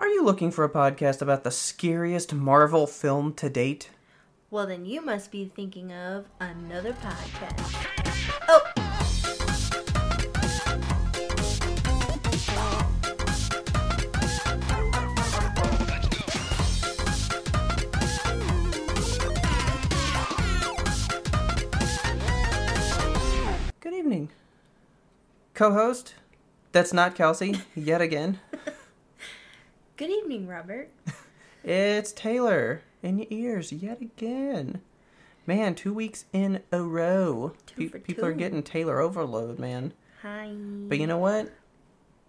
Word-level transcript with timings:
Are 0.00 0.08
you 0.08 0.24
looking 0.24 0.50
for 0.50 0.64
a 0.64 0.70
podcast 0.70 1.20
about 1.20 1.44
the 1.44 1.50
scariest 1.50 2.32
Marvel 2.32 2.86
film 2.86 3.34
to 3.34 3.50
date? 3.50 3.90
Well, 4.50 4.66
then 4.66 4.86
you 4.86 5.02
must 5.02 5.30
be 5.30 5.44
thinking 5.44 5.92
of 5.92 6.24
another 6.40 6.94
podcast. 6.94 7.86
Oh! 8.48 8.64
Good 23.80 23.92
evening. 23.92 24.30
Co 25.52 25.74
host, 25.74 26.14
that's 26.72 26.94
not 26.94 27.14
Kelsey, 27.14 27.60
yet 27.74 28.00
again. 28.00 28.40
Good 30.00 30.08
evening, 30.08 30.46
Robert. 30.46 30.88
It's 31.62 32.10
Taylor 32.12 32.80
in 33.02 33.18
your 33.18 33.26
ears, 33.28 33.70
yet 33.70 34.00
again. 34.00 34.80
Man, 35.46 35.74
two 35.74 35.92
weeks 35.92 36.24
in 36.32 36.62
a 36.72 36.80
row. 36.80 37.52
Two 37.66 37.90
for 37.90 37.98
people 37.98 38.24
are 38.24 38.32
getting 38.32 38.62
Taylor 38.62 38.98
overload, 38.98 39.58
man. 39.58 39.92
Hi. 40.22 40.48
But 40.54 40.98
you 40.98 41.06
know 41.06 41.18
what? 41.18 41.52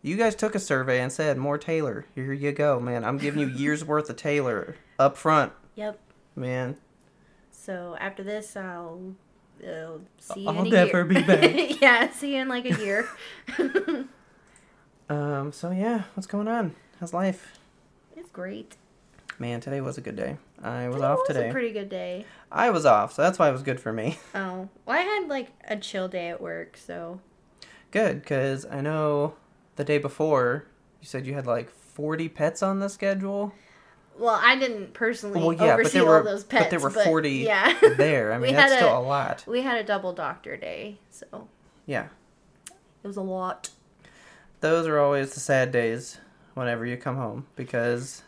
You 0.01 0.17
guys 0.17 0.35
took 0.35 0.53
a 0.53 0.59
survey 0.59 0.99
and 0.99 1.13
said 1.13 1.37
more 1.37 1.57
Taylor. 1.57 2.05
Here 2.13 2.33
you 2.33 2.51
go, 2.51 2.77
man. 2.81 3.05
I'm 3.05 3.17
giving 3.17 3.39
you 3.39 3.47
years 3.55 3.85
worth 3.85 4.09
of 4.09 4.17
Taylor 4.17 4.75
up 4.99 5.15
front, 5.15 5.53
Yep. 5.75 5.97
man. 6.35 6.75
So 7.51 7.95
after 8.01 8.21
this, 8.21 8.57
I'll 8.57 9.15
uh, 9.65 9.99
see 10.19 10.41
you 10.41 10.49
I'll 10.49 10.59
in 10.63 10.67
a 10.67 10.69
never 10.71 10.97
year. 10.97 11.05
be 11.05 11.21
back. 11.21 11.81
yeah, 11.81 12.11
see 12.11 12.35
you 12.35 12.41
in 12.41 12.49
like 12.49 12.65
a 12.65 12.77
year. 12.83 13.07
Um, 15.09 15.53
so 15.53 15.71
yeah, 15.71 16.03
what's 16.15 16.27
going 16.27 16.49
on? 16.49 16.75
How's 16.99 17.13
life? 17.13 17.60
It's 18.21 18.29
great. 18.31 18.75
Man, 19.39 19.59
today 19.59 19.81
was 19.81 19.97
a 19.97 20.01
good 20.01 20.15
day. 20.15 20.37
I 20.61 20.87
was 20.87 20.97
Today 20.97 21.07
off 21.07 21.17
was 21.19 21.27
today. 21.27 21.49
a 21.49 21.51
pretty 21.51 21.71
good 21.71 21.89
day. 21.89 22.25
I 22.51 22.69
was 22.69 22.85
off, 22.85 23.13
so 23.13 23.21
that's 23.23 23.39
why 23.39 23.49
it 23.49 23.51
was 23.51 23.63
good 23.63 23.79
for 23.79 23.91
me. 23.91 24.19
Oh, 24.35 24.69
well, 24.85 24.97
I 24.97 25.01
had 25.01 25.27
like 25.27 25.47
a 25.67 25.75
chill 25.77 26.07
day 26.07 26.29
at 26.29 26.39
work, 26.41 26.77
so 26.77 27.19
Good, 27.89 28.21
because 28.21 28.65
I 28.65 28.79
know 28.81 29.33
the 29.75 29.83
day 29.83 29.97
before 29.97 30.65
you 31.01 31.07
said 31.07 31.25
you 31.25 31.33
had 31.33 31.47
like 31.47 31.69
40 31.71 32.29
pets 32.29 32.61
on 32.63 32.79
the 32.79 32.87
schedule. 32.89 33.53
well, 34.17 34.39
I 34.41 34.55
didn't 34.57 34.93
personally 34.93 35.39
Well, 35.39 35.53
yeah, 35.53 35.59
but 35.59 35.71
oversee 35.73 35.97
there 35.99 36.07
were 36.07 36.17
all 36.19 36.23
those 36.23 36.43
pets, 36.43 36.65
but 36.65 36.69
there 36.69 36.79
were 36.79 36.89
40 36.91 37.29
yeah, 37.31 37.73
there. 37.97 38.31
I 38.33 38.37
mean, 38.37 38.53
that's 38.53 38.73
still 38.75 38.95
a- 38.95 38.99
a 38.99 39.01
lot. 39.01 39.43
we 39.47 39.61
had 39.63 39.77
a 39.79 39.83
double 39.83 40.13
doctor 40.13 40.55
day, 40.55 40.99
so 41.09 41.47
Yeah. 41.87 42.07
it 43.03 43.07
was 43.07 43.17
a 43.17 43.21
lot. 43.21 43.71
Those 44.59 44.85
are 44.85 44.99
always 44.99 45.33
the 45.33 45.39
sad 45.39 45.71
days 45.71 46.19
whenever 46.53 46.85
you 46.85 46.97
come 46.97 47.15
home 47.15 47.47
because 47.55 48.23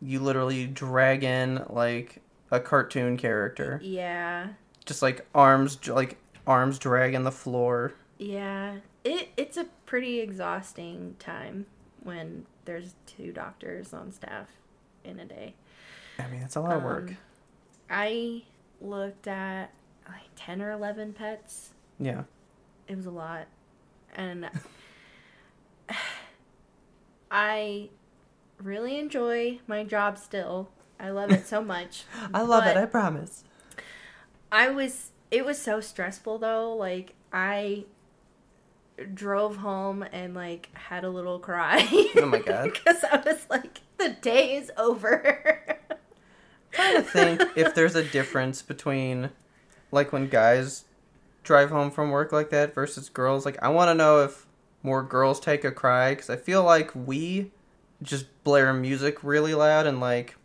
you 0.00 0.20
literally 0.20 0.66
drag 0.66 1.24
in 1.24 1.64
like 1.68 2.20
a 2.50 2.60
cartoon 2.60 3.16
character. 3.16 3.80
Yeah, 3.82 4.48
Just 4.86 5.02
like 5.02 5.26
arms 5.34 5.78
like 5.88 6.18
arms 6.46 6.78
dragging 6.78 7.24
the 7.24 7.32
floor. 7.32 7.92
yeah. 8.18 8.76
It 9.04 9.28
it's 9.36 9.56
a 9.56 9.66
pretty 9.86 10.20
exhausting 10.20 11.14
time 11.18 11.66
when 12.02 12.46
there's 12.64 12.94
two 13.06 13.32
doctors 13.32 13.92
on 13.94 14.12
staff 14.12 14.48
in 15.04 15.18
a 15.20 15.24
day. 15.24 15.54
I 16.18 16.26
mean, 16.28 16.42
it's 16.42 16.56
a 16.56 16.60
lot 16.60 16.76
of 16.76 16.82
work. 16.82 17.10
Um, 17.10 17.16
I 17.88 18.42
looked 18.80 19.28
at 19.28 19.72
like 20.08 20.28
ten 20.36 20.60
or 20.60 20.72
eleven 20.72 21.12
pets. 21.12 21.70
Yeah. 21.98 22.24
It 22.88 22.96
was 22.96 23.06
a 23.06 23.10
lot, 23.10 23.46
and 24.16 24.50
I 27.30 27.90
really 28.62 28.98
enjoy 28.98 29.60
my 29.66 29.84
job 29.84 30.18
still. 30.18 30.70
I 30.98 31.10
love 31.10 31.30
it 31.30 31.46
so 31.46 31.62
much. 31.74 32.04
I 32.34 32.42
love 32.42 32.66
it, 32.66 32.76
I 32.76 32.86
promise. 32.86 33.44
I 34.50 34.70
was 34.70 35.10
it 35.30 35.44
was 35.44 35.60
so 35.60 35.80
stressful 35.80 36.38
though. 36.38 36.74
Like 36.74 37.14
I 37.32 37.84
drove 39.14 39.56
home 39.56 40.04
and 40.12 40.34
like 40.34 40.68
had 40.74 41.04
a 41.04 41.10
little 41.10 41.38
cry. 41.38 41.86
Oh 42.16 42.26
my 42.26 42.40
God. 42.40 42.72
Because 42.84 43.04
I 43.04 43.18
was 43.24 43.46
like, 43.48 43.80
the 43.98 44.10
day 44.10 44.56
is 44.56 44.72
over. 44.76 45.78
trying 46.72 46.96
to 46.96 47.02
think 47.02 47.42
if 47.56 47.74
there's 47.74 47.94
a 47.94 48.02
difference 48.02 48.62
between 48.62 49.30
like 49.92 50.12
when 50.12 50.28
guys 50.28 50.84
drive 51.44 51.70
home 51.70 51.90
from 51.90 52.10
work 52.10 52.32
like 52.32 52.50
that 52.50 52.74
versus 52.74 53.08
girls. 53.08 53.44
Like 53.44 53.58
I 53.62 53.68
want 53.68 53.88
to 53.90 53.94
know 53.94 54.24
if 54.24 54.46
more 54.82 55.02
girls 55.02 55.40
take 55.40 55.64
a 55.64 55.72
cry 55.72 56.14
because 56.14 56.30
I 56.30 56.36
feel 56.36 56.62
like 56.62 56.90
we 56.94 57.50
just 58.02 58.26
blare 58.44 58.72
music 58.72 59.24
really 59.24 59.54
loud 59.54 59.86
and 59.86 60.00
like 60.00 60.36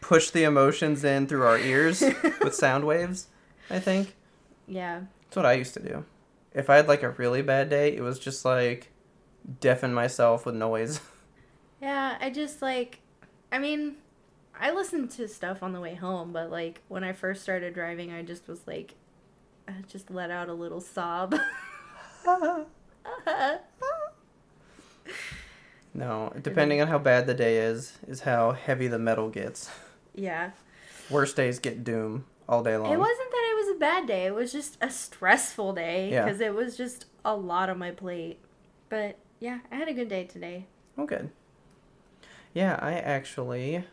push 0.00 0.30
the 0.30 0.44
emotions 0.44 1.04
in 1.04 1.26
through 1.26 1.42
our 1.42 1.58
ears 1.58 2.00
with 2.40 2.54
sound 2.54 2.84
waves. 2.84 3.28
I 3.70 3.78
think 3.78 4.14
yeah. 4.66 5.02
that's 5.24 5.36
what 5.36 5.46
I 5.46 5.52
used 5.52 5.74
to 5.74 5.80
do. 5.80 6.04
If 6.54 6.70
I 6.70 6.76
had 6.76 6.88
like 6.88 7.02
a 7.02 7.10
really 7.10 7.42
bad 7.42 7.68
day, 7.68 7.94
it 7.94 8.00
was 8.00 8.18
just 8.18 8.44
like 8.44 8.90
deafen 9.60 9.92
myself 9.92 10.46
with 10.46 10.54
noise. 10.54 11.00
Yeah, 11.80 12.18
I 12.20 12.30
just 12.30 12.60
like 12.60 12.98
I 13.52 13.60
mean, 13.60 13.98
I 14.58 14.72
listened 14.72 15.12
to 15.12 15.28
stuff 15.28 15.62
on 15.62 15.72
the 15.72 15.80
way 15.80 15.94
home, 15.94 16.32
but 16.32 16.50
like 16.50 16.82
when 16.88 17.04
I 17.04 17.12
first 17.12 17.40
started 17.40 17.72
driving, 17.72 18.12
I 18.12 18.22
just 18.22 18.48
was 18.48 18.66
like 18.66 18.96
I 19.68 19.74
just 19.86 20.10
let 20.10 20.32
out 20.32 20.48
a 20.48 20.54
little 20.54 20.80
sob. 20.80 21.36
no, 25.94 26.32
depending 26.42 26.80
on 26.80 26.88
how 26.88 26.98
bad 26.98 27.26
the 27.26 27.34
day 27.34 27.58
is, 27.58 27.98
is 28.06 28.20
how 28.20 28.52
heavy 28.52 28.88
the 28.88 28.98
metal 28.98 29.28
gets. 29.30 29.70
yeah. 30.14 30.50
Worst 31.10 31.36
days 31.36 31.58
get 31.58 31.84
doom 31.84 32.26
all 32.46 32.62
day 32.62 32.76
long. 32.76 32.92
It 32.92 32.98
wasn't 32.98 33.30
that 33.30 33.48
it 33.50 33.56
was 33.66 33.76
a 33.76 33.78
bad 33.78 34.06
day. 34.06 34.26
It 34.26 34.34
was 34.34 34.52
just 34.52 34.76
a 34.82 34.90
stressful 34.90 35.72
day 35.72 36.10
Yeah. 36.10 36.24
because 36.24 36.40
it 36.42 36.54
was 36.54 36.76
just 36.76 37.06
a 37.24 37.34
lot 37.34 37.70
on 37.70 37.78
my 37.78 37.92
plate. 37.92 38.40
But 38.90 39.16
yeah, 39.40 39.60
I 39.72 39.76
had 39.76 39.88
a 39.88 39.94
good 39.94 40.08
day 40.08 40.24
today. 40.24 40.66
Oh, 40.98 41.06
good. 41.06 41.30
Yeah, 42.52 42.78
I 42.82 42.92
actually 42.92 43.84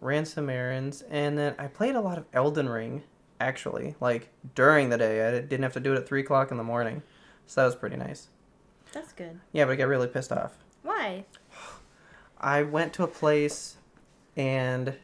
ran 0.00 0.24
some 0.24 0.48
errands, 0.48 1.02
and 1.10 1.36
then 1.36 1.54
I 1.58 1.66
played 1.66 1.94
a 1.94 2.00
lot 2.00 2.16
of 2.18 2.24
Elden 2.32 2.68
Ring. 2.70 3.02
Actually, 3.40 3.94
like 4.00 4.28
during 4.54 4.88
the 4.88 4.96
day, 4.96 5.26
I 5.28 5.40
didn't 5.40 5.62
have 5.64 5.72
to 5.74 5.80
do 5.80 5.92
it 5.92 5.96
at 5.96 6.06
three 6.06 6.20
o'clock 6.20 6.50
in 6.50 6.56
the 6.56 6.62
morning, 6.64 7.02
so 7.46 7.60
that 7.60 7.66
was 7.66 7.74
pretty 7.74 7.96
nice. 7.96 8.28
That's 8.92 9.12
good. 9.12 9.40
Yeah, 9.52 9.64
but 9.64 9.72
I 9.72 9.76
got 9.76 9.88
really 9.88 10.06
pissed 10.06 10.32
off. 10.32 10.52
Why? 10.82 11.24
I 12.38 12.62
went 12.62 12.92
to 12.94 13.04
a 13.04 13.08
place, 13.08 13.76
and 14.36 14.94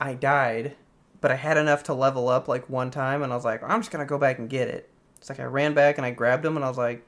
I 0.00 0.14
died, 0.14 0.76
but 1.20 1.30
I 1.30 1.36
had 1.36 1.56
enough 1.56 1.82
to 1.84 1.94
level 1.94 2.28
up 2.28 2.48
like 2.48 2.68
one 2.68 2.90
time, 2.90 3.22
and 3.22 3.32
I 3.32 3.36
was 3.36 3.44
like, 3.44 3.62
I'm 3.62 3.80
just 3.80 3.90
gonna 3.90 4.06
go 4.06 4.18
back 4.18 4.38
and 4.38 4.48
get 4.48 4.68
it. 4.68 4.88
It's 5.16 5.28
like 5.28 5.40
I 5.40 5.44
ran 5.44 5.74
back 5.74 5.98
and 5.98 6.04
I 6.04 6.10
grabbed 6.10 6.44
him, 6.44 6.56
and 6.56 6.64
I 6.64 6.68
was 6.68 6.78
like, 6.78 7.04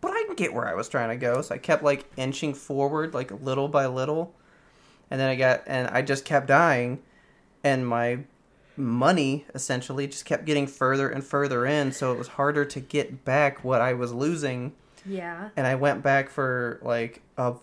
but 0.00 0.10
I 0.10 0.24
can 0.26 0.34
get 0.34 0.52
where 0.52 0.68
I 0.68 0.74
was 0.74 0.88
trying 0.88 1.08
to 1.08 1.16
go. 1.16 1.40
So 1.40 1.54
I 1.54 1.58
kept 1.58 1.82
like 1.82 2.04
inching 2.16 2.54
forward, 2.54 3.14
like 3.14 3.30
little 3.30 3.68
by 3.68 3.86
little, 3.86 4.34
and 5.10 5.20
then 5.20 5.30
I 5.30 5.36
got, 5.36 5.62
and 5.66 5.88
I 5.88 6.02
just 6.02 6.24
kept 6.24 6.46
dying, 6.46 7.02
and 7.62 7.86
my 7.86 8.18
money 8.76 9.44
essentially 9.54 10.06
just 10.06 10.24
kept 10.24 10.44
getting 10.44 10.66
further 10.66 11.08
and 11.08 11.22
further 11.24 11.64
in, 11.66 11.92
so 11.92 12.12
it 12.12 12.18
was 12.18 12.28
harder 12.28 12.64
to 12.64 12.80
get 12.80 13.24
back 13.24 13.62
what 13.64 13.80
I 13.80 13.92
was 13.94 14.12
losing 14.12 14.72
Yeah. 15.06 15.50
and 15.56 15.66
I 15.66 15.74
went 15.76 16.02
back 16.02 16.28
for 16.30 16.78
like 16.82 17.22
a 17.38 17.54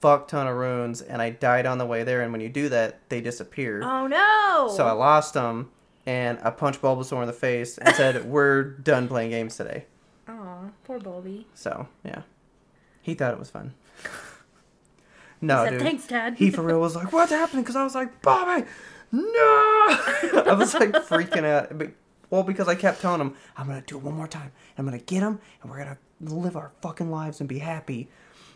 fuck 0.00 0.28
ton 0.28 0.46
of 0.46 0.54
runes, 0.56 1.00
and 1.02 1.20
I 1.22 1.30
died 1.30 1.64
on 1.66 1.78
the 1.78 1.86
way 1.86 2.02
there. 2.04 2.20
And 2.22 2.30
when 2.32 2.40
you 2.40 2.48
do 2.48 2.68
that, 2.68 3.00
they 3.08 3.20
disappear. 3.20 3.82
Oh 3.82 4.06
no. 4.06 4.72
So 4.76 4.86
I 4.86 4.92
lost 4.92 5.32
them, 5.34 5.70
and 6.06 6.38
I 6.42 6.50
punched 6.50 6.82
Bulbasaur 6.82 7.20
in 7.22 7.26
the 7.26 7.32
face 7.32 7.78
and 7.78 7.94
said, 7.96 8.24
"We're 8.26 8.62
done 8.62 9.08
playing 9.08 9.30
games 9.30 9.56
today." 9.56 9.86
Aw, 10.28 10.68
poor 10.84 10.98
Bulby. 11.00 11.44
So 11.54 11.88
yeah, 12.04 12.22
he 13.02 13.14
thought 13.14 13.32
it 13.32 13.38
was 13.38 13.50
fun. 13.50 13.74
No, 15.40 15.58
he 15.58 15.64
said, 15.64 15.70
dude. 15.72 15.82
Thanks, 15.82 16.06
Dad. 16.06 16.34
He 16.38 16.50
for 16.50 16.62
real 16.62 16.80
was 16.80 16.96
like, 16.96 17.12
"What's 17.12 17.30
happening?" 17.32 17.64
Because 17.64 17.76
I 17.76 17.84
was 17.84 17.94
like, 17.94 18.22
"Bobby, 18.22 18.64
no!" 19.14 20.42
I 20.46 20.54
was 20.56 20.74
like 20.74 20.92
freaking 20.92 21.44
out. 21.44 21.76
But, 21.76 21.90
well, 22.30 22.42
because 22.42 22.68
I 22.68 22.74
kept 22.74 23.00
telling 23.00 23.20
him, 23.20 23.34
"I'm 23.56 23.66
gonna 23.66 23.82
do 23.86 23.96
it 23.96 24.02
one 24.02 24.14
more 24.14 24.28
time. 24.28 24.52
I'm 24.76 24.84
gonna 24.84 24.98
get 24.98 25.22
him, 25.22 25.40
and 25.62 25.70
we're 25.70 25.78
gonna 25.78 25.98
live 26.20 26.56
our 26.56 26.72
fucking 26.82 27.10
lives 27.10 27.40
and 27.40 27.48
be 27.48 27.58
happy." 27.60 28.08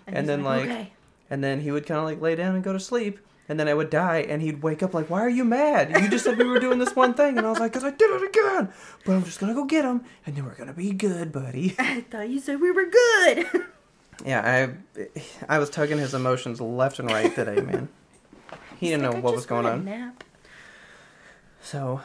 And, 0.06 0.18
he's 0.18 0.26
then 0.26 0.42
like, 0.44 0.64
okay. 0.64 0.92
and 1.30 1.44
then 1.44 1.60
he 1.60 1.70
would 1.70 1.86
kind 1.86 1.98
of 2.00 2.04
like 2.06 2.20
lay 2.20 2.34
down 2.34 2.54
and 2.54 2.64
go 2.64 2.72
to 2.72 2.80
sleep. 2.80 3.18
And 3.50 3.58
then 3.58 3.66
I 3.66 3.72
would 3.72 3.88
die, 3.88 4.18
and 4.28 4.42
he'd 4.42 4.62
wake 4.62 4.82
up 4.82 4.92
like, 4.92 5.08
"Why 5.08 5.20
are 5.20 5.28
you 5.30 5.42
mad? 5.44 5.90
You 6.02 6.08
just 6.08 6.24
said 6.24 6.36
we 6.36 6.44
were 6.44 6.58
doing 6.58 6.78
this 6.78 6.94
one 6.94 7.14
thing." 7.14 7.38
And 7.38 7.46
I 7.46 7.50
was 7.50 7.58
like, 7.58 7.72
"Cause 7.72 7.84
I 7.84 7.90
did 7.90 8.10
it 8.10 8.28
again." 8.28 8.68
But 9.06 9.12
I'm 9.14 9.24
just 9.24 9.40
gonna 9.40 9.54
go 9.54 9.64
get 9.64 9.86
him, 9.86 10.04
and 10.26 10.36
then 10.36 10.44
we're 10.44 10.54
gonna 10.54 10.74
be 10.74 10.92
good, 10.92 11.32
buddy. 11.32 11.74
I 11.78 12.02
thought 12.02 12.28
you 12.28 12.40
said 12.40 12.60
we 12.60 12.70
were 12.70 12.86
good. 12.86 13.46
Yeah, 14.26 14.42
I 15.06 15.14
I 15.48 15.58
was 15.60 15.70
tugging 15.70 15.98
his 15.98 16.12
emotions 16.12 16.60
left 16.60 16.98
and 16.98 17.08
right 17.08 17.32
today, 17.32 17.60
man. 17.60 17.88
He 18.80 18.88
didn't 18.88 19.02
know 19.02 19.12
Like, 19.12 19.22
what 19.22 19.34
was 19.36 19.46
going 19.46 19.64
on. 19.64 19.84
Nap. 19.84 20.24
So, 21.62 22.00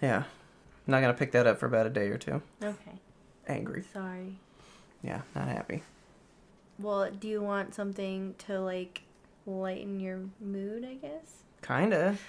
yeah, 0.00 0.18
I'm 0.24 0.90
not 0.90 1.00
gonna 1.00 1.14
pick 1.14 1.32
that 1.32 1.46
up 1.46 1.58
for 1.58 1.66
about 1.66 1.86
a 1.86 1.90
day 1.90 2.08
or 2.08 2.18
two. 2.18 2.42
Okay, 2.62 3.00
Angry. 3.46 3.84
sorry. 3.92 4.38
Yeah, 5.02 5.22
not 5.34 5.48
happy. 5.48 5.82
Well, 6.78 7.10
do 7.10 7.28
you 7.28 7.40
want 7.42 7.74
something 7.74 8.34
to 8.46 8.60
like 8.60 9.02
lighten 9.46 10.00
your 10.00 10.20
mood? 10.40 10.84
I 10.84 10.94
guess. 10.94 11.42
Kinda. 11.62 12.16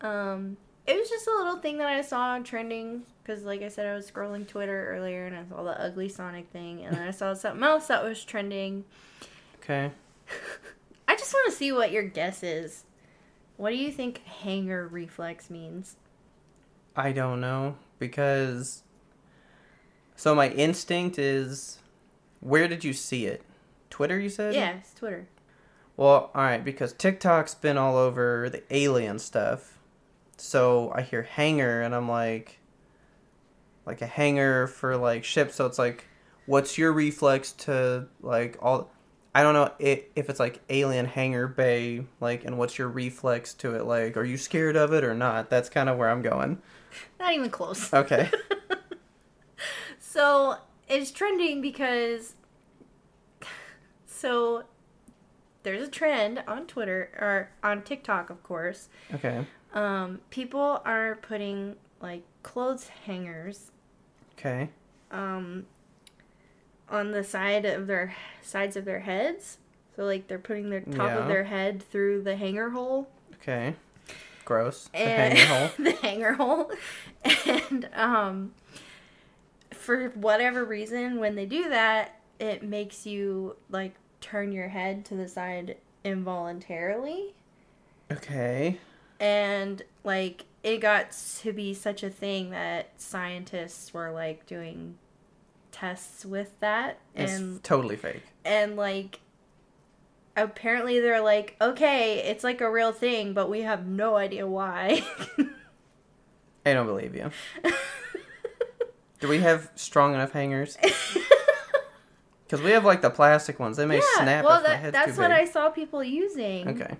Um, 0.00 0.56
it 0.86 0.96
was 0.96 1.08
just 1.08 1.26
a 1.26 1.30
little 1.32 1.58
thing 1.58 1.78
that 1.78 1.88
I 1.88 2.02
saw 2.02 2.38
trending 2.38 3.02
because, 3.22 3.42
like 3.42 3.62
I 3.62 3.68
said, 3.68 3.86
I 3.86 3.94
was 3.94 4.08
scrolling 4.08 4.46
Twitter 4.46 4.90
earlier 4.90 5.26
and 5.26 5.36
I 5.36 5.44
saw 5.44 5.62
the 5.62 5.80
ugly 5.80 6.08
Sonic 6.08 6.48
thing, 6.50 6.84
and 6.84 6.94
then 6.94 7.02
I 7.02 7.10
saw 7.10 7.34
something 7.34 7.62
else 7.62 7.88
that 7.88 8.04
was 8.04 8.24
trending. 8.24 8.84
Okay. 9.56 9.90
I 11.08 11.16
just 11.16 11.32
want 11.32 11.50
to 11.50 11.56
see 11.56 11.72
what 11.72 11.90
your 11.90 12.04
guess 12.04 12.42
is. 12.42 12.84
What 13.58 13.70
do 13.70 13.76
you 13.76 13.90
think 13.90 14.24
hanger 14.24 14.86
reflex 14.86 15.50
means? 15.50 15.96
I 16.96 17.12
don't 17.12 17.40
know 17.40 17.76
because. 17.98 18.84
So 20.14 20.34
my 20.34 20.48
instinct 20.48 21.18
is, 21.18 21.78
where 22.40 22.66
did 22.66 22.82
you 22.82 22.92
see 22.92 23.26
it? 23.26 23.42
Twitter, 23.90 24.18
you 24.18 24.28
said? 24.28 24.54
Yeah, 24.54 24.76
it's 24.78 24.94
Twitter. 24.94 25.28
Well, 25.96 26.30
all 26.34 26.42
right, 26.42 26.64
because 26.64 26.92
TikTok's 26.92 27.56
been 27.56 27.76
all 27.76 27.96
over 27.96 28.48
the 28.48 28.62
alien 28.70 29.18
stuff. 29.18 29.78
So 30.36 30.92
I 30.94 31.02
hear 31.02 31.22
hanger 31.22 31.82
and 31.82 31.94
I'm 31.94 32.08
like 32.08 32.60
like 33.86 34.02
a 34.02 34.06
hanger 34.06 34.68
for 34.68 34.96
like 34.96 35.24
ships, 35.24 35.56
so 35.56 35.66
it's 35.66 35.78
like 35.78 36.04
what's 36.46 36.78
your 36.78 36.92
reflex 36.92 37.50
to 37.52 38.06
like 38.22 38.56
all 38.62 38.92
I 39.34 39.42
don't 39.42 39.54
know 39.54 39.70
if, 39.78 40.04
if 40.16 40.30
it's 40.30 40.40
like 40.40 40.60
alien 40.68 41.06
hangar 41.06 41.46
bay 41.46 42.04
like 42.20 42.44
and 42.44 42.58
what's 42.58 42.78
your 42.78 42.88
reflex 42.88 43.54
to 43.54 43.74
it 43.76 43.84
like 43.84 44.16
are 44.16 44.24
you 44.24 44.36
scared 44.36 44.74
of 44.76 44.92
it 44.92 45.04
or 45.04 45.14
not? 45.14 45.50
That's 45.50 45.68
kind 45.68 45.88
of 45.88 45.96
where 45.98 46.10
I'm 46.10 46.22
going. 46.22 46.60
Not 47.20 47.32
even 47.34 47.50
close. 47.50 47.92
Okay. 47.92 48.30
So 50.00 50.56
it's 50.88 51.10
trending 51.10 51.60
because 51.60 52.34
so 54.06 54.64
there's 55.62 55.86
a 55.86 55.90
trend 55.90 56.42
on 56.48 56.66
Twitter 56.66 57.10
or 57.20 57.50
on 57.62 57.82
TikTok, 57.82 58.30
of 58.30 58.42
course. 58.42 58.88
okay. 59.14 59.44
Um, 59.74 60.20
people 60.30 60.80
are 60.84 61.16
putting 61.16 61.76
like 62.00 62.22
clothes 62.42 62.88
hangers 63.04 63.70
Okay. 64.38 64.70
um, 65.10 65.66
on 66.90 67.12
the 67.12 67.24
side 67.24 67.64
of 67.64 67.86
their 67.86 68.14
sides 68.42 68.76
of 68.76 68.84
their 68.84 69.00
heads. 69.00 69.58
So 69.96 70.04
like 70.04 70.28
they're 70.28 70.38
putting 70.38 70.70
their 70.70 70.80
top 70.80 70.94
Yeah. 71.10 71.18
of 71.18 71.28
their 71.28 71.44
head 71.44 71.82
through 71.82 72.22
the 72.22 72.36
hanger 72.36 72.70
hole. 72.70 73.08
Okay. 73.42 73.74
Gross. 74.44 74.88
The 74.92 74.98
and 74.98 75.38
hanger 75.38 75.44
hole. 75.54 75.70
the 75.84 75.92
hanger 75.92 76.32
hole 76.32 76.70
and 77.46 77.88
um 77.94 78.52
for 79.72 80.08
whatever 80.10 80.64
reason 80.64 81.18
when 81.20 81.34
they 81.34 81.44
do 81.46 81.68
that 81.68 82.14
it 82.38 82.62
makes 82.62 83.04
you 83.06 83.56
like 83.70 83.94
turn 84.20 84.52
your 84.52 84.68
head 84.68 85.04
to 85.06 85.14
the 85.14 85.28
side 85.28 85.76
involuntarily 86.04 87.34
Okay. 88.10 88.78
and 89.20 89.82
like 90.04 90.44
it 90.62 90.78
got 90.78 91.12
to 91.40 91.52
be 91.52 91.74
such 91.74 92.02
a 92.02 92.10
thing 92.10 92.50
that 92.50 92.88
scientists 92.96 93.92
were 93.92 94.10
like 94.10 94.46
doing 94.46 94.96
tests 95.78 96.24
with 96.24 96.58
that 96.60 96.98
It's 97.14 97.32
and 97.32 97.62
totally 97.62 97.96
fake. 97.96 98.22
and 98.44 98.76
like 98.76 99.20
apparently 100.36 101.00
they're 101.00 101.20
like 101.20 101.56
okay 101.60 102.18
it's 102.28 102.42
like 102.44 102.60
a 102.60 102.70
real 102.70 102.92
thing 102.92 103.32
but 103.34 103.48
we 103.50 103.62
have 103.62 103.86
no 103.86 104.16
idea 104.16 104.46
why 104.46 105.02
I 106.66 106.74
don't 106.74 106.86
believe 106.86 107.14
you. 107.14 107.30
Do 109.20 109.28
we 109.28 109.38
have 109.38 109.70
strong 109.74 110.14
enough 110.14 110.32
hangers? 110.32 110.76
Because 112.46 112.64
we 112.64 112.70
have 112.70 112.84
like 112.84 113.02
the 113.02 113.10
plastic 113.10 113.60
ones. 113.60 113.76
They 113.76 113.84
may 113.84 114.00
snap 114.16 114.42
well, 114.42 114.56
if 114.56 114.62
my 114.62 114.68
that, 114.70 114.80
head's 114.80 114.92
that's 114.94 115.18
what 115.18 115.28
big. 115.28 115.36
I 115.38 115.44
saw 115.44 115.68
people 115.68 116.02
using. 116.02 116.66
Okay. 116.66 116.94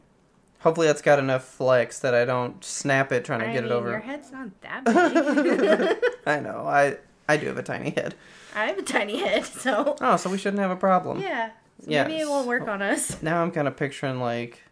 Hopefully 0.60 0.86
that's 0.88 1.00
got 1.00 1.19
enough 1.19 1.42
flex 1.42 2.00
that 2.00 2.14
I 2.14 2.26
don't 2.26 2.62
snap 2.62 3.12
it 3.12 3.25
trying 3.25 3.40
to 3.40 3.48
I 3.48 3.52
get 3.54 3.62
mean, 3.64 3.72
it 3.72 3.75
over. 3.75 3.88
Your 3.92 4.00
head's 4.00 4.30
not 4.30 4.48
that 4.60 4.84
big. 4.84 6.10
I 6.26 6.40
know. 6.40 6.66
I 6.66 6.98
I 7.30 7.38
do 7.38 7.46
have 7.46 7.56
a 7.56 7.62
tiny 7.62 7.90
head. 7.90 8.14
I 8.54 8.66
have 8.66 8.78
a 8.78 8.82
tiny 8.82 9.18
head, 9.18 9.44
so 9.44 9.96
Oh, 10.00 10.16
so 10.16 10.30
we 10.30 10.38
shouldn't 10.38 10.60
have 10.60 10.70
a 10.70 10.76
problem. 10.76 11.20
yeah. 11.20 11.50
So 11.80 11.86
Yeah. 11.90 12.04
Maybe 12.08 12.20
it 12.22 12.28
won't 12.28 12.46
work 12.48 12.66
on 12.68 12.82
us. 12.82 13.22
Now 13.22 13.42
I'm 13.42 13.50
kind 13.50 13.68
of 13.68 13.76
picturing 13.76 14.20
like 14.20 14.62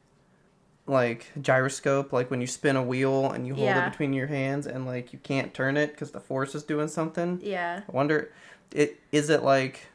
like 0.89 1.27
gyroscope, 1.41 2.13
like 2.13 2.31
when 2.31 2.41
you 2.41 2.47
spin 2.47 2.77
a 2.77 2.83
wheel 2.83 3.33
and 3.33 3.45
you 3.47 3.55
hold 3.55 3.67
Yeah. 3.67 3.87
it 3.87 3.91
between 3.91 4.13
your 4.13 4.29
hands 4.29 4.67
and 4.69 4.87
like 4.87 5.13
you 5.13 5.19
can't 5.19 5.53
turn 5.53 5.77
it 5.77 5.89
because 5.91 6.13
the 6.13 6.21
force 6.21 6.55
is 6.55 6.63
doing 6.63 6.87
something. 6.89 7.41
Yeah. 7.43 7.81
I 7.89 7.93
wonder, 7.93 8.31
it 8.73 9.01
is 9.13 9.29
it 9.31 9.43
like 9.43 9.89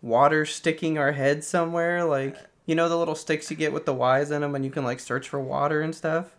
water 0.00 0.44
sticking 0.44 0.98
our 0.98 1.12
head 1.12 1.44
somewhere? 1.44 2.04
Like 2.04 2.36
you 2.66 2.74
know 2.74 2.88
the 2.88 2.96
little 2.98 3.14
sticks 3.14 3.50
you 3.50 3.56
get 3.56 3.72
with 3.72 3.86
the 3.86 3.94
Y's 3.94 4.30
in 4.32 4.40
them, 4.42 4.54
and 4.56 4.64
you 4.64 4.70
can 4.70 4.84
like 4.84 4.98
search 5.00 5.28
for 5.28 5.38
water 5.40 5.80
and 5.80 5.94
stuff. 5.94 6.36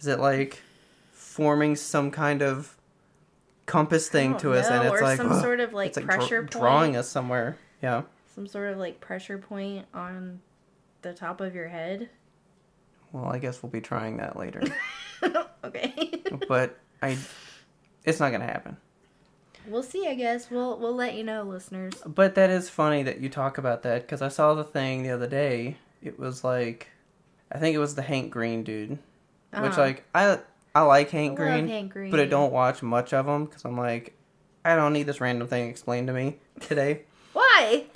Is 0.00 0.06
it 0.08 0.18
like 0.20 0.60
forming 1.12 1.76
some 1.76 2.10
kind 2.10 2.42
of 2.42 2.76
compass 3.68 4.08
thing 4.08 4.36
to 4.38 4.52
us, 4.54 4.66
and 4.68 4.84
it's 4.84 4.92
or 5.00 5.02
like 5.02 5.16
some 5.16 5.38
sort 5.40 5.60
of, 5.60 5.72
like, 5.72 5.92
pressure 5.94 6.42
drawing 6.42 6.96
us 6.96 7.08
somewhere? 7.08 7.56
Yeah. 7.82 8.02
Some 8.34 8.46
sort 8.48 8.70
of 8.72 8.78
like 8.78 9.00
pressure 9.00 9.38
point 9.38 9.86
on 9.94 10.40
the 11.02 11.12
top 11.12 11.40
of 11.40 11.54
your 11.54 11.68
head. 11.68 12.08
Well, 13.12 13.26
I 13.26 13.38
guess 13.38 13.62
we'll 13.62 13.70
be 13.70 13.80
trying 13.80 14.16
that 14.18 14.36
later, 14.36 14.62
okay. 15.64 16.22
but 16.48 16.76
I, 17.02 17.16
it's 18.04 18.20
not 18.20 18.32
gonna 18.32 18.44
happen. 18.44 18.76
we'll 19.66 19.82
see, 19.82 20.06
I 20.06 20.14
guess. 20.14 20.50
We'll 20.50 20.78
we'll 20.78 20.94
let 20.94 21.14
you 21.14 21.24
know, 21.24 21.42
listeners. 21.42 21.94
But 22.06 22.34
that 22.36 22.50
is 22.50 22.68
funny 22.68 23.02
that 23.04 23.20
you 23.20 23.28
talk 23.28 23.58
about 23.58 23.82
that 23.84 24.02
because 24.02 24.22
I 24.22 24.28
saw 24.28 24.54
the 24.54 24.64
thing 24.64 25.02
the 25.02 25.10
other 25.10 25.26
day. 25.26 25.76
It 26.02 26.18
was 26.18 26.44
like, 26.44 26.88
I 27.50 27.58
think 27.58 27.74
it 27.74 27.78
was 27.78 27.94
the 27.96 28.02
Hank 28.02 28.30
Green 28.30 28.62
dude, 28.62 28.90
which 28.90 28.98
Uh-huh. 29.52 29.80
like 29.80 30.04
I 30.14 30.38
I 30.78 30.82
like 30.82 31.10
Hank 31.10 31.36
Green, 31.36 31.66
Hank 31.66 31.92
Green. 31.92 32.10
but 32.12 32.20
I 32.20 32.24
don't 32.26 32.52
watch 32.52 32.82
much 32.84 33.12
of 33.12 33.26
him 33.26 33.46
because 33.46 33.64
I'm 33.64 33.76
like, 33.76 34.16
I 34.64 34.76
don't 34.76 34.92
need 34.92 35.04
this 35.04 35.20
random 35.20 35.48
thing 35.48 35.68
explained 35.68 36.06
to 36.06 36.12
me 36.12 36.36
today. 36.60 37.02
Why? 37.32 37.86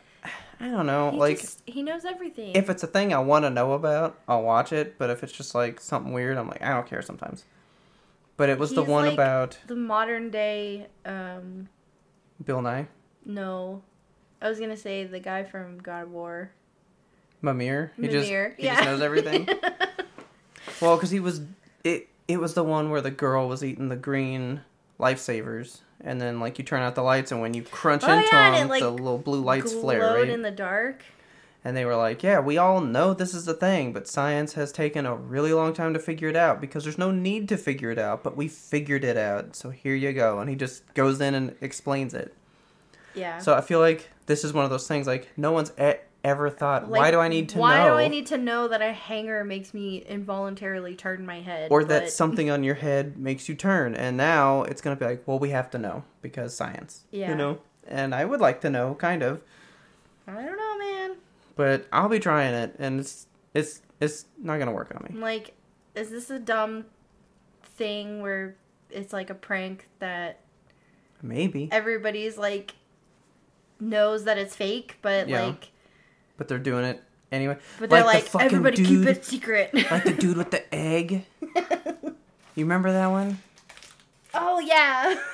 I 0.59 0.69
don't 0.69 0.87
know, 0.87 1.11
He 1.13 1.17
like 1.17 1.41
just, 1.41 1.63
he 1.65 1.83
knows 1.85 2.05
everything. 2.05 2.57
if 2.57 2.69
it's 2.69 2.83
a 2.83 2.87
thing 2.89 3.15
I 3.15 3.19
want 3.21 3.45
to 3.45 3.51
know 3.51 3.73
about, 3.75 4.19
I'll 4.27 4.43
watch 4.43 4.73
it. 4.73 4.99
But 4.99 5.11
if 5.11 5.23
it's 5.23 5.33
just 5.33 5.55
like 5.55 5.81
something 5.81 6.13
weird, 6.13 6.37
I'm 6.37 6.49
like, 6.49 6.61
I 6.63 6.71
don't 6.71 6.87
care 6.87 7.03
sometimes. 7.03 7.45
But 8.37 8.49
it 8.49 8.59
was 8.59 8.73
the 8.73 8.83
one 8.83 9.05
like- 9.05 9.15
about 9.15 9.59
the 9.69 9.77
modern 9.77 10.31
day 10.31 10.89
um 11.05 11.69
Bill 12.45 12.63
Nye, 12.63 12.89
no. 13.25 13.83
I 14.41 14.49
was 14.49 14.59
gonna 14.59 14.77
say 14.77 15.05
the 15.05 15.21
guy 15.21 15.45
from 15.45 15.79
God 15.79 16.05
of 16.05 16.11
War. 16.11 16.51
Mimir. 17.43 17.93
He 17.97 18.09
just 18.09 18.27
Mimir, 18.29 18.55
he 18.59 18.65
yeah. 18.65 18.75
just 18.75 18.85
knows 18.87 19.01
everything. 19.03 19.49
Well, 20.81 20.97
because 20.97 21.11
he 21.11 21.21
was 21.21 21.43
it. 21.85 22.09
It 22.29 22.41
was 22.41 22.55
the 22.55 22.65
one 22.65 22.91
where 22.91 23.01
the 23.01 23.11
girl 23.11 23.49
was 23.49 23.63
eating 23.65 23.89
the 23.89 23.97
green 23.97 24.63
lifesavers, 24.99 25.81
and 26.01 26.21
then 26.21 26.41
like 26.41 26.59
you 26.59 26.65
turn 26.65 26.83
out 26.83 26.95
the 26.95 27.03
lights, 27.03 27.33
and 27.33 27.41
when 27.41 27.55
you 27.55 27.63
crunch 27.63 28.05
Oh, 28.05 28.13
into 28.13 28.29
yeah, 28.33 28.51
them, 28.53 28.67
it, 28.67 28.71
like, 28.71 28.81
the 28.83 28.91
little 28.91 29.19
blue 29.19 29.41
lights 29.43 29.73
flare, 29.73 30.15
right? 30.15 30.29
in 30.29 30.43
the 30.43 30.51
dark. 30.51 31.03
And 31.65 31.77
they 31.77 31.85
were 31.85 31.95
like, 31.95 32.25
"Yeah, 32.25 32.41
we 32.41 32.59
all 32.59 32.81
know 32.81 33.15
this 33.15 33.35
is 33.35 33.45
the 33.45 33.55
thing, 33.55 33.93
but 33.93 34.09
science 34.09 34.55
has 34.55 34.73
taken 34.73 35.07
a 35.07 35.15
really 35.15 35.53
long 35.53 35.73
time 35.73 35.93
to 35.95 36.01
figure 36.01 36.29
it 36.29 36.35
out 36.35 36.61
because 36.61 36.83
there's 36.83 36.99
no 36.99 37.13
need 37.13 37.49
to 37.51 37.57
figure 37.57 37.91
it 37.93 37.99
out, 38.01 38.25
but 38.25 38.37
we 38.37 38.49
figured 38.49 39.05
it 39.05 39.17
out. 39.17 39.55
So 39.55 39.71
here 39.71 39.95
you 39.95 40.13
go." 40.13 40.41
And 40.41 40.51
he 40.51 40.57
just 40.57 40.93
goes 40.95 41.21
in 41.21 41.35
and 41.35 41.55
explains 41.61 42.15
it. 42.15 42.35
Yeah. 43.15 43.39
So 43.39 43.55
I 43.55 43.61
feel 43.61 43.79
like 43.79 44.11
this 44.27 44.43
is 44.43 44.53
one 44.53 44.65
of 44.65 44.71
those 44.71 44.89
things 44.89 45.07
like 45.07 45.29
no 45.37 45.53
one's 45.53 45.71
e- 45.81 46.01
ever 46.25 46.49
thought, 46.51 46.89
"Why 46.89 47.11
do 47.11 47.19
I 47.19 47.29
need 47.29 47.49
to 47.51 47.59
why 47.59 47.79
know?" 47.79 47.91
do 47.91 47.95
I 47.99 48.09
need 48.09 48.27
to 48.27 48.39
know 48.39 48.69
that 48.69 48.81
a 48.81 48.93
hanger 48.93 49.45
makes 49.45 49.75
me 49.75 49.99
involuntarily 49.99 50.95
turn 50.95 51.27
my 51.27 51.41
head? 51.41 51.71
or 51.71 51.83
that 51.85 52.11
something 52.23 52.49
on 52.51 52.63
your 52.63 52.77
head 52.77 53.17
makes 53.17 53.49
you 53.49 53.55
turn 53.55 53.95
and 53.95 54.17
now 54.17 54.63
it's 54.63 54.81
going 54.81 54.97
to 54.97 55.01
be 55.01 55.09
like 55.09 55.27
well 55.27 55.39
we 55.39 55.51
have 55.51 55.69
to 55.71 55.79
know 55.79 56.05
because 56.21 56.55
science 56.55 57.05
Yeah. 57.11 57.31
you 57.31 57.35
know 57.35 57.59
and 57.89 58.15
i 58.15 58.25
would 58.25 58.41
like 58.41 58.61
to 58.61 58.71
know 58.71 58.95
kind 58.95 59.23
of 59.23 59.41
I 60.29 60.35
don't 60.35 60.57
know, 60.57 60.79
man. 60.79 61.17
but 61.57 61.87
i'll 61.93 62.09
be 62.09 62.21
trying 62.21 62.55
it 62.55 62.77
and 62.79 63.01
it's 63.01 63.27
it's 63.55 63.83
it's 64.01 64.27
not 64.39 64.57
going 64.57 64.69
to 64.69 64.73
work 64.73 64.93
on 64.95 65.05
me 65.13 65.21
like, 65.21 65.55
is 65.97 66.11
this 66.11 66.31
a 66.31 66.39
dumb 66.39 66.85
thing 67.65 68.23
where 68.23 68.55
it's 68.91 69.13
like 69.13 69.29
a 69.31 69.35
prank 69.35 69.89
that 69.99 70.39
maybe 71.21 71.69
everybody's 71.73 72.39
like 72.39 72.75
knows 73.81 74.23
that 74.25 74.39
it's 74.39 74.55
fake, 74.55 74.99
but 75.03 75.29
Yeah. 75.29 75.47
like 75.47 75.72
but 76.37 76.49
they're 76.49 76.59
doing 76.59 76.85
it 76.85 77.03
anyway. 77.31 77.57
But 77.79 77.91
they're 77.91 78.05
Like 78.05 78.31
the 78.31 78.37
like, 78.39 78.47
everybody 78.47 78.85
keep 78.85 79.07
it 79.07 79.25
secret. 79.25 79.71
Like 79.91 80.05
the 80.05 80.13
dude 80.13 80.37
with 80.37 80.51
the 80.51 80.75
egg. 80.75 81.25
You 82.55 82.67
remember 82.67 82.93
that 82.93 83.07
one? 83.07 83.39
oh 84.35 84.59
yeah. 84.61 85.15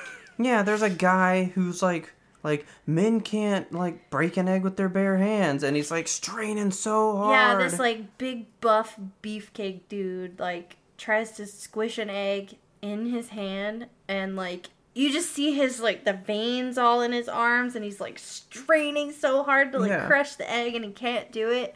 Yeah, 0.40 0.62
there's 0.62 0.82
a 0.82 0.90
guy 0.90 1.44
who's 1.44 1.82
like 1.82 2.12
like 2.44 2.64
men 2.86 3.20
can't 3.20 3.72
like 3.72 4.08
break 4.08 4.36
an 4.36 4.46
egg 4.48 4.62
with 4.62 4.76
their 4.76 4.88
bare 4.88 5.16
hands 5.16 5.64
and 5.64 5.74
he's 5.74 5.90
like 5.90 6.06
straining 6.06 6.70
so 6.70 7.16
hard. 7.16 7.32
Yeah, 7.32 7.64
this 7.68 7.80
like 7.80 8.16
big 8.18 8.46
buff 8.60 8.96
beefcake 9.20 9.80
dude 9.88 10.38
like 10.38 10.76
tries 10.96 11.32
to 11.32 11.46
squish 11.46 11.98
an 11.98 12.08
egg 12.08 12.54
in 12.82 13.06
his 13.06 13.30
hand 13.30 13.86
and 14.06 14.36
like 14.36 14.68
you 14.94 15.12
just 15.12 15.30
see 15.32 15.52
his 15.52 15.80
like 15.80 16.04
the 16.04 16.12
veins 16.12 16.76
all 16.78 17.00
in 17.02 17.12
his 17.12 17.28
arms 17.28 17.76
and 17.76 17.84
he's 17.84 18.00
like 18.00 18.18
straining 18.18 19.12
so 19.12 19.42
hard 19.44 19.72
to 19.72 19.78
like 19.78 19.90
Yeah. 19.90 20.06
crush 20.06 20.34
the 20.36 20.50
egg 20.50 20.74
and 20.74 20.84
he 20.84 20.90
can't 20.90 21.30
do 21.32 21.50
it. 21.50 21.74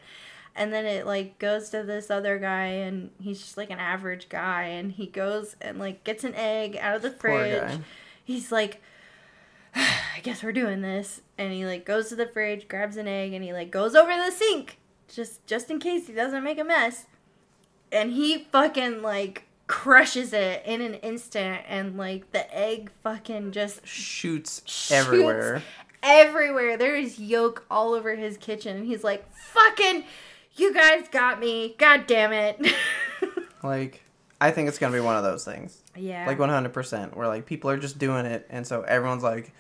And 0.55 0.73
then 0.73 0.85
it 0.85 1.07
like 1.07 1.39
goes 1.39 1.71
to 1.71 1.83
this 1.83 2.11
other 2.11 2.39
guy 2.39 2.67
and 2.67 3.11
he's 3.21 3.41
just 3.41 3.57
like 3.57 3.71
an 3.71 3.79
average 3.79 4.29
guy 4.29 4.65
and 4.65 4.93
he 4.93 5.07
goes 5.07 5.57
and 5.61 5.79
like 5.79 6.05
gets 6.05 6.25
an 6.25 6.35
egg 6.35 6.77
out 6.81 6.97
of 6.97 7.03
the 7.03 7.11
fridge. 7.11 7.79
He's 8.25 8.51
like 8.53 8.83
I 9.75 10.21
guess 10.23 10.43
we're 10.43 10.53
doing 10.53 10.83
this. 10.83 11.23
And 11.39 11.53
he 11.53 11.65
like 11.65 11.85
goes 11.87 12.09
to 12.11 12.17
the 12.17 12.27
fridge, 12.27 12.69
grabs 12.69 12.97
an 12.97 13.09
egg, 13.09 13.33
and 13.33 13.43
he 13.45 13.53
like 13.53 13.71
goes 13.71 13.95
over 13.95 14.11
the 14.15 14.31
sink 14.31 14.79
just 15.09 15.47
just 15.47 15.71
in 15.71 15.79
case 15.79 16.07
he 16.07 16.13
doesn't 16.13 16.45
make 16.45 16.59
a 16.59 16.65
mess. 16.65 17.07
And 17.91 18.13
he 18.13 18.47
fucking 18.51 19.01
like 19.03 19.45
crushes 19.67 20.33
it 20.33 20.63
in 20.67 20.81
an 20.81 20.95
instant, 20.95 21.63
and 21.69 21.97
like 21.97 22.33
the 22.33 22.53
egg 22.57 22.91
fucking 23.03 23.53
just 23.53 23.87
shoots, 23.87 24.63
shoots 24.67 24.91
everywhere. 24.93 25.63
everywhere. 26.03 26.77
There 26.77 26.97
is 26.97 27.19
yolk 27.19 27.65
all 27.71 27.95
over 27.95 28.15
his 28.15 28.37
kitchen, 28.37 28.77
and 28.77 28.87
he's 28.87 29.05
like, 29.05 29.25
"Fucking, 29.35 30.05
you 30.57 30.75
guys 30.75 31.07
got 31.11 31.41
me! 31.41 31.75
God 31.79 32.07
damn 32.07 32.33
it!" 32.33 32.61
Like 33.63 34.03
I 34.41 34.51
think 34.51 34.69
it's 34.69 34.79
gonna 34.79 34.93
be 34.93 34.99
one 35.01 35.15
of 35.17 35.23
those 35.23 35.45
things. 35.45 35.81
yeah, 35.97 36.27
Like 36.27 36.41
one 36.41 36.49
hundred 36.49 36.73
percent. 36.73 37.17
Where 37.17 37.29
like 37.29 37.47
people 37.47 37.71
are 37.71 37.77
just 37.77 37.97
doing 37.97 38.27
it 38.27 38.45
and 38.51 38.67
so 38.67 38.83
everyone's 38.83 39.23
like 39.23 39.53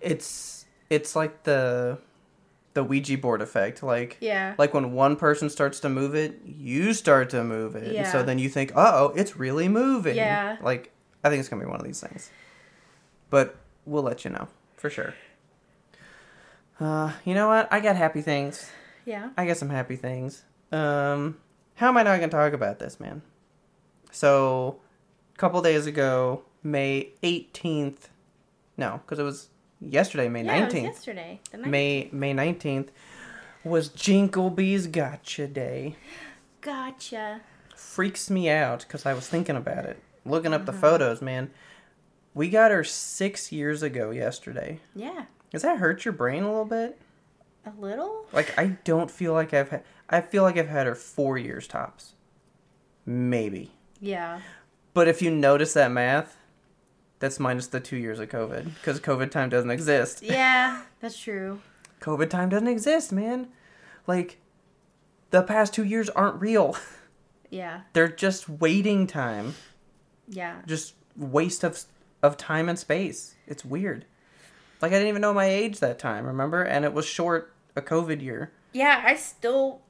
it's 0.00 0.64
it's 0.88 1.14
like 1.14 1.42
the 1.42 1.98
the 2.76 2.84
Ouija 2.84 3.18
board 3.18 3.42
effect. 3.42 3.82
Like 3.82 4.18
yeah, 4.20 4.54
like 4.58 4.72
when 4.72 4.92
one 4.92 5.16
person 5.16 5.50
starts 5.50 5.80
to 5.80 5.88
move 5.88 6.14
it, 6.14 6.40
you 6.44 6.92
start 6.94 7.30
to 7.30 7.42
move 7.42 7.74
it. 7.74 7.92
Yeah. 7.92 8.12
So 8.12 8.22
then 8.22 8.38
you 8.38 8.48
think, 8.48 8.70
uh 8.76 8.92
oh, 8.94 9.12
it's 9.16 9.36
really 9.36 9.68
moving. 9.68 10.14
Yeah. 10.14 10.58
Like 10.62 10.92
I 11.24 11.28
think 11.30 11.40
it's 11.40 11.48
gonna 11.48 11.64
be 11.64 11.68
one 11.68 11.80
of 11.80 11.86
these 11.86 12.00
things. 12.00 12.30
But 13.30 13.56
we'll 13.84 14.04
let 14.04 14.24
you 14.24 14.30
know 14.30 14.46
for 14.76 14.88
sure. 14.90 15.14
Uh, 16.78 17.12
you 17.24 17.34
know 17.34 17.48
what? 17.48 17.72
I 17.72 17.80
got 17.80 17.96
happy 17.96 18.20
things. 18.20 18.70
yeah. 19.04 19.30
I 19.36 19.46
got 19.46 19.56
some 19.56 19.70
happy 19.70 19.96
things. 19.96 20.44
Um, 20.70 21.38
how 21.74 21.88
am 21.88 21.96
I 21.96 22.02
not 22.02 22.20
gonna 22.20 22.28
talk 22.28 22.52
about 22.52 22.78
this, 22.78 23.00
man? 23.00 23.22
So, 24.10 24.80
a 25.34 25.38
couple 25.38 25.60
days 25.62 25.86
ago, 25.86 26.42
May 26.62 27.10
eighteenth. 27.22 28.10
No, 28.76 29.00
because 29.04 29.18
it 29.18 29.22
was 29.22 29.48
yesterday, 29.80 30.28
May 30.28 30.44
Yeah, 30.44 30.52
it 30.56 30.64
was 30.64 30.72
nineteenth. 30.72 30.94
yesterday. 30.94 31.40
The 31.50 31.56
night- 31.58 31.66
May 31.70 32.08
May 32.12 32.32
nineteenth 32.32 32.90
was 33.64 33.88
Jinklebee's 33.90 34.86
Gotcha 34.86 35.46
Day. 35.46 35.96
Gotcha. 36.60 37.40
Freaks 37.74 38.30
me 38.30 38.48
out 38.50 38.80
because 38.80 39.06
I 39.06 39.12
was 39.14 39.28
thinking 39.28 39.56
about 39.56 39.84
it, 39.84 40.02
looking 40.24 40.52
up 40.54 40.66
the 40.66 40.72
Mm-hmm. 40.72 40.80
photos. 40.80 41.22
Man, 41.22 41.50
we 42.34 42.48
got 42.50 42.70
her 42.70 42.84
six 42.84 43.50
years 43.52 43.82
ago 43.82 44.10
yesterday. 44.10 44.80
Yeah, 44.94 45.24
Does 45.50 45.62
that 45.62 45.78
hurt 45.78 46.04
your 46.04 46.12
brain 46.12 46.42
a 46.42 46.48
little 46.48 46.64
bit? 46.64 46.98
a 47.64 47.72
little. 47.80 48.26
Like 48.32 48.56
I 48.58 48.76
don't 48.84 49.10
feel 49.10 49.32
like 49.32 49.52
I've 49.52 49.70
had. 49.70 49.82
I 50.08 50.20
feel 50.20 50.44
like 50.44 50.56
I've 50.56 50.68
had 50.68 50.86
her 50.86 50.94
four 50.94 51.36
years 51.36 51.66
tops, 51.66 52.12
maybe. 53.04 53.72
Yeah. 54.00 54.40
But 54.94 55.08
if 55.08 55.20
you 55.20 55.30
notice 55.30 55.72
that 55.74 55.90
math, 55.90 56.36
that's 57.18 57.40
minus 57.40 57.66
the 57.68 57.80
two 57.80 57.96
years 57.96 58.18
of 58.18 58.28
COVID 58.28 58.74
because 58.74 59.00
COVID 59.00 59.30
time 59.30 59.48
doesn't 59.48 59.70
exist. 59.70 60.22
Yeah, 60.22 60.82
that's 61.00 61.18
true. 61.18 61.60
COVID 62.00 62.28
time 62.30 62.48
doesn't 62.50 62.68
exist, 62.68 63.10
man. 63.12 63.48
Like, 64.06 64.38
the 65.30 65.42
past 65.42 65.72
two 65.74 65.84
years 65.84 66.08
aren't 66.10 66.40
real. 66.40 66.76
Yeah. 67.48 67.82
They're 67.92 68.08
just 68.08 68.48
waiting 68.48 69.06
time, 69.06 69.54
Yeah. 70.26 70.62
just 70.66 70.94
waste 71.16 71.62
of 71.62 71.84
of 72.20 72.36
time 72.36 72.68
and 72.68 72.76
space. 72.76 73.36
It's 73.46 73.64
weird. 73.64 74.04
Like 74.82 74.90
I 74.90 74.96
didn't 74.96 75.08
even 75.08 75.22
know 75.22 75.32
my 75.32 75.46
age 75.46 75.78
that 75.78 75.98
time, 76.00 76.26
remember? 76.26 76.62
And 76.62 76.84
it 76.84 76.92
was 76.92 77.06
short 77.06 77.54
a 77.76 77.80
COVID 77.82 78.20
year. 78.20 78.50
Yeah, 78.72 79.00
I 79.06 79.14
still 79.14 79.80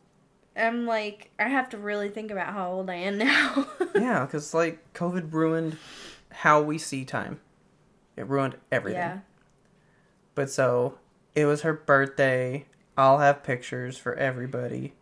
am 0.54 0.87
like 0.87 1.30
I 1.38 1.49
have 1.49 1.71
to 1.71 1.78
really 1.78 2.11
think 2.11 2.30
about 2.30 2.52
how 2.52 2.71
old 2.73 2.90
I 2.90 2.97
am 2.97 3.16
now. 3.16 3.66
yeah, 3.95 4.26
because 4.26 4.52
like 4.52 4.92
COVID 4.92 5.33
ruined 5.33 5.78
how 6.40 6.61
we 6.62 6.78
see 6.78 7.05
time. 7.05 7.40
It 8.16 8.26
ruined 8.26 8.57
everything. 8.73 9.00
yeah. 9.00 9.19
But 10.35 10.50
so 10.50 10.99
it 11.35 11.47
was 11.47 11.62
her 11.62 11.73
birthday. 11.73 12.66
I'll 12.97 13.19
have 13.19 13.43
pictures 13.43 13.99
for 13.99 14.14
everybody. 14.14 14.95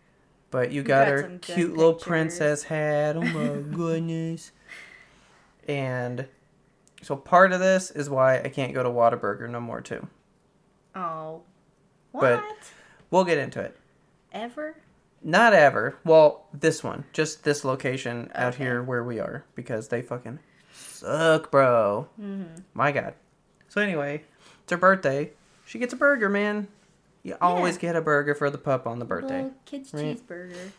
But 0.51 0.71
you 0.73 0.83
got, 0.83 1.07
got 1.07 1.09
her 1.09 1.39
cute 1.41 1.77
little 1.77 1.95
pictures. 1.95 2.09
princess 2.09 2.63
hat. 2.65 3.17
Oh 3.17 3.23
my 3.23 3.61
goodness. 3.77 4.53
And 5.67 6.27
so 7.03 7.17
part 7.17 7.53
of 7.53 7.61
this 7.61 7.91
is 7.91 8.09
why 8.11 8.41
I 8.41 8.49
can't 8.49 8.75
go 8.75 8.83
to 8.83 8.89
Whataburger 8.91 9.49
no 9.49 9.61
more 9.61 9.81
too. 9.81 10.07
Oh. 10.95 11.43
What? 12.13 12.21
But- 12.43 12.73
We'll 13.11 13.25
get 13.25 13.39
into 13.39 13.61
it. 13.61 13.77
Ever? 14.33 14.77
Not 15.23 15.53
ever. 15.53 15.97
Well, 16.05 16.47
this 16.53 16.83
one. 16.83 17.05
Just 17.13 17.45
this 17.45 17.65
location 17.65 18.29
out 18.35 18.55
Okay. 18.55 18.65
here 18.65 18.83
where 18.83 19.05
we 19.05 19.21
are. 19.21 19.45
Because 19.55 19.87
they 19.89 20.03
fucking 20.03 20.41
suck, 21.05 21.51
bro. 21.51 22.09
Mm-hmm. 22.21 22.61
My 22.75 22.93
god. 22.93 23.15
So 23.69 23.81
anyway, 23.81 24.23
it's 24.63 24.71
her 24.73 24.77
birthday. 24.79 25.31
She 25.67 25.79
gets 25.79 25.93
a 25.93 25.97
burger, 25.97 26.29
man. 26.29 26.69
You 27.23 27.37
always 27.41 27.79
get 27.79 27.97
a 27.97 28.03
burger 28.03 28.35
for 28.35 28.51
the 28.51 28.59
pup 28.59 28.87
on 28.87 28.99
the 28.99 29.05
birthday. 29.05 29.45
Little 29.45 29.55
kid's 29.65 29.95
Right. 29.95 30.19
cheeseburger. 30.19 30.71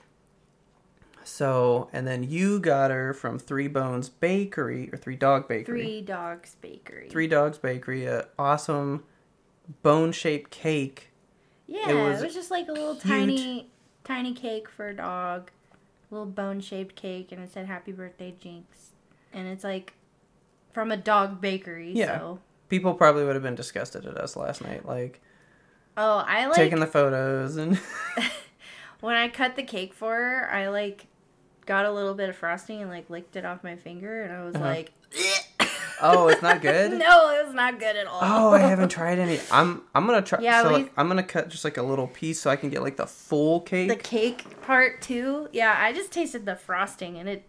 So, 1.24 1.90
and 1.92 2.06
then 2.08 2.24
you 2.24 2.60
got 2.60 2.92
her 2.92 3.12
from 3.14 3.40
Three 3.40 3.68
Bones 3.68 4.10
Bakery 4.10 4.90
or 4.94 4.98
Three 4.98 5.16
Dog 5.16 5.48
Bakery. 5.48 5.82
Three 5.82 6.02
Dogs 6.02 6.56
Bakery. 6.62 7.10
Three 7.10 7.28
Dogs 7.28 7.58
Bakery, 7.58 8.06
a 8.06 8.28
awesome 8.38 9.04
bone-shaped 9.82 10.52
cake. 10.52 11.10
Yeah, 11.66 11.90
it 11.90 11.96
it 11.96 12.04
was 12.04 12.22
was, 12.22 12.34
just 12.36 12.52
like 12.52 12.68
a 12.68 12.74
little 12.74 12.94
cute. 12.94 13.04
tiny, 13.12 13.70
tiny 14.04 14.34
cake 14.34 14.70
for 14.70 14.88
a 14.90 14.94
dog. 14.96 15.50
little 16.12 16.28
bone 16.28 16.62
shaped 16.62 16.96
cake, 16.96 17.32
and 17.32 17.42
it 17.42 17.52
said 17.52 17.66
"Happy 17.66 17.92
Birthday, 17.92 18.36
Jinx," 18.40 18.92
and 19.34 19.48
it's 19.48 19.64
like 19.64 19.94
from 20.76 20.92
a 20.92 20.98
dog 20.98 21.42
bakery. 21.42 21.92
Yeah. 21.94 22.20
So. 22.20 22.40
People 22.70 22.94
probably 22.94 23.24
would 23.24 23.36
have 23.36 23.44
been 23.44 23.56
disgusted 23.56 24.06
at 24.06 24.18
us 24.18 24.36
last 24.36 24.62
night, 24.62 24.86
like, 24.86 25.22
Oh, 25.98 26.18
I 26.28 26.46
like 26.48 26.56
taking 26.56 26.80
the 26.82 26.88
photos 26.88 27.56
and 27.56 27.80
when 29.00 29.16
I 29.16 29.30
cut 29.30 29.56
the 29.56 29.64
cake 29.64 29.94
for 29.94 30.14
her. 30.14 30.50
I 30.52 30.68
like 30.68 31.08
got 31.66 31.86
a 31.86 31.92
little 31.92 32.14
bit 32.14 32.28
of 32.30 32.36
frosting 32.36 32.82
and 32.82 32.90
like 32.92 33.10
licked 33.10 33.36
it 33.38 33.46
off 33.46 33.64
my 33.64 33.76
finger, 33.78 34.24
and 34.24 34.34
I 34.34 34.44
was 34.44 34.56
Uh-huh. 34.56 34.66
like, 34.66 34.92
oh, 36.02 36.28
it's 36.28 36.42
not 36.42 36.62
good. 36.62 36.92
no, 37.00 37.30
it's 37.42 37.54
not 37.54 37.80
good 37.80 37.96
at 37.96 38.08
all. 38.08 38.20
Oh, 38.22 38.50
I 38.54 38.60
haven't 38.60 38.90
tried 38.90 39.20
any. 39.20 39.40
I'm 39.52 39.84
I'm 39.94 40.06
gonna 40.06 40.22
try. 40.22 40.40
Yeah, 40.42 40.64
so 40.64 40.68
we- 40.70 40.74
like, 40.76 40.92
I'm 40.98 41.08
gonna 41.08 41.24
cut 41.24 41.48
just 41.50 41.64
like 41.64 41.78
a 41.78 41.84
little 41.84 42.08
piece 42.08 42.42
so 42.42 42.50
I 42.50 42.58
can 42.58 42.70
get 42.70 42.82
like 42.82 42.98
the 42.98 43.08
full 43.08 43.62
cake. 43.62 43.88
the 43.88 43.96
cake 43.96 44.62
part 44.64 45.02
too. 45.02 45.48
Yeah, 45.54 45.74
I 45.78 45.94
just 45.94 46.12
tasted 46.12 46.46
the 46.46 46.56
frosting, 46.58 47.18
and 47.18 47.30
it. 47.30 47.44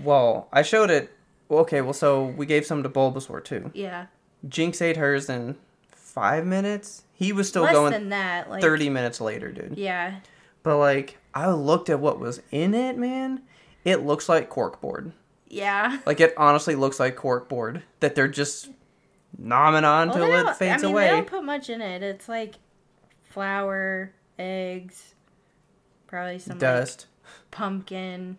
Well, 0.00 0.48
I 0.52 0.62
showed 0.62 0.90
it. 0.90 1.10
Well, 1.54 1.62
Okay, 1.62 1.80
well, 1.80 1.92
so 1.92 2.24
we 2.24 2.46
gave 2.46 2.66
some 2.66 2.82
to 2.82 2.88
Bulbasaur 2.88 3.42
too. 3.44 3.70
Yeah, 3.74 4.06
Jinx 4.48 4.80
ate 4.82 4.96
hers 4.96 5.28
in 5.28 5.56
five 5.90 6.44
minutes. 6.46 7.02
He 7.14 7.32
was 7.32 7.48
still 7.48 7.62
less 7.62 7.72
going 7.72 7.92
than 7.92 8.08
that. 8.10 8.50
Like 8.50 8.60
thirty 8.62 8.88
minutes 8.90 9.20
later, 9.20 9.50
dude. 9.52 9.76
Yeah, 9.78 10.16
But 10.62 10.78
like, 10.78 11.18
I 11.32 11.50
looked 11.50 11.88
at 11.90 12.00
what 12.00 12.18
was 12.20 12.42
in 12.50 12.74
it, 12.74 12.96
man. 12.98 13.42
It 13.84 14.04
looks 14.04 14.28
like 14.28 14.50
corkboard. 14.50 15.12
yeah. 15.48 15.98
Like 16.06 16.20
it 16.20 16.34
honestly 16.36 16.74
looks 16.74 16.98
like 16.98 17.16
corkboard 17.16 17.82
that 18.00 18.14
they're 18.14 18.28
just 18.28 18.70
nomming 19.40 19.84
on 19.84 20.08
Well, 20.08 20.18
till 20.18 20.48
it 20.48 20.56
fades 20.56 20.82
I 20.82 20.86
mean, 20.86 20.92
away. 20.94 21.04
They 21.06 21.10
don't 21.10 21.26
put 21.26 21.44
much 21.44 21.68
in 21.70 21.80
it. 21.80 22.02
It's 22.02 22.28
like 22.28 22.54
flour, 23.24 24.12
eggs, 24.38 25.14
probably 26.06 26.38
some 26.38 26.52
like, 26.54 26.60
Dust, 26.60 27.06
pumpkin, 27.50 28.38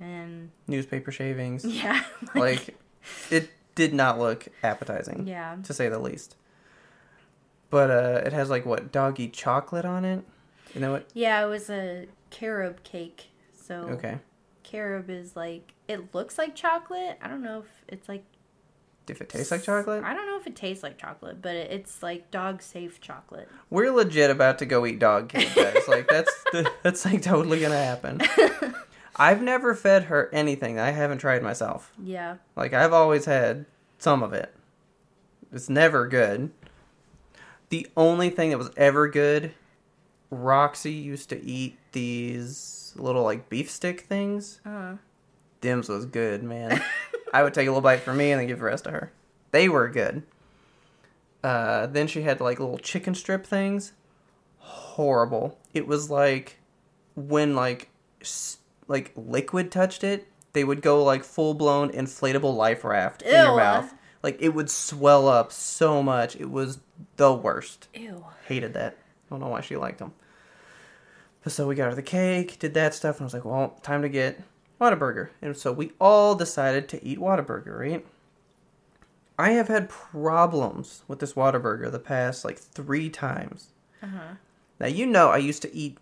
and 0.00 0.50
newspaper 0.66 1.10
shavings. 1.10 1.64
yeah, 1.64 2.02
like 2.34 2.76
it 3.30 3.50
did 3.74 3.94
not 3.94 4.18
look 4.18 4.46
appetizing. 4.62 5.26
yeah, 5.26 5.56
to 5.64 5.72
say 5.74 5.88
the 5.88 5.98
least. 5.98 6.36
But 7.70 7.90
uh, 7.90 8.22
it 8.26 8.32
has 8.32 8.48
like 8.50 8.64
what 8.64 8.90
doggy 8.92 9.28
chocolate 9.28 9.84
on 9.84 10.04
it. 10.04 10.24
You 10.74 10.80
know 10.80 10.92
what? 10.92 11.06
yeah. 11.14 11.42
It 11.44 11.48
was 11.48 11.68
a 11.70 12.06
carob 12.30 12.82
cake. 12.82 13.30
So 13.54 13.74
Okay. 13.90 14.18
carob 14.62 15.10
is 15.10 15.36
like 15.36 15.74
it 15.86 16.14
looks 16.14 16.38
like 16.38 16.54
chocolate. 16.54 17.18
I 17.22 17.28
don't 17.28 17.42
know 17.42 17.58
if 17.60 17.84
it's 17.88 18.08
like 18.08 18.24
if 19.08 19.20
it 19.22 19.28
tastes 19.30 19.50
like 19.50 19.62
chocolate. 19.62 20.04
I 20.04 20.12
don't 20.14 20.26
know 20.26 20.38
if 20.38 20.46
it 20.46 20.54
tastes 20.56 20.82
like 20.82 20.98
chocolate, 20.98 21.40
but 21.40 21.56
it's 21.56 22.02
like 22.02 22.30
dog 22.30 22.60
safe 22.62 23.00
chocolate. 23.00 23.48
We're 23.70 23.90
legit 23.90 24.30
about 24.30 24.58
to 24.58 24.66
go 24.66 24.84
eat 24.86 24.98
dog 24.98 25.28
cake, 25.30 25.54
guys. 25.54 25.88
like 25.88 26.08
that's 26.08 26.44
the, 26.52 26.70
that's 26.82 27.04
like 27.06 27.22
totally 27.22 27.60
gonna 27.60 27.76
happen. 27.82 28.20
I've 29.18 29.42
never 29.42 29.74
fed 29.74 30.04
her 30.04 30.30
anything 30.32 30.78
I 30.78 30.90
haven't 30.90 31.18
tried 31.18 31.42
myself. 31.42 31.92
Yeah. 32.02 32.36
Like 32.56 32.72
I've 32.72 32.92
always 32.92 33.24
had 33.24 33.66
some 33.98 34.22
of 34.22 34.32
it. 34.32 34.54
It's 35.52 35.68
never 35.68 36.06
good. 36.06 36.50
The 37.70 37.86
only 37.96 38.30
thing 38.30 38.50
that 38.50 38.58
was 38.58 38.70
ever 38.76 39.08
good, 39.08 39.52
Roxy 40.30 40.92
used 40.92 41.28
to 41.30 41.42
eat 41.42 41.78
these 41.92 42.92
little 42.96 43.22
like 43.22 43.48
beef 43.48 43.70
stick 43.70 44.02
things. 44.02 44.60
Uh, 44.64 44.94
Dims 45.60 45.88
was 45.88 46.06
good, 46.06 46.42
man. 46.42 46.82
I 47.32 47.42
would 47.42 47.54
take 47.54 47.66
a 47.66 47.70
little 47.70 47.82
bite 47.82 48.00
for 48.00 48.14
me 48.14 48.30
and 48.30 48.40
then 48.40 48.46
give 48.46 48.58
the 48.58 48.64
rest 48.64 48.84
to 48.84 48.90
her. 48.90 49.12
They 49.50 49.68
were 49.68 49.88
good. 49.88 50.22
Uh, 51.42 51.86
then 51.86 52.06
she 52.06 52.22
had 52.22 52.40
like 52.40 52.60
little 52.60 52.78
chicken 52.78 53.14
strip 53.14 53.46
things. 53.46 53.92
Horrible. 54.58 55.58
It 55.74 55.86
was 55.86 56.10
like 56.10 56.58
when 57.14 57.54
like 57.54 57.88
like 58.88 59.12
liquid 59.14 59.70
touched 59.70 60.02
it, 60.02 60.26
they 60.54 60.64
would 60.64 60.82
go 60.82 61.04
like 61.04 61.22
full 61.22 61.54
blown 61.54 61.90
inflatable 61.90 62.56
life 62.56 62.84
raft 62.84 63.22
in 63.22 63.32
your 63.32 63.56
mouth. 63.56 63.94
Like 64.22 64.38
it 64.40 64.48
would 64.50 64.70
swell 64.70 65.28
up 65.28 65.52
so 65.52 66.02
much. 66.02 66.34
It 66.36 66.50
was 66.50 66.80
the 67.16 67.32
worst. 67.32 67.88
ew. 67.94 68.24
Hated 68.46 68.74
that. 68.74 68.96
I 68.96 69.30
don't 69.30 69.40
know 69.40 69.48
why 69.48 69.60
she 69.60 69.76
liked 69.76 69.98
them. 69.98 70.12
But 71.44 71.52
so 71.52 71.68
we 71.68 71.76
got 71.76 71.90
her 71.90 71.94
the 71.94 72.02
cake, 72.02 72.58
did 72.58 72.74
that 72.74 72.94
stuff, 72.94 73.16
and 73.16 73.22
I 73.22 73.26
was 73.26 73.34
like, 73.34 73.44
well, 73.44 73.78
time 73.82 74.02
to 74.02 74.08
get 74.08 74.40
Whataburger. 74.80 75.28
And 75.40 75.56
so 75.56 75.72
we 75.72 75.92
all 76.00 76.34
decided 76.34 76.88
to 76.88 77.04
eat 77.04 77.18
Whataburger, 77.18 77.78
right? 77.78 78.04
I 79.38 79.50
have 79.50 79.68
had 79.68 79.88
problems 79.88 81.04
with 81.06 81.20
this 81.20 81.34
Whataburger 81.34 81.90
the 81.92 82.00
past 82.00 82.44
like 82.44 82.58
three 82.58 83.08
times. 83.08 83.68
Uh-huh. 84.02 84.34
Now 84.80 84.86
you 84.86 85.06
know 85.06 85.30
I 85.30 85.36
used 85.36 85.62
to 85.62 85.74
eat 85.74 85.98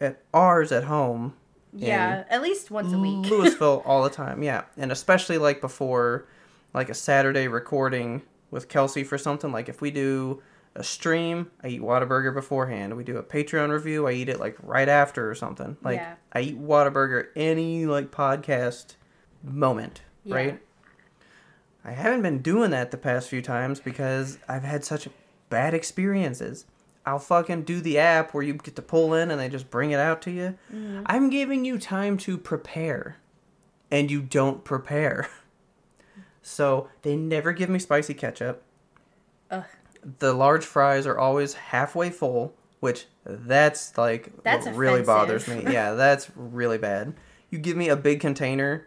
at 0.00 0.20
ours 0.34 0.72
at 0.72 0.84
home 0.84 1.34
Yeah, 1.72 2.24
at 2.28 2.42
least 2.42 2.70
once 2.70 2.92
a 2.92 2.98
week. 2.98 3.26
Louisville 3.30 3.82
all 3.86 4.02
the 4.02 4.10
time, 4.10 4.42
yeah, 4.42 4.62
and 4.76 4.90
especially 4.90 5.38
like 5.38 5.60
before, 5.60 6.26
like 6.74 6.88
a 6.88 6.94
Saturday 6.94 7.46
recording 7.48 8.22
with 8.50 8.68
Kelsey 8.68 9.04
for 9.04 9.16
something. 9.18 9.52
Like 9.52 9.68
if 9.68 9.80
we 9.80 9.90
do 9.90 10.42
a 10.74 10.82
stream, 10.84 11.50
I 11.62 11.68
eat 11.68 11.80
Whataburger 11.80 12.32
beforehand. 12.34 12.96
We 12.96 13.04
do 13.04 13.16
a 13.16 13.22
Patreon 13.22 13.70
review, 13.70 14.06
I 14.06 14.12
eat 14.12 14.28
it 14.28 14.40
like 14.40 14.56
right 14.62 14.88
after 14.88 15.30
or 15.30 15.34
something. 15.34 15.76
Like 15.82 15.98
Yeah. 15.98 16.14
I 16.32 16.40
eat 16.40 16.60
Whataburger 16.60 17.26
any 17.36 17.86
like 17.86 18.10
podcast 18.10 18.94
moment, 19.42 20.02
Yeah. 20.24 20.34
right? 20.34 20.62
I 21.84 21.92
haven't 21.92 22.22
been 22.22 22.42
doing 22.42 22.70
that 22.72 22.90
the 22.90 22.98
past 22.98 23.28
few 23.28 23.40
times 23.42 23.80
because 23.80 24.38
I've 24.48 24.64
had 24.64 24.84
such 24.84 25.08
bad 25.48 25.72
experiences. 25.74 26.66
I'll 27.06 27.18
fucking 27.18 27.62
do 27.62 27.80
the 27.80 27.98
app 27.98 28.34
where 28.34 28.42
you 28.42 28.54
get 28.54 28.76
to 28.76 28.82
pull 28.82 29.14
in 29.14 29.30
and 29.30 29.40
they 29.40 29.48
just 29.48 29.70
bring 29.70 29.90
it 29.90 30.00
out 30.00 30.22
to 30.22 30.30
you. 30.30 30.58
Mm-hmm. 30.72 31.02
I'm 31.06 31.30
giving 31.30 31.64
you 31.64 31.78
time 31.78 32.18
to 32.18 32.36
prepare, 32.36 33.16
and 33.90 34.10
you 34.10 34.20
don't 34.20 34.64
prepare. 34.64 35.28
So 36.42 36.88
they 37.02 37.16
never 37.16 37.52
give 37.52 37.68
me 37.68 37.78
spicy 37.78 38.14
ketchup. 38.14 38.62
Ugh. 39.50 39.64
The 40.18 40.32
large 40.32 40.64
fries 40.64 41.06
are 41.06 41.18
always 41.18 41.54
halfway 41.54 42.10
full, 42.10 42.54
which 42.80 43.06
that's 43.24 43.96
like 43.98 44.42
That's 44.42 44.66
what 44.66 44.74
really 44.74 45.02
bothers 45.02 45.46
me. 45.46 45.64
Yeah, 45.70 45.92
that's 45.92 46.30
really 46.34 46.78
bad. 46.78 47.14
You 47.50 47.58
give 47.58 47.76
me 47.76 47.88
a 47.88 47.96
big 47.96 48.20
container, 48.20 48.86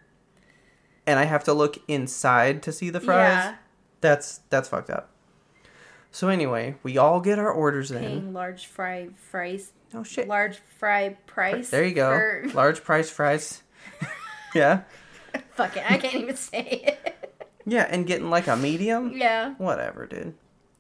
and 1.06 1.20
I 1.20 1.26
have 1.26 1.44
to 1.44 1.54
look 1.54 1.78
inside 1.88 2.64
to 2.64 2.72
see 2.72 2.90
the 2.90 3.00
fries. 3.00 3.46
Yeah. 3.46 3.56
That's 4.02 4.40
that's 4.50 4.70
fucked 4.70 4.90
up. 4.90 5.12
So 6.14 6.30
anyway, 6.30 6.76
we 6.84 6.98
all 7.00 7.20
get 7.20 7.40
our 7.40 7.52
orders 7.52 7.90
in. 7.92 8.34
Large 8.34 8.68
fry 8.68 9.10
fries. 9.16 9.74
Oh 9.96 10.04
shit! 10.04 10.28
Large 10.28 10.58
fry 10.78 11.18
price. 11.26 11.70
There 11.72 11.84
you 11.84 11.94
go. 11.96 12.12
for- 12.12 12.44
Large 12.54 12.84
price 12.84 13.10
fries. 13.10 13.64
yeah, 14.56 14.84
Fuck 15.56 15.76
it, 15.76 15.84
I 15.90 15.98
can't 15.98 16.14
even 16.14 16.36
say 16.36 16.84
it. 17.02 17.42
yeah, 17.66 17.88
and 17.90 18.06
getting 18.06 18.30
like 18.30 18.48
a 18.48 18.56
medium. 18.56 19.12
yeah. 19.16 19.56
Whatever, 19.58 20.06
dude. 20.06 20.36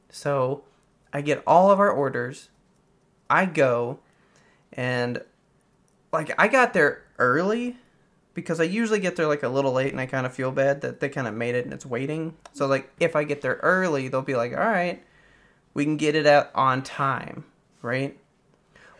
So 0.09 0.63
I 1.11 1.21
get 1.21 1.41
all 1.47 1.71
of 1.71 1.79
our 1.79 1.89
orders. 1.91 2.49
I 3.29 3.45
go 3.47 3.99
and 4.71 5.19
like 6.11 6.31
I 6.37 6.47
got 6.47 6.73
there 6.73 7.01
early 7.17 7.77
because 8.35 8.59
I 8.59 8.65
usually 8.65 8.99
get 8.99 9.15
there 9.15 9.25
like 9.27 9.41
a 9.41 9.49
little 9.49 9.73
late 9.73 9.91
and 9.91 9.99
I 9.99 10.05
kind 10.05 10.27
of 10.27 10.33
feel 10.33 10.51
bad 10.51 10.81
that 10.81 10.99
they 10.99 11.09
kind 11.09 11.27
of 11.27 11.33
made 11.33 11.55
it 11.55 11.65
and 11.65 11.73
it's 11.73 11.85
waiting. 11.87 12.35
So 12.53 12.67
like 12.67 12.91
if 12.99 13.15
I 13.15 13.23
get 13.23 13.41
there 13.41 13.59
early, 13.63 14.07
they'll 14.09 14.21
be 14.21 14.35
like, 14.35 14.51
"All 14.53 14.59
right, 14.59 15.03
we 15.73 15.83
can 15.83 15.97
get 15.97 16.15
it 16.15 16.25
out 16.25 16.49
on 16.55 16.81
time." 16.81 17.45
Right? 17.81 18.17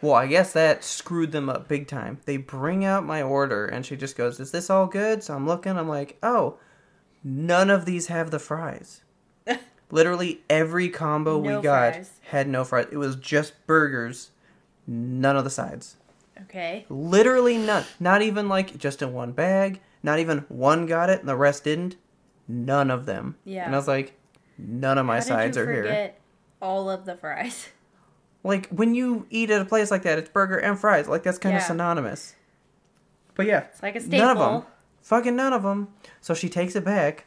Well, 0.02 0.14
I 0.14 0.28
guess 0.28 0.52
that 0.54 0.84
screwed 0.84 1.32
them 1.32 1.50
up 1.50 1.70
big 1.70 1.88
time. 1.88 2.20
They 2.26 2.36
bring 2.36 2.84
out 2.84 3.06
my 3.06 3.22
order 3.22 3.66
and 3.66 3.86
she 3.86 3.96
just 3.96 4.18
goes, 4.18 4.40
"Is 4.40 4.52
this 4.52 4.70
all 4.70 4.88
good?" 4.88 5.24
So 5.24 5.34
I'm 5.34 5.48
looking, 5.48 5.78
I'm 5.78 5.88
like, 5.88 6.18
"Oh, 6.22 6.58
none 7.24 7.70
of 7.70 7.86
these 7.86 8.08
have 8.08 8.30
the 8.32 8.40
fries." 8.40 9.02
Literally 9.92 10.42
every 10.50 10.90
combo 10.90 11.40
No 11.40 11.58
we 11.58 11.64
got 11.64 11.94
fries. 11.94 12.12
had 12.30 12.48
no 12.50 12.64
fries. 12.66 12.88
It 12.92 12.98
was 12.98 13.16
just 13.16 13.54
burgers, 13.66 14.32
none 14.86 15.38
of 15.38 15.46
the 15.46 15.50
sides. 15.50 15.96
Okay. 16.42 16.86
Literally 16.90 17.58
none. 17.58 17.86
Not 18.00 18.22
even 18.22 18.50
like 18.50 18.78
just 18.78 19.02
in 19.02 19.14
one 19.14 19.32
bag. 19.32 19.80
Not 20.02 20.20
even 20.20 20.40
one 20.50 20.86
got 20.86 21.10
it 21.10 21.20
and 21.20 21.30
the 21.30 21.36
rest 21.36 21.64
didn't. 21.64 21.96
None 22.48 22.92
of 22.92 23.06
them. 23.06 23.38
Yeah. 23.46 23.66
And 23.66 23.74
I 23.74 23.78
was 23.78 23.88
like, 23.88 24.20
none 24.58 24.98
of 24.98 25.06
my 25.06 25.16
How 25.16 25.22
sides 25.22 25.58
are 25.58 25.72
here. 25.72 26.14
All 26.64 26.90
of 26.90 27.06
the 27.06 27.16
fries? 27.16 27.70
Like 28.44 28.68
when 28.70 28.94
you 28.96 29.26
eat 29.30 29.50
at 29.52 29.62
a 29.62 29.66
place 29.66 29.90
like 29.92 30.04
that, 30.04 30.18
it's 30.18 30.30
burger 30.30 30.58
and 30.58 30.78
fries. 30.78 31.08
Like 31.08 31.24
that's 31.24 31.38
kind 31.38 31.56
of 31.56 31.62
Yeah. 31.62 31.68
synonymous. 31.68 32.36
But 33.36 33.46
yeah, 33.46 33.60
It's 33.72 33.82
like 33.82 33.96
a 33.96 34.02
staple. 34.02 34.20
none 34.20 34.38
of 34.38 34.52
them. 34.64 34.72
Fucking 35.02 35.36
none 35.36 35.54
of 35.54 35.64
them. 35.64 35.90
So 36.22 36.34
she 36.34 36.50
takes 36.50 36.76
it 36.76 36.84
back, 36.86 37.26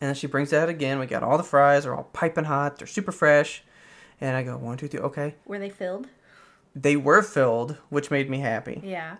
and 0.00 0.08
then 0.08 0.14
she 0.14 0.26
brings 0.26 0.52
it 0.52 0.56
out 0.58 0.68
again. 0.68 0.98
We 0.98 1.06
got 1.06 1.22
all 1.22 1.36
the 1.38 1.44
fries. 1.44 1.84
They're 1.84 1.94
all 1.94 2.08
piping 2.12 2.44
hot. 2.44 2.78
They're 2.78 2.86
super 2.86 3.12
fresh. 3.12 3.62
And 4.20 4.36
I 4.36 4.42
go 4.44 4.56
one, 4.56 4.76
two, 4.76 4.86
three. 4.88 5.00
Okay, 5.00 5.34
Were 5.44 5.58
they 5.58 5.70
filled? 5.70 6.06
they 6.74 6.96
were 6.96 7.22
filled, 7.22 7.76
which 7.88 8.10
made 8.10 8.30
me 8.30 8.38
happy. 8.38 8.80
Yeah. 8.84 9.16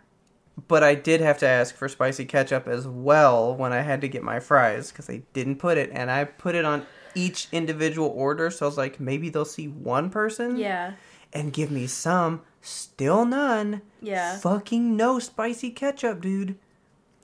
But 0.69 0.83
I 0.85 0.95
did 0.95 1.21
have 1.21 1.39
to 1.39 1.47
ask 1.49 1.75
for 1.75 1.89
spicy 1.89 2.25
ketchup 2.27 2.69
as 2.69 2.87
well 2.87 3.57
when 3.57 3.73
I 3.73 3.81
had 3.81 4.01
to 4.03 4.09
get 4.09 4.23
my 4.23 4.39
fries 4.39 4.91
because 4.93 5.07
they 5.07 5.23
didn't 5.33 5.57
put 5.57 5.79
it, 5.79 5.91
and 5.93 6.11
I 6.11 6.25
put 6.25 6.55
it 6.55 6.65
on 6.65 6.87
each 7.15 7.49
individual 7.53 8.09
order. 8.09 8.51
So 8.51 8.67
I 8.67 8.69
was 8.69 8.77
like, 8.79 9.01
maybe 9.01 9.29
they'll 9.29 9.45
see 9.45 9.69
one 9.69 10.11
person 10.11 10.57
Yeah. 10.57 10.93
and 11.33 11.53
give 11.53 11.71
me 11.71 11.87
some. 11.87 12.43
Still 12.61 13.25
none. 13.25 13.83
Yeah. 14.01 14.37
Fucking 14.39 14.97
no 14.97 15.19
spicy 15.19 15.71
ketchup, 15.71 16.21
dude. 16.21 16.57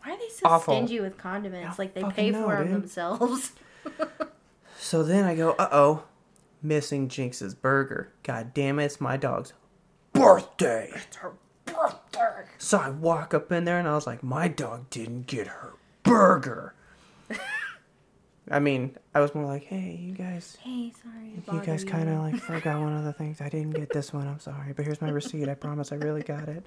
Why 0.03 0.13
are 0.15 0.19
they 0.19 0.29
so 0.29 0.43
Awful. 0.47 0.75
stingy 0.75 1.01
with 1.01 1.17
condiments? 1.19 1.79
Like 1.79 1.95
they 1.95 2.03
pay 2.05 2.31
know, 2.31 2.45
for 2.45 2.57
them 2.57 2.67
dude. 2.73 2.83
themselves. 2.83 3.53
So 4.81 5.03
then 5.03 5.25
I 5.25 5.35
go, 5.35 5.53
uh 5.59 5.69
oh, 5.73 6.05
missing 6.63 7.09
Jinx's 7.09 7.53
burger. 7.55 8.13
God 8.23 8.55
damn 8.55 8.79
it, 8.79 8.85
it's 8.87 9.01
my 9.01 9.17
dog's 9.17 9.53
birthday. 10.13 10.91
it's 10.95 11.17
her 11.17 11.33
birthday. 11.65 12.45
So 12.59 12.79
I 12.79 12.91
walk 12.91 13.35
up 13.35 13.51
in 13.53 13.65
there 13.65 13.79
and 13.79 13.89
I 13.89 13.95
was 13.95 14.07
like, 14.07 14.23
my 14.23 14.47
dog 14.49 14.89
didn't 14.91 15.27
get 15.27 15.49
her 15.49 15.75
burger. 16.05 16.75
I 18.51 18.59
mean, 18.61 18.97
I 19.15 19.21
was 19.21 19.35
more 19.35 19.45
like, 19.45 19.65
hey, 19.65 19.99
you 20.01 20.13
guys, 20.15 20.57
Hey, 20.61 20.93
sorry. 21.03 21.43
you 21.59 21.65
guys 21.65 21.85
kind 21.85 22.09
of 22.09 22.19
like 22.21 22.37
forgot 22.41 22.81
one 22.81 22.97
of 22.97 23.05
the 23.05 23.13
things. 23.13 23.41
I 23.41 23.49
didn't 23.49 23.73
get 23.73 23.91
this 23.91 24.13
one. 24.13 24.27
I'm 24.27 24.41
sorry, 24.41 24.73
but 24.73 24.85
here's 24.85 25.03
my 25.03 25.11
receipt. 25.11 25.49
I 25.49 25.55
promise 25.55 25.93
I 25.93 25.97
really 25.97 26.23
got 26.23 26.49
it. 26.49 26.65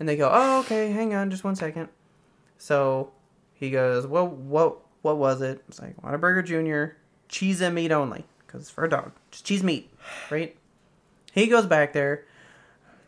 And 0.00 0.08
they 0.08 0.16
go, 0.16 0.30
oh, 0.32 0.60
okay, 0.60 0.90
hang 0.90 1.14
on, 1.14 1.30
just 1.30 1.44
one 1.44 1.56
second. 1.56 1.88
So 2.58 3.12
he 3.54 3.70
goes, 3.70 4.06
well, 4.06 4.26
what, 4.26 4.78
what 5.02 5.18
was 5.18 5.42
it? 5.42 5.62
It's 5.68 5.80
like 5.80 5.96
Whataburger 6.00 6.44
Junior, 6.44 6.96
cheese 7.28 7.60
and 7.60 7.74
meat 7.74 7.92
only, 7.92 8.24
because 8.46 8.62
it's 8.62 8.70
for 8.70 8.84
a 8.84 8.88
dog. 8.88 9.12
Just 9.30 9.44
cheese 9.44 9.62
meat, 9.62 9.90
right? 10.30 10.56
He 11.32 11.46
goes 11.46 11.66
back 11.66 11.92
there, 11.92 12.24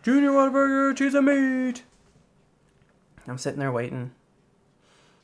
Junior 0.02 0.30
Whataburger, 0.30 0.94
cheese 0.96 1.14
and 1.14 1.26
meat. 1.26 1.82
I'm 3.26 3.38
sitting 3.38 3.60
there 3.60 3.72
waiting. 3.72 4.12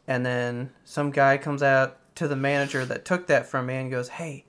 And 0.06 0.24
then 0.24 0.70
some 0.84 1.10
guy 1.10 1.38
comes 1.38 1.62
out 1.62 1.98
to 2.14 2.28
the 2.28 2.36
manager 2.36 2.84
that 2.84 3.04
took 3.04 3.26
that 3.26 3.46
from 3.46 3.66
me 3.66 3.76
and 3.76 3.90
goes, 3.90 4.08
Hey, 4.08 4.44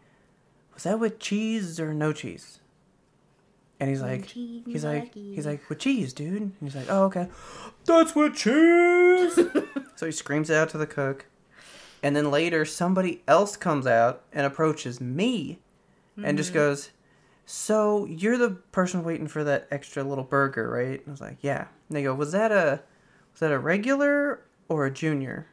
was 0.74 0.84
that 0.84 1.00
with 1.00 1.20
cheese 1.20 1.80
or 1.80 1.94
no 1.94 2.14
cheese? 2.14 2.60
And 3.80 3.90
he's 3.90 4.02
like, 4.02 4.28
cheese, 4.28 4.64
he's 4.66 4.86
like, 4.86 5.06
lucky. 5.06 5.36
he's 5.36 5.46
like, 5.46 5.68
with 5.70 5.80
cheese, 5.80 6.14
dude. 6.14 6.42
And 6.42 6.54
he's 6.62 6.76
like, 6.76 6.88
oh, 6.90 7.04
okay. 7.06 7.28
That's 7.86 8.16
with 8.16 8.36
cheese. 8.36 9.36
so 9.96 10.06
he 10.06 10.12
screams 10.12 10.50
it 10.50 10.56
out 10.56 10.70
to 10.70 10.78
the 10.78 10.88
cook. 10.88 11.26
And 12.02 12.16
then 12.16 12.32
later, 12.32 12.64
somebody 12.64 13.22
else 13.28 13.58
comes 13.58 13.86
out 13.86 14.22
and 14.32 14.46
approaches 14.46 15.02
me 15.02 15.60
and 16.24 16.38
just 16.38 16.52
mm-hmm. 16.52 16.60
goes, 16.60 16.92
so 17.46 18.06
you're 18.06 18.38
the 18.38 18.52
person 18.52 19.04
waiting 19.04 19.28
for 19.28 19.44
that 19.44 19.68
extra 19.72 20.04
little 20.04 20.24
burger, 20.24 20.70
right? 20.70 21.00
And 21.00 21.08
I 21.08 21.12
was 21.12 21.22
like, 21.22 21.38
yeah. 21.42 21.66
And 21.90 21.98
they 21.98 22.04
go, 22.04 22.14
was 22.14 22.32
that 22.32 22.52
a, 22.52 22.82
was 23.34 23.40
that 23.42 23.52
a 23.52 23.60
regular 23.60 24.42
or 24.70 24.86
a 24.86 24.92
junior? 24.92 25.48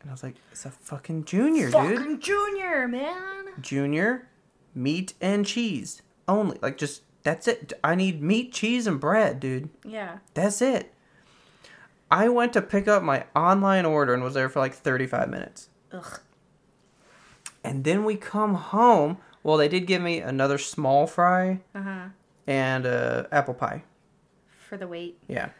And 0.00 0.10
I 0.10 0.12
was 0.12 0.22
like, 0.22 0.36
it's 0.52 0.64
a 0.64 0.70
fucking 0.70 1.24
junior, 1.24 1.66
dude. 1.66 1.72
Fucking 1.74 2.20
junior, 2.20 2.86
man. 2.88 3.46
Junior, 3.60 4.28
meat 4.74 5.14
and 5.20 5.44
cheese 5.44 6.02
only. 6.28 6.58
Like 6.62 6.78
just 6.78 7.02
that's 7.24 7.48
it. 7.48 7.72
I 7.82 7.94
need 7.94 8.22
meat, 8.22 8.52
cheese, 8.52 8.86
and 8.86 9.00
bread, 9.00 9.40
dude. 9.40 9.68
Yeah. 9.84 10.18
That's 10.34 10.62
it. 10.62 10.94
I 12.10 12.28
went 12.28 12.52
to 12.54 12.62
pick 12.62 12.88
up 12.88 13.02
my 13.02 13.24
online 13.36 13.84
order 13.84 14.14
and 14.14 14.22
was 14.22 14.34
there 14.34 14.48
for 14.48 14.60
like 14.60 14.72
35 14.72 15.28
minutes. 15.28 15.68
Ugh. 15.92 16.20
And 17.64 17.84
then 17.84 18.04
we 18.04 18.16
come 18.16 18.54
home. 18.54 19.18
Well, 19.42 19.56
they 19.56 19.68
did 19.68 19.86
give 19.86 20.00
me 20.00 20.20
another 20.20 20.58
small 20.58 21.06
fry 21.06 21.60
Uh 21.74 21.82
huh. 21.82 22.04
and 22.46 22.86
uh, 22.86 23.24
apple 23.32 23.54
pie. 23.54 23.82
For 24.68 24.76
the 24.76 24.86
wait. 24.86 25.18
Yeah. 25.28 25.50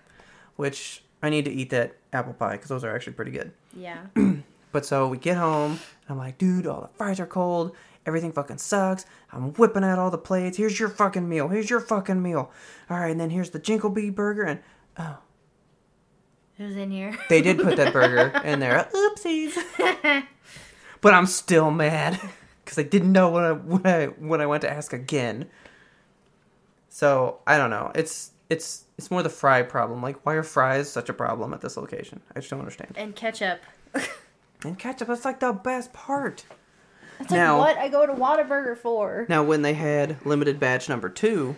Which 0.57 1.03
I 1.23 1.29
need 1.31 1.45
to 1.47 1.51
eat 1.51 1.71
that 1.71 1.97
apple 2.13 2.33
pie 2.35 2.53
because 2.53 2.69
those 2.69 2.85
are 2.85 2.95
actually 2.95 3.15
pretty 3.15 3.31
good. 3.33 3.53
Yeah. 3.79 4.07
But 4.71 4.85
so 4.85 5.09
we 5.09 5.17
get 5.17 5.39
home, 5.39 5.73
and 5.73 6.11
I'm 6.11 6.19
like, 6.19 6.37
dude, 6.37 6.67
all 6.67 6.83
the 6.83 6.89
fries 6.99 7.19
are 7.21 7.27
cold. 7.27 7.75
Everything 8.05 8.33
fucking 8.33 8.59
sucks. 8.59 9.07
I'm 9.33 9.55
whipping 9.55 9.83
out 9.83 9.99
all 9.99 10.11
the 10.11 10.19
plates. 10.19 10.59
Here's 10.59 10.79
your 10.79 10.91
fucking 10.91 11.27
meal. 11.27 11.49
Here's 11.49 11.71
your 11.71 11.81
fucking 11.81 12.21
meal. 12.23 12.51
All 12.91 12.99
right, 13.01 13.11
and 13.11 13.19
then 13.19 13.31
here's 13.31 13.49
the 13.49 13.59
Jinkle 13.59 13.89
Bee 13.89 14.11
burger. 14.11 14.43
And 14.43 14.61
oh, 14.99 15.17
It 16.59 16.65
was 16.65 16.77
in 16.77 16.91
here. 16.91 17.17
they 17.31 17.41
did 17.41 17.59
put 17.61 17.77
that 17.77 17.95
burger 17.95 18.39
in 18.45 18.61
there. 18.61 18.87
Oopsies. 18.95 19.57
But 21.01 21.15
I'm 21.15 21.27
still 21.27 21.71
mad 21.71 22.21
because 22.65 22.79
I 22.79 22.83
didn't 22.83 23.13
know 23.13 23.31
when 23.31 23.45
I 23.45 23.53
when 23.53 23.87
I 23.87 24.07
when 24.07 24.41
I 24.43 24.47
went 24.47 24.61
to 24.63 24.71
ask 24.71 24.93
again. 24.93 25.47
So 26.91 27.39
I 27.47 27.57
don't 27.57 27.71
know. 27.71 27.91
It's 27.95 28.33
it's 28.51 28.85
it's 28.99 29.11
more 29.11 29.23
the 29.23 29.31
fry 29.31 29.63
problem. 29.63 30.03
Like, 30.03 30.27
why 30.27 30.35
are 30.35 30.43
fries 30.43 30.91
such 30.91 31.09
a 31.09 31.13
problem 31.15 31.55
at 31.55 31.61
this 31.63 31.77
location? 31.77 32.21
I 32.35 32.41
just 32.41 32.51
don't 32.51 32.59
understand. 32.61 32.95
and 32.97 33.15
ketchup. 33.17 33.61
And 34.65 34.77
ketchup, 34.77 35.07
that's 35.07 35.25
like 35.25 35.39
the 35.39 35.53
best 35.53 35.93
part. 35.93 36.45
That's 37.21 37.31
Now- 37.31 37.59
like 37.61 37.77
what 37.77 37.85
I 37.85 37.89
go 37.89 38.07
to 38.07 38.13
Whataburger 38.13 38.77
for. 38.77 39.25
Now, 39.29 39.45
when 39.45 39.63
they 39.63 39.75
had 39.75 40.17
limited 40.27 40.59
batch 40.59 40.89
number 40.89 41.09
two, 41.09 41.55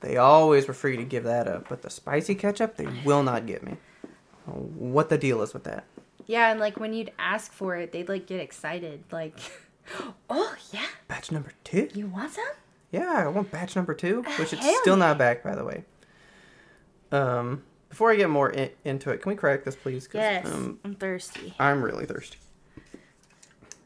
they 0.00 0.16
always 0.16 0.66
were 0.66 0.72
free 0.72 0.96
to 0.96 1.04
give 1.04 1.24
that 1.24 1.46
up. 1.46 1.68
But 1.68 1.82
the 1.82 1.90
spicy 1.90 2.34
ketchup, 2.34 2.76
they 2.76 2.86
will 3.04 3.22
not 3.22 3.44
give 3.44 3.62
me. 3.62 3.76
What 4.46 5.10
the 5.10 5.18
deal 5.18 5.42
is 5.42 5.52
with 5.52 5.64
that? 5.64 5.84
Yeah, 6.26 6.50
and 6.50 6.58
like 6.60 6.80
when 6.80 6.94
you'd 6.94 7.12
ask 7.18 7.52
for 7.52 7.76
it, 7.76 7.92
they'd 7.92 8.08
like 8.08 8.26
get 8.26 8.40
excited. 8.40 9.04
Like, 9.12 9.38
oh 10.30 10.54
yeah, 10.72 10.86
Batch 11.08 11.30
number 11.30 11.52
two? 11.62 11.90
you 11.94 12.06
want 12.06 12.32
some? 12.32 12.44
Yeah, 12.90 13.12
I 13.16 13.28
want 13.28 13.50
batch 13.50 13.76
number 13.76 13.92
two, 13.92 14.22
which 14.38 14.54
is 14.54 14.60
Hell 14.60 14.74
still 14.80 14.94
yeah. 14.96 15.06
not 15.08 15.18
back, 15.18 15.42
by 15.42 15.54
the 15.54 15.64
way. 15.64 15.84
Um, 17.14 17.62
before 17.88 18.10
I 18.10 18.16
get 18.16 18.28
more 18.28 18.50
in- 18.50 18.70
into 18.84 19.10
it, 19.10 19.22
can 19.22 19.30
we 19.30 19.36
crack 19.36 19.64
this, 19.64 19.76
please? 19.76 20.08
Yes, 20.12 20.46
Um, 20.46 20.80
I'm 20.84 20.94
thirsty. 20.96 21.54
I'm 21.58 21.82
really 21.82 22.06
thirsty. 22.06 22.38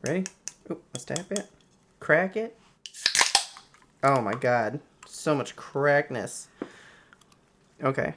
Ready? 0.07 0.25
Oh, 0.71 0.79
let's 0.95 1.05
tap 1.05 1.31
it. 1.31 1.49
Crack 2.01 2.37
it. 2.37 2.57
Oh 4.03 4.21
my 4.21 4.33
god. 4.33 4.81
So 5.07 5.35
much 5.35 5.57
crackness. 5.57 6.47
Okay. 7.83 8.15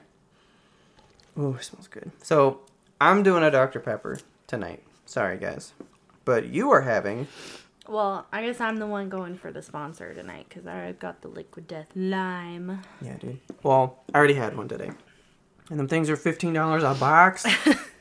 Ooh, 1.37 1.55
it 1.55 1.63
smells 1.63 1.87
good. 1.87 2.11
So, 2.21 2.61
I'm 2.99 3.23
doing 3.23 3.43
a 3.43 3.49
Dr. 3.51 3.79
Pepper 3.79 4.19
tonight. 4.47 4.83
Sorry, 5.05 5.37
guys. 5.37 5.73
But 6.23 6.45
you 6.47 6.69
are 6.71 6.81
having. 6.81 7.27
Well, 7.91 8.25
I 8.31 8.43
guess 8.45 8.61
I'm 8.61 8.77
the 8.77 8.87
one 8.87 9.09
going 9.09 9.35
for 9.35 9.51
the 9.51 9.61
sponsor 9.61 10.13
tonight 10.13 10.45
because 10.47 10.65
I 10.65 10.93
got 10.93 11.21
the 11.21 11.27
Liquid 11.27 11.67
Death 11.67 11.87
Lime. 11.93 12.81
Yeah, 13.01 13.17
dude. 13.17 13.41
Well, 13.63 13.99
I 14.13 14.17
already 14.17 14.35
had 14.35 14.55
one 14.55 14.69
today. 14.69 14.91
And 15.69 15.77
them 15.77 15.89
things 15.89 16.09
are 16.09 16.15
$15 16.15 16.89
a 16.89 16.95
box. 16.97 17.45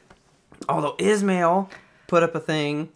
Although 0.68 0.94
Ismail 1.00 1.70
put 2.06 2.22
up 2.22 2.36
a 2.36 2.40
thing. 2.40 2.90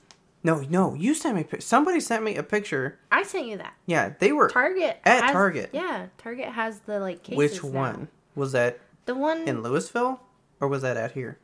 No, 0.44 0.60
no, 0.68 0.94
you 0.94 1.14
sent 1.14 1.34
me. 1.36 1.58
Somebody 1.58 1.98
sent 1.98 2.22
me 2.22 2.36
a 2.36 2.44
picture. 2.44 2.98
I 3.10 3.24
sent 3.24 3.46
you 3.46 3.56
that. 3.56 3.74
Yeah, 3.86 4.12
they 4.20 4.30
were. 4.30 4.48
Target 4.48 4.98
At 5.04 5.22
has- 5.24 5.32
Target. 5.32 5.70
Yeah, 5.72 6.06
Target 6.18 6.46
has 6.50 6.78
the 6.80 7.00
like 7.00 7.24
cases. 7.24 7.38
Which 7.38 7.64
now. 7.64 7.70
one? 7.70 8.08
Was 8.36 8.52
that 8.52 8.78
The 9.06 9.16
one. 9.16 9.48
in 9.48 9.62
Louisville? 9.64 10.20
Or 10.60 10.68
was 10.68 10.82
that 10.82 10.96
out 10.96 11.10
here? 11.12 11.38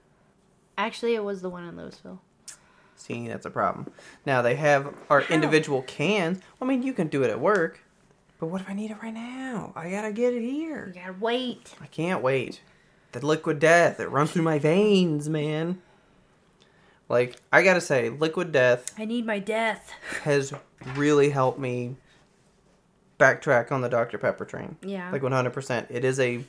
Actually, 0.78 1.16
it 1.16 1.24
was 1.24 1.42
the 1.42 1.50
one 1.50 1.64
in 1.64 1.76
Louisville. 1.76 2.20
See, 3.00 3.28
that's 3.28 3.46
a 3.46 3.50
problem. 3.50 3.90
Now 4.26 4.42
they 4.42 4.56
have 4.56 4.94
our 5.08 5.22
How? 5.22 5.34
individual 5.34 5.80
cans. 5.82 6.40
I 6.60 6.66
mean, 6.66 6.82
you 6.82 6.92
can 6.92 7.08
do 7.08 7.22
it 7.22 7.30
at 7.30 7.40
work. 7.40 7.80
But 8.38 8.46
what 8.48 8.60
if 8.60 8.68
I 8.68 8.74
need 8.74 8.90
it 8.90 8.98
right 9.02 9.12
now? 9.14 9.72
I 9.74 9.90
gotta 9.90 10.12
get 10.12 10.34
it 10.34 10.42
here. 10.42 10.92
You 10.94 11.00
gotta 11.00 11.16
wait. 11.18 11.74
I 11.80 11.86
can't 11.86 12.22
wait. 12.22 12.60
The 13.12 13.24
liquid 13.24 13.58
death, 13.58 14.00
it 14.00 14.08
runs 14.10 14.32
through 14.32 14.42
my 14.42 14.58
veins, 14.58 15.28
man. 15.30 15.80
Like, 17.08 17.36
I 17.52 17.62
gotta 17.62 17.80
say, 17.80 18.10
liquid 18.10 18.52
death 18.52 18.92
I 18.98 19.04
need 19.06 19.24
my 19.26 19.38
death. 19.38 19.90
has 20.24 20.52
really 20.94 21.30
helped 21.30 21.58
me 21.58 21.96
backtrack 23.18 23.72
on 23.72 23.80
the 23.80 23.88
Dr. 23.88 24.18
Pepper 24.18 24.44
train. 24.44 24.76
Yeah. 24.82 25.10
Like 25.10 25.22
100%. 25.22 25.86
It 25.90 26.04
is 26.04 26.20
a 26.20 26.44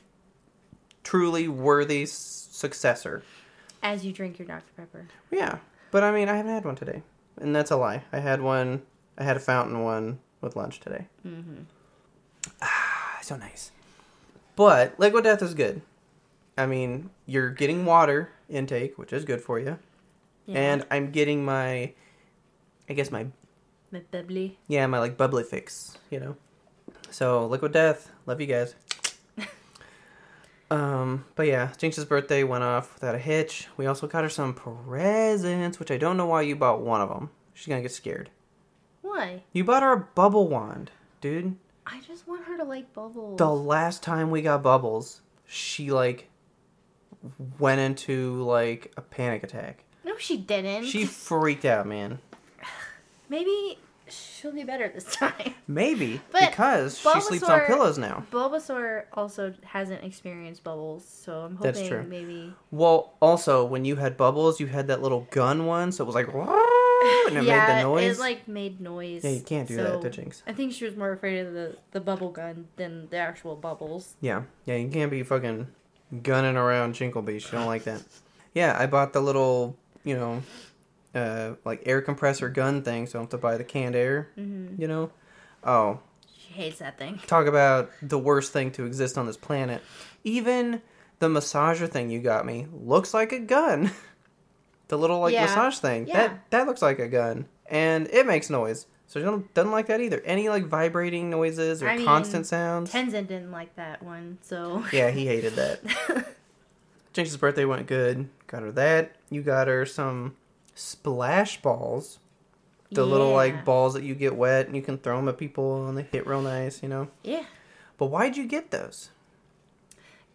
truly 1.03 1.47
worthy 1.47 2.05
successor. 2.05 3.23
As 3.81 4.05
you 4.05 4.11
drink 4.13 4.37
your 4.37 4.47
Dr. 4.47 4.71
Pepper. 4.77 5.07
Yeah. 5.31 5.57
But 5.91 6.03
I 6.03 6.11
mean, 6.11 6.29
I 6.29 6.35
haven't 6.37 6.53
had 6.53 6.65
one 6.65 6.75
today. 6.75 7.03
And 7.39 7.55
that's 7.55 7.71
a 7.71 7.75
lie. 7.77 8.03
I 8.11 8.19
had 8.19 8.41
one, 8.41 8.81
I 9.17 9.23
had 9.23 9.37
a 9.37 9.39
fountain 9.41 9.83
one 9.83 10.19
with 10.41 10.55
lunch 10.55 10.79
today. 10.79 11.07
Mm-hmm. 11.25 11.63
Ah, 12.61 13.19
so 13.21 13.35
nice. 13.35 13.71
But 14.55 14.99
liquid 14.99 15.23
death 15.23 15.41
is 15.41 15.53
good. 15.53 15.81
I 16.57 16.65
mean, 16.65 17.09
you're 17.25 17.49
getting 17.49 17.85
water 17.85 18.29
intake, 18.49 18.97
which 18.97 19.13
is 19.13 19.25
good 19.25 19.41
for 19.41 19.59
you. 19.59 19.79
Yeah. 20.45 20.59
And 20.59 20.85
I'm 20.91 21.11
getting 21.11 21.43
my, 21.45 21.93
I 22.89 22.93
guess 22.93 23.11
my, 23.11 23.27
My 23.91 24.01
bubbly. 24.11 24.57
yeah, 24.67 24.85
my 24.87 24.99
like 24.99 25.17
bubbly 25.17 25.43
fix, 25.43 25.97
you 26.09 26.19
know. 26.19 26.35
So 27.09 27.45
liquid 27.47 27.71
death, 27.71 28.11
love 28.25 28.39
you 28.41 28.47
guys. 28.47 28.75
Um, 30.71 31.25
but 31.35 31.47
yeah, 31.47 31.73
Jinx's 31.77 32.05
birthday 32.05 32.43
went 32.43 32.63
off 32.63 32.93
without 32.93 33.13
a 33.13 33.19
hitch. 33.19 33.67
We 33.75 33.85
also 33.85 34.07
got 34.07 34.23
her 34.23 34.29
some 34.29 34.53
presents, 34.53 35.79
which 35.79 35.91
I 35.91 35.97
don't 35.97 36.15
know 36.15 36.27
why 36.27 36.43
you 36.43 36.55
bought 36.55 36.79
one 36.79 37.01
of 37.01 37.09
them. 37.09 37.29
She's 37.53 37.67
gonna 37.67 37.81
get 37.81 37.91
scared. 37.91 38.29
Why? 39.01 39.43
You 39.51 39.65
bought 39.65 39.83
her 39.83 39.91
a 39.91 39.99
bubble 39.99 40.47
wand, 40.47 40.91
dude. 41.19 41.57
I 41.85 41.99
just 42.07 42.25
want 42.25 42.45
her 42.45 42.57
to 42.57 42.63
like 42.63 42.93
bubbles. 42.93 43.37
The 43.37 43.49
last 43.49 44.01
time 44.01 44.31
we 44.31 44.41
got 44.41 44.63
bubbles, 44.63 45.19
she 45.45 45.91
like 45.91 46.29
went 47.59 47.81
into 47.81 48.41
like 48.43 48.93
a 48.95 49.01
panic 49.01 49.43
attack. 49.43 49.83
No, 50.05 50.17
she 50.17 50.37
didn't. 50.37 50.85
She 50.85 51.05
freaked 51.05 51.65
out, 51.65 51.85
man. 51.85 52.19
Maybe 53.29 53.77
she'll 54.11 54.51
be 54.51 54.63
better 54.63 54.89
this 54.93 55.05
time. 55.15 55.55
Maybe 55.67 56.21
But 56.31 56.51
because 56.51 56.99
she 56.99 57.21
sleeps 57.21 57.43
on 57.43 57.61
pillows 57.61 57.97
now. 57.97 58.25
Bulbasaur 58.31 59.03
also 59.13 59.53
hasn't 59.63 60.03
experienced 60.03 60.63
bubbles, 60.63 61.05
so 61.05 61.41
I'm 61.41 61.55
hoping 61.55 61.71
That's 61.73 61.87
true. 61.87 62.03
maybe. 62.03 62.53
Well, 62.71 63.13
also 63.21 63.65
when 63.65 63.85
you 63.85 63.95
had 63.95 64.17
bubbles, 64.17 64.59
you 64.59 64.67
had 64.67 64.87
that 64.87 65.01
little 65.01 65.27
gun 65.31 65.65
one, 65.65 65.91
so 65.91 66.03
it 66.03 66.07
was 66.07 66.15
like 66.15 66.27
and 67.27 67.37
it 67.37 67.43
yeah, 67.43 67.67
made 67.67 67.77
the 67.77 67.83
noise. 67.83 68.17
it 68.17 68.19
like 68.19 68.47
made 68.47 68.81
noise. 68.81 69.23
Yeah, 69.23 69.31
you 69.31 69.41
can't 69.41 69.67
do 69.67 69.77
that 69.77 70.01
to 70.01 70.09
Jinx. 70.09 70.43
I 70.47 70.53
think 70.53 70.73
she 70.73 70.85
was 70.85 70.95
more 70.95 71.11
afraid 71.11 71.39
of 71.45 71.53
the 71.53 71.77
the 71.91 72.01
bubble 72.01 72.31
gun 72.31 72.67
than 72.75 73.07
the 73.09 73.17
actual 73.17 73.55
bubbles. 73.55 74.15
Yeah, 74.21 74.43
yeah, 74.65 74.75
you 74.75 74.89
can't 74.89 75.11
be 75.11 75.23
fucking 75.23 75.67
gunning 76.23 76.57
around 76.57 76.95
Jinklebee. 76.95 77.41
She 77.41 77.51
don't 77.51 77.67
like 77.67 77.83
that. 77.85 78.03
Yeah, 78.53 78.75
I 78.77 78.85
bought 78.85 79.13
the 79.13 79.21
little, 79.21 79.77
you 80.03 80.15
know, 80.15 80.43
uh, 81.15 81.53
like 81.65 81.83
air 81.85 82.01
compressor 82.01 82.49
gun 82.49 82.81
thing, 82.83 83.07
so 83.07 83.19
I 83.19 83.21
have 83.21 83.29
to 83.31 83.37
buy 83.37 83.57
the 83.57 83.63
canned 83.63 83.95
air. 83.95 84.29
Mm-hmm. 84.37 84.81
You 84.81 84.87
know, 84.87 85.11
oh, 85.63 85.99
She 86.37 86.53
hates 86.53 86.79
that 86.79 86.97
thing. 86.97 87.19
talk 87.27 87.47
about 87.47 87.91
the 88.01 88.19
worst 88.19 88.53
thing 88.53 88.71
to 88.71 88.85
exist 88.85 89.17
on 89.17 89.25
this 89.27 89.37
planet. 89.37 89.81
Even 90.23 90.81
the 91.19 91.27
massager 91.27 91.87
thing 91.89 92.09
you 92.09 92.19
got 92.19 92.45
me 92.45 92.67
looks 92.73 93.13
like 93.13 93.31
a 93.31 93.39
gun. 93.39 93.91
the 94.87 94.97
little 94.97 95.19
like 95.19 95.33
Yeah. 95.33 95.45
massage 95.45 95.77
thing 95.77 96.07
Yeah. 96.07 96.27
that 96.27 96.49
that 96.51 96.67
looks 96.67 96.81
like 96.81 96.99
a 96.99 97.07
gun, 97.07 97.45
and 97.69 98.07
it 98.07 98.25
makes 98.25 98.49
noise. 98.49 98.87
So 99.07 99.19
she 99.19 99.25
don't, 99.25 99.53
doesn't 99.53 99.71
like 99.73 99.87
that 99.87 99.99
either. 99.99 100.21
Any 100.23 100.47
like 100.47 100.65
vibrating 100.67 101.29
noises 101.29 101.83
or 101.83 101.89
I 101.89 101.97
mean, 101.97 102.05
constant 102.05 102.45
sounds. 102.47 102.93
Tenzin 102.93 103.27
didn't 103.27 103.51
like 103.51 103.75
that 103.75 104.01
one, 104.01 104.37
so 104.41 104.85
Yeah, 104.93 105.09
he 105.11 105.25
hated 105.27 105.53
that. 105.55 105.81
Jinx's 107.13 107.35
birthday 107.35 107.65
went 107.65 107.87
good. 107.87 108.29
Got 108.47 108.61
her 108.63 108.71
that. 108.71 109.15
You 109.29 109.41
got 109.41 109.67
her 109.67 109.85
some 109.85 110.35
splash 110.75 111.61
balls. 111.61 112.19
The 112.93 113.05
little 113.05 113.31
like 113.31 113.63
balls 113.63 113.93
that 113.93 114.03
you 114.03 114.13
get 114.15 114.35
wet 114.35 114.67
and 114.67 114.75
you 114.75 114.81
can 114.81 114.97
throw 114.97 115.15
them 115.15 115.29
at 115.29 115.37
people 115.37 115.87
and 115.87 115.97
they 115.97 116.03
hit 116.03 116.27
real 116.27 116.41
nice, 116.41 116.83
you 116.83 116.89
know. 116.89 117.07
yeah. 117.23 117.45
But 117.97 118.07
why'd 118.07 118.35
you 118.35 118.45
get 118.47 118.71
those, 118.71 119.11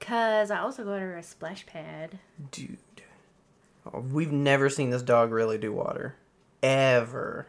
Cause 0.00 0.50
I 0.50 0.58
also 0.60 0.84
got 0.84 1.00
her 1.00 1.16
a 1.16 1.22
splash 1.22 1.66
pad. 1.66 2.18
dude? 2.52 2.78
Oh, 3.92 4.00
we've 4.00 4.32
never 4.32 4.70
seen 4.70 4.90
this 4.90 5.02
dog 5.02 5.32
really 5.32 5.58
do 5.58 5.72
water, 5.72 6.16
ever. 6.62 7.46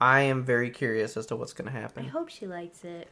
I 0.00 0.22
am 0.22 0.44
very 0.44 0.70
curious 0.70 1.16
as 1.16 1.26
to 1.26 1.36
what's 1.36 1.52
gonna 1.52 1.70
happen. 1.70 2.04
I 2.06 2.08
hope 2.08 2.28
she 2.28 2.46
likes 2.46 2.84
it. 2.84 3.08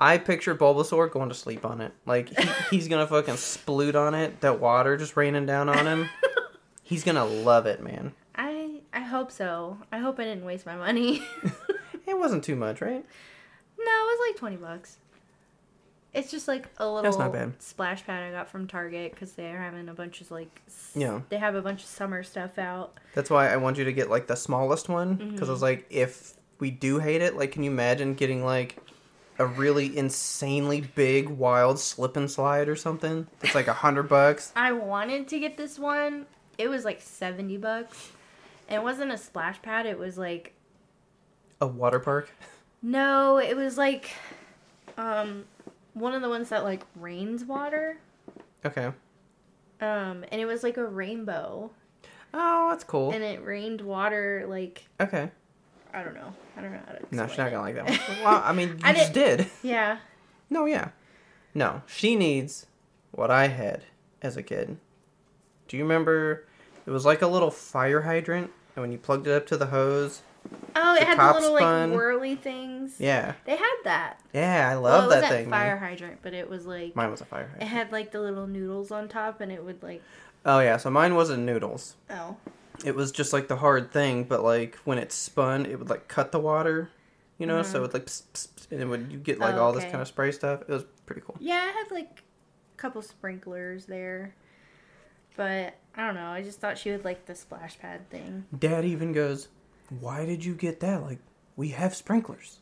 I 0.00 0.18
picture 0.18 0.54
Bulbasaur 0.54 1.10
going 1.10 1.28
to 1.28 1.34
sleep 1.34 1.64
on 1.64 1.80
it. 1.80 1.92
Like 2.06 2.28
he, 2.36 2.48
he's 2.76 2.88
gonna 2.88 3.06
fucking 3.06 3.34
sploot 3.34 3.94
on 3.94 4.14
it. 4.14 4.40
That 4.42 4.60
water 4.60 4.96
just 4.96 5.16
raining 5.16 5.46
down 5.46 5.68
on 5.68 5.86
him. 5.86 6.08
He's 6.82 7.04
gonna 7.04 7.24
love 7.24 7.64
it, 7.66 7.82
man. 7.82 8.12
I 9.12 9.14
hope 9.14 9.30
so. 9.30 9.76
I 9.92 9.98
hope 9.98 10.18
I 10.18 10.24
didn't 10.24 10.44
waste 10.44 10.64
my 10.64 10.74
money. 10.76 11.22
It 12.04 12.18
wasn't 12.18 12.42
too 12.42 12.56
much, 12.56 12.80
right? 12.80 13.04
No, 13.78 13.84
it 13.84 14.18
was 14.18 14.28
like 14.30 14.36
20 14.38 14.56
bucks. 14.56 14.96
It's 16.12 16.30
just 16.32 16.48
like 16.48 16.66
a 16.78 16.84
little 16.84 17.02
That's 17.02 17.16
not 17.16 17.32
bad. 17.32 17.62
splash 17.62 18.04
pad 18.04 18.22
I 18.24 18.32
got 18.32 18.48
from 18.50 18.66
Target 18.66 19.12
because 19.12 19.32
they're 19.34 19.58
having 19.60 19.88
a 19.88 19.94
bunch 19.94 20.20
of 20.20 20.30
like. 20.32 20.60
s- 20.66 20.90
Yeah. 20.96 21.20
They 21.28 21.36
have 21.38 21.54
a 21.54 21.62
bunch 21.62 21.82
of 21.82 21.86
summer 21.88 22.22
stuff 22.24 22.58
out. 22.58 22.94
That's 23.14 23.30
why 23.30 23.52
I 23.52 23.56
want 23.56 23.78
you 23.78 23.84
to 23.84 23.92
get 23.92 24.10
like 24.10 24.26
the 24.26 24.34
smallest 24.34 24.88
one 24.88 25.14
because 25.14 25.32
Mm-hmm. 25.34 25.44
I 25.44 25.52
was 25.52 25.62
like, 25.62 25.86
if 25.90 26.34
we 26.58 26.70
do 26.72 26.98
hate 26.98 27.22
it, 27.22 27.36
like, 27.36 27.52
can 27.52 27.62
you 27.62 27.70
imagine 27.70 28.14
getting 28.14 28.44
like 28.44 28.76
a 29.38 29.46
really 29.46 29.96
insanely 29.96 30.80
big 30.80 31.28
wild 31.28 31.78
slip 31.78 32.16
and 32.16 32.28
slide 32.30 32.68
or 32.68 32.76
something? 32.76 33.28
It's 33.42 33.54
like 33.54 33.68
a 33.68 33.74
hundred 33.74 34.08
bucks. 34.08 34.52
I 34.56 34.72
wanted 34.72 35.28
to 35.28 35.38
get 35.38 35.56
this 35.56 35.78
one. 35.78 36.26
It 36.58 36.68
was 36.68 36.84
like 36.84 37.00
70 37.00 37.56
bucks. 37.58 38.10
It 38.72 38.82
wasn't 38.82 39.12
a 39.12 39.18
splash 39.18 39.60
pad. 39.62 39.86
It 39.86 39.98
was 39.98 40.16
like. 40.18 40.54
A 41.60 41.66
water 41.66 42.00
park. 42.00 42.30
No, 42.82 43.38
it 43.38 43.56
was 43.56 43.78
like. 43.78 44.10
Um, 44.96 45.44
one 45.94 46.14
of 46.14 46.22
the 46.22 46.28
ones 46.28 46.48
that 46.48 46.64
like 46.64 46.84
rains 46.96 47.44
water. 47.44 47.98
Okay. 48.64 48.86
Um, 49.80 50.24
and 50.30 50.40
it 50.40 50.46
was 50.46 50.62
like 50.62 50.76
a 50.76 50.86
rainbow. 50.86 51.70
Oh, 52.34 52.70
that's 52.70 52.84
cool. 52.84 53.12
And 53.12 53.22
it 53.22 53.44
rained 53.44 53.80
water 53.80 54.46
like. 54.48 54.86
Okay. 55.00 55.30
I 55.92 56.02
don't 56.02 56.14
know. 56.14 56.32
I 56.56 56.62
don't 56.62 56.72
know 56.72 56.80
how 56.86 56.92
to. 56.92 57.00
No, 57.10 57.26
she's 57.26 57.38
not 57.38 57.50
gonna 57.50 57.62
like 57.62 57.74
that 57.74 57.88
one. 57.88 57.98
Well, 58.24 58.42
I 58.44 58.52
mean, 58.52 58.68
you 58.78 58.78
I 58.82 58.92
just 58.94 59.12
did. 59.12 59.46
Yeah. 59.62 59.98
No, 60.48 60.64
yeah. 60.66 60.88
No, 61.54 61.82
she 61.86 62.16
needs 62.16 62.66
what 63.10 63.30
I 63.30 63.48
had 63.48 63.84
as 64.22 64.36
a 64.36 64.42
kid. 64.42 64.78
Do 65.68 65.76
you 65.76 65.82
remember? 65.82 66.46
It 66.86 66.90
was 66.90 67.04
like 67.04 67.22
a 67.22 67.26
little 67.26 67.50
fire 67.50 68.02
hydrant, 68.02 68.50
and 68.76 68.82
when 68.82 68.92
you 68.92 68.98
plugged 68.98 69.26
it 69.26 69.32
up 69.32 69.46
to 69.48 69.56
the 69.56 69.66
hose, 69.66 70.22
Oh, 70.74 70.94
it 70.96 71.04
had 71.04 71.18
the 71.18 71.34
little 71.40 71.56
spun. 71.56 71.90
like 71.90 71.96
whirly 71.98 72.34
things. 72.34 72.96
yeah, 72.98 73.34
They 73.44 73.56
had 73.56 73.76
that. 73.84 74.20
yeah, 74.32 74.70
I 74.72 74.76
well, 74.78 75.00
love 75.08 75.12
it 75.18 75.20
that 75.20 75.30
thing. 75.30 75.50
fire 75.50 75.76
man. 75.78 75.88
hydrant, 75.90 76.18
but 76.22 76.34
it 76.34 76.48
was 76.50 76.66
like 76.66 76.96
Mine 76.96 77.10
was 77.12 77.20
a 77.20 77.24
fire 77.24 77.50
it 77.60 77.66
had 77.66 77.92
like 77.92 78.10
the 78.10 78.20
little 78.20 78.46
noodles 78.48 78.90
on 78.90 79.08
top, 79.08 79.40
and 79.40 79.52
it 79.52 79.64
would 79.64 79.82
like 79.82 80.02
Oh 80.44 80.58
yeah, 80.58 80.76
so 80.78 80.90
mine 80.90 81.14
wasn't 81.14 81.44
noodles. 81.44 81.94
oh 82.10 82.36
It 82.84 82.96
was 82.96 83.12
just 83.12 83.32
like 83.32 83.46
the 83.46 83.56
hard 83.56 83.92
thing, 83.92 84.24
but 84.24 84.42
like 84.42 84.76
when 84.84 84.98
it 84.98 85.12
spun, 85.12 85.66
it 85.66 85.78
would 85.78 85.88
like 85.88 86.08
cut 86.08 86.32
the 86.32 86.40
water, 86.40 86.90
you 87.38 87.46
know. 87.46 87.62
So 87.62 87.78
it 87.78 87.82
would 87.82 87.94
like, 87.94 88.06
pss, 88.06 88.22
pss, 88.34 88.48
and 88.72 88.80
it 88.80 88.86
would 88.86 89.12
you 89.12 89.18
get 89.18 89.38
like 89.38 89.50
Mm-hmm. 89.50 89.58
Oh, 89.60 89.62
all 89.66 89.72
this 89.72 89.84
kind 89.84 90.00
of 90.00 90.08
spray 90.08 90.32
stuff. 90.32 90.62
It 90.62 90.68
was 90.70 90.84
pretty 91.06 91.20
cool. 91.24 91.36
yeah, 91.38 91.70
I 91.72 91.78
had 91.78 91.92
like 91.92 92.24
a 92.74 92.76
couple 92.78 93.00
sprinklers 93.02 93.86
there, 93.86 94.34
but 95.36 95.74
I 95.96 96.06
don't 96.06 96.14
know. 96.14 96.26
I 96.30 96.42
just 96.42 96.60
thought 96.60 96.78
she 96.78 96.90
would 96.90 97.04
like 97.04 97.26
the 97.26 97.34
splash 97.34 97.78
pad 97.78 98.08
thing. 98.10 98.44
Dad 98.58 98.84
even 98.84 99.12
goes, 99.12 99.48
"Why 100.00 100.24
did 100.24 100.44
you 100.44 100.54
get 100.54 100.80
that? 100.80 101.02
Like 101.02 101.18
we 101.56 101.68
have 101.68 101.94
sprinklers," 101.94 102.58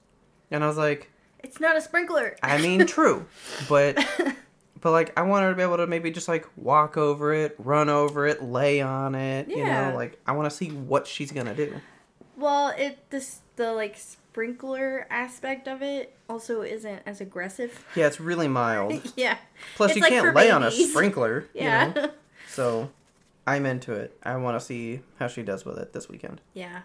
and 0.51 0.63
I 0.65 0.67
was 0.67 0.77
like. 0.79 1.11
It's 1.43 1.59
not 1.59 1.75
a 1.75 1.81
sprinkler. 1.81 2.37
I 2.43 2.59
mean, 2.61 2.87
true, 2.87 3.25
but 3.67 3.97
but 4.83 4.91
like 4.91 5.19
I 5.19 5.23
want 5.23 5.45
her 5.45 5.51
to 5.51 5.57
be 5.57 5.63
able 5.63 5.79
to 5.79 5.87
maybe 5.87 6.11
just 6.11 6.29
like 6.29 6.47
walk 6.57 6.99
over 6.99 7.33
it, 7.33 7.55
run 7.59 7.89
over 7.89 8.27
it, 8.27 8.43
lay 8.43 8.83
on 8.83 9.15
it. 9.15 9.49
yeah. 9.49 9.57
You 9.57 9.65
know, 9.93 9.97
like 9.97 10.21
I 10.27 10.33
want 10.33 10.51
to 10.51 10.55
see 10.55 10.69
what 10.69 11.07
she's 11.07 11.33
gonna 11.33 11.55
do. 11.55 11.81
well, 12.37 12.75
it 12.77 12.99
this 13.09 13.41
the 13.57 13.73
like 13.73 13.97
sprinkler 13.97 15.07
aspect 15.11 15.67
of 15.67 15.83
it 15.83 16.15
also 16.29 16.61
isn't 16.63 17.01
as 17.07 17.21
aggressive. 17.23 17.85
Yeah, 17.95 18.07
it's 18.07 18.21
really 18.21 18.49
mild. 18.49 19.01
yeah. 19.17 19.39
Plus, 19.77 19.91
It's 19.93 19.97
you 19.97 20.03
like 20.03 20.11
can't 20.13 20.35
lay 20.37 20.51
on 20.51 20.63
a 20.63 20.71
babies. 20.71 20.91
sprinkler. 20.93 21.41
you 21.55 21.63
Yeah. 21.63 21.93
know? 21.95 22.11
So 22.49 22.91
I'm 23.51 23.67
into 23.67 23.93
it. 23.93 24.17
I 24.23 24.37
want 24.37 24.59
to 24.59 24.65
see 24.65 25.01
how 25.19 25.27
she 25.29 25.43
does 25.43 25.65
with 25.65 25.79
it 25.79 25.93
this 25.93 26.09
weekend. 26.09 26.41
yeah. 26.55 26.81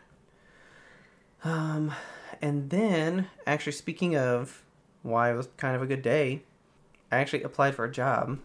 Um, 1.44 1.94
and 2.42 2.70
then 2.72 3.28
actually 3.46 3.74
speaking 3.74 4.18
of 4.18 4.64
why 5.04 5.32
it 5.32 5.36
was 5.36 5.48
kind 5.58 5.76
of 5.76 5.82
a 5.82 5.86
good 5.86 6.02
day, 6.02 6.42
I 7.12 7.18
actually 7.18 7.44
applied 7.44 7.76
for 7.76 7.86
a 7.86 7.92
job 7.92 8.40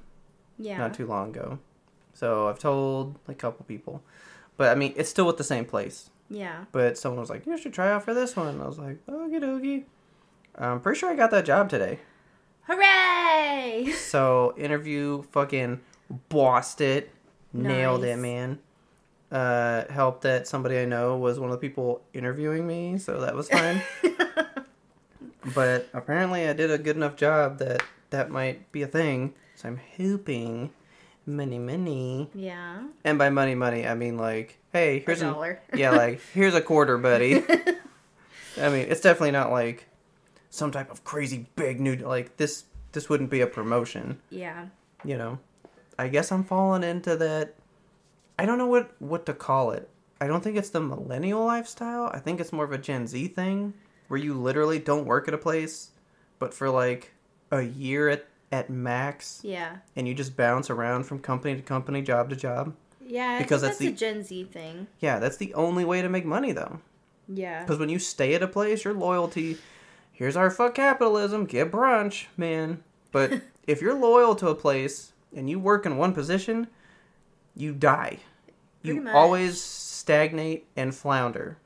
Yeah. 0.58 0.76
not 0.78 0.92
too 0.94 1.06
long 1.06 1.30
ago. 1.30 1.58
So 2.12 2.48
I've 2.48 2.58
told 2.58 3.18
a 3.26 3.34
couple 3.34 3.64
people, 3.64 4.02
but 4.58 4.68
I 4.70 4.74
mean 4.74 4.92
it's 4.96 5.08
still 5.08 5.26
with 5.26 5.38
the 5.38 5.44
same 5.44 5.64
place. 5.64 6.10
yeah. 6.28 6.64
But 6.72 6.98
someone 6.98 7.20
was 7.20 7.30
like, 7.30 7.46
"You 7.46 7.56
should 7.56 7.72
try 7.72 7.90
out 7.90 8.04
for 8.04 8.12
this 8.14 8.36
one." 8.36 8.60
I 8.60 8.66
was 8.66 8.78
like, 8.78 9.04
"Okie 9.06 9.40
dokie." 9.40 9.84
I'm 10.56 10.80
pretty 10.80 10.98
sure 10.98 11.10
I 11.10 11.16
got 11.16 11.30
that 11.30 11.44
job 11.46 11.70
today. 11.70 12.00
Hooray! 12.68 13.92
So 13.96 14.52
interview, 14.58 15.22
fucking 15.32 15.80
bossed 16.28 16.80
it, 16.82 17.10
nailed 17.52 18.04
it, 18.04 18.18
man. 18.18 18.58
Uh, 19.30 19.84
helped 19.90 20.22
that 20.22 20.48
somebody 20.48 20.78
I 20.78 20.84
know 20.84 21.16
was 21.16 21.38
one 21.38 21.50
of 21.50 21.60
the 21.60 21.68
people 21.68 22.02
interviewing 22.12 22.66
me, 22.66 22.98
so 22.98 23.20
that 23.20 23.34
was 23.34 23.48
fine. 23.48 23.80
but 25.54 25.88
apparently, 25.92 26.48
I 26.48 26.52
did 26.52 26.70
a 26.70 26.78
good 26.78 26.96
enough 26.96 27.16
job 27.16 27.58
that 27.58 27.82
that 28.10 28.30
might 28.30 28.70
be 28.72 28.82
a 28.82 28.86
thing. 28.86 29.34
So 29.54 29.68
I'm 29.68 29.80
hoping, 29.96 30.70
money, 31.26 31.58
money, 31.58 32.30
yeah. 32.34 32.82
and 33.04 33.18
by 33.18 33.30
money, 33.30 33.54
money, 33.54 33.86
I 33.86 33.94
mean 33.94 34.16
like, 34.16 34.58
hey, 34.72 35.02
here's 35.06 35.22
a 35.22 35.32
an 35.32 35.56
yeah, 35.74 35.90
like 35.90 36.20
here's 36.34 36.54
a 36.54 36.60
quarter, 36.60 36.98
buddy. 36.98 37.44
I 38.60 38.68
mean, 38.68 38.86
it's 38.88 39.00
definitely 39.00 39.30
not 39.30 39.50
like 39.50 39.86
some 40.50 40.72
type 40.72 40.90
of 40.90 41.04
crazy 41.04 41.46
big 41.56 41.80
new 41.80 41.96
like 41.96 42.36
this. 42.36 42.64
This 42.92 43.08
wouldn't 43.08 43.30
be 43.30 43.40
a 43.40 43.46
promotion, 43.46 44.20
yeah. 44.30 44.66
you 45.04 45.16
know. 45.16 45.38
I 46.00 46.08
guess 46.08 46.32
I'm 46.32 46.44
falling 46.44 46.82
into 46.82 47.16
that. 47.16 47.54
I 48.38 48.46
don't 48.46 48.58
know 48.58 48.66
what 48.66 48.90
what 49.00 49.26
to 49.26 49.34
call 49.34 49.70
it. 49.72 49.88
I 50.20 50.26
don't 50.26 50.42
think 50.42 50.56
it's 50.56 50.70
the 50.70 50.80
millennial 50.80 51.44
lifestyle. 51.44 52.10
I 52.12 52.18
think 52.18 52.40
it's 52.40 52.52
more 52.52 52.64
of 52.64 52.72
a 52.72 52.78
Gen 52.78 53.06
Z 53.06 53.28
thing 53.28 53.74
where 54.08 54.18
you 54.20 54.34
literally 54.34 54.78
don't 54.78 55.04
work 55.06 55.28
at 55.28 55.34
a 55.34 55.38
place, 55.38 55.90
but 56.38 56.52
for 56.54 56.68
like 56.70 57.12
a 57.50 57.62
year 57.62 58.08
at 58.08 58.26
at 58.52 58.68
max, 58.68 59.40
Yeah. 59.44 59.76
and 59.94 60.08
you 60.08 60.14
just 60.14 60.36
bounce 60.36 60.70
around 60.70 61.04
from 61.04 61.20
company 61.20 61.54
to 61.54 61.62
company, 61.62 62.02
job 62.02 62.30
to 62.30 62.36
job. 62.36 62.74
Yeah. 63.00 63.36
I 63.36 63.42
Because 63.42 63.60
that's 63.62 63.78
that's, 63.78 63.78
the- 63.78 63.88
a 64.08 64.12
Gen 64.12 64.24
Z 64.24 64.44
thing. 64.52 64.86
Yeah, 64.98 65.18
that's 65.20 65.36
the 65.36 65.54
only 65.54 65.84
way 65.84 66.02
to 66.02 66.08
make 66.08 66.24
money 66.24 66.52
though. 66.52 66.80
Yeah. 67.28 67.60
Because 67.62 67.78
when 67.78 67.88
you 67.90 67.98
stay 68.00 68.34
at 68.34 68.42
a 68.42 68.48
place, 68.48 68.84
your 68.84 68.94
loyalty, 68.94 69.58
here's 70.12 70.36
our 70.36 70.50
fuck 70.50 70.74
capitalism, 70.74 71.44
get 71.44 71.70
brunch, 71.70 72.26
man. 72.36 72.82
But 73.12 73.42
if 73.68 73.80
you're 73.80 73.94
loyal 73.94 74.34
to 74.36 74.48
a 74.48 74.54
place 74.56 75.12
and 75.34 75.48
you 75.48 75.58
work 75.58 75.86
in 75.86 75.96
one 75.96 76.12
position, 76.12 76.68
you 77.54 77.72
die. 77.72 78.18
You 78.82 79.02
much. 79.02 79.14
always 79.14 79.60
stagnate 79.60 80.66
and 80.76 80.94
flounder. 80.94 81.58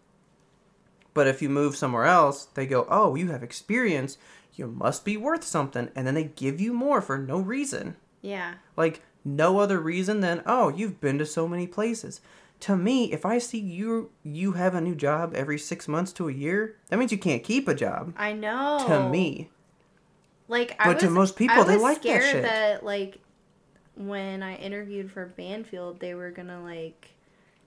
But 1.13 1.29
if 1.29 1.41
you 1.41 1.49
move 1.49 1.77
somewhere 1.77 2.05
else, 2.07 2.47
they 2.47 2.67
go, 2.67 2.87
oh, 2.91 3.15
you 3.15 3.31
have 3.31 3.43
experience. 3.43 4.19
You 4.55 4.67
must 4.67 5.05
be 5.05 5.17
worth 5.17 5.45
something. 5.45 5.91
And 5.95 6.07
then 6.07 6.15
they 6.15 6.25
give 6.25 6.61
you 6.61 6.73
more 6.73 7.01
for 7.01 7.19
no 7.19 7.39
reason. 7.39 7.97
Yeah. 8.21 8.55
Like, 8.77 9.03
no 9.25 9.59
other 9.59 9.79
reason 9.81 10.21
than, 10.21 10.43
oh, 10.45 10.69
you've 10.71 11.01
been 11.01 11.19
to 11.19 11.27
so 11.27 11.47
many 11.47 11.67
places. 11.67 12.21
To 12.61 12.77
me, 12.77 13.13
if 13.13 13.27
I 13.27 13.39
see 13.39 13.59
you 13.59 14.11
you 14.23 14.53
have 14.53 14.75
a 14.75 14.81
new 14.81 14.95
job 14.95 15.35
every 15.35 15.59
six 15.59 15.87
months 15.87 16.13
to 16.15 16.29
a 16.29 16.33
year, 16.33 16.77
that 16.89 16.99
means 16.99 17.13
you 17.13 17.19
can't 17.19 17.45
keep 17.45 17.69
a 17.69 17.75
job. 17.75 18.15
I 18.17 18.33
know. 18.33 18.83
To 18.87 19.09
me. 19.09 19.51
Like 20.49 20.77
I 20.79 20.93
But 20.93 21.01
to 21.01 21.11
most 21.11 21.37
people, 21.37 21.61
I 21.61 21.65
they 21.65 21.75
was 21.75 21.83
like 21.83 22.03
that 22.03 22.23
shit. 22.23 22.43
that 22.43 22.85
like 22.85 23.19
when 23.97 24.43
I 24.43 24.57
interviewed 24.57 25.11
for 25.11 25.27
Banfield, 25.27 26.01
they 26.01 26.15
were 26.15 26.31
gonna 26.31 26.63
like 26.63 27.11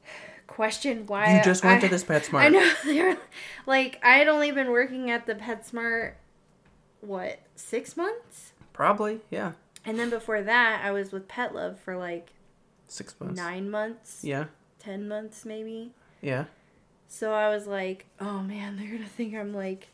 question 0.47 1.05
why 1.07 1.37
You 1.37 1.43
just 1.43 1.63
went 1.63 1.77
I- 1.83 1.87
to 1.87 1.89
this 1.89 2.03
PetSmart. 2.05 2.39
I 2.41 2.49
know. 2.49 2.71
They 2.85 3.01
were, 3.01 3.17
like 3.65 3.99
I 4.03 4.17
had 4.17 4.27
only 4.27 4.51
been 4.51 4.71
working 4.71 5.09
at 5.11 5.25
the 5.25 5.35
PetSmart 5.35 6.13
what 7.01 7.39
six 7.55 7.95
months, 7.95 8.53
Probably, 8.73 9.19
yeah. 9.29 9.53
and 9.85 9.97
then 9.99 10.09
before 10.09 10.41
that, 10.41 10.81
I 10.83 10.91
was 10.91 11.11
with 11.11 11.27
Pet 11.27 11.53
Love 11.55 11.79
for 11.79 11.95
like 11.97 12.31
Six 12.87 13.15
months. 13.19 13.35
nine 13.37 13.69
months, 13.69 14.21
Yeah, 14.23 14.45
ten 14.79 15.07
months 15.07 15.45
maybe. 15.45 15.91
yeah. 16.21 16.45
So 17.09 17.31
I 17.33 17.49
was 17.49 17.67
like, 17.67 18.05
oh 18.19 18.39
man, 18.41 18.77
they're 18.77 18.91
gonna 18.91 19.05
think 19.07 19.33
I'm 19.35 19.53
like 19.53 19.87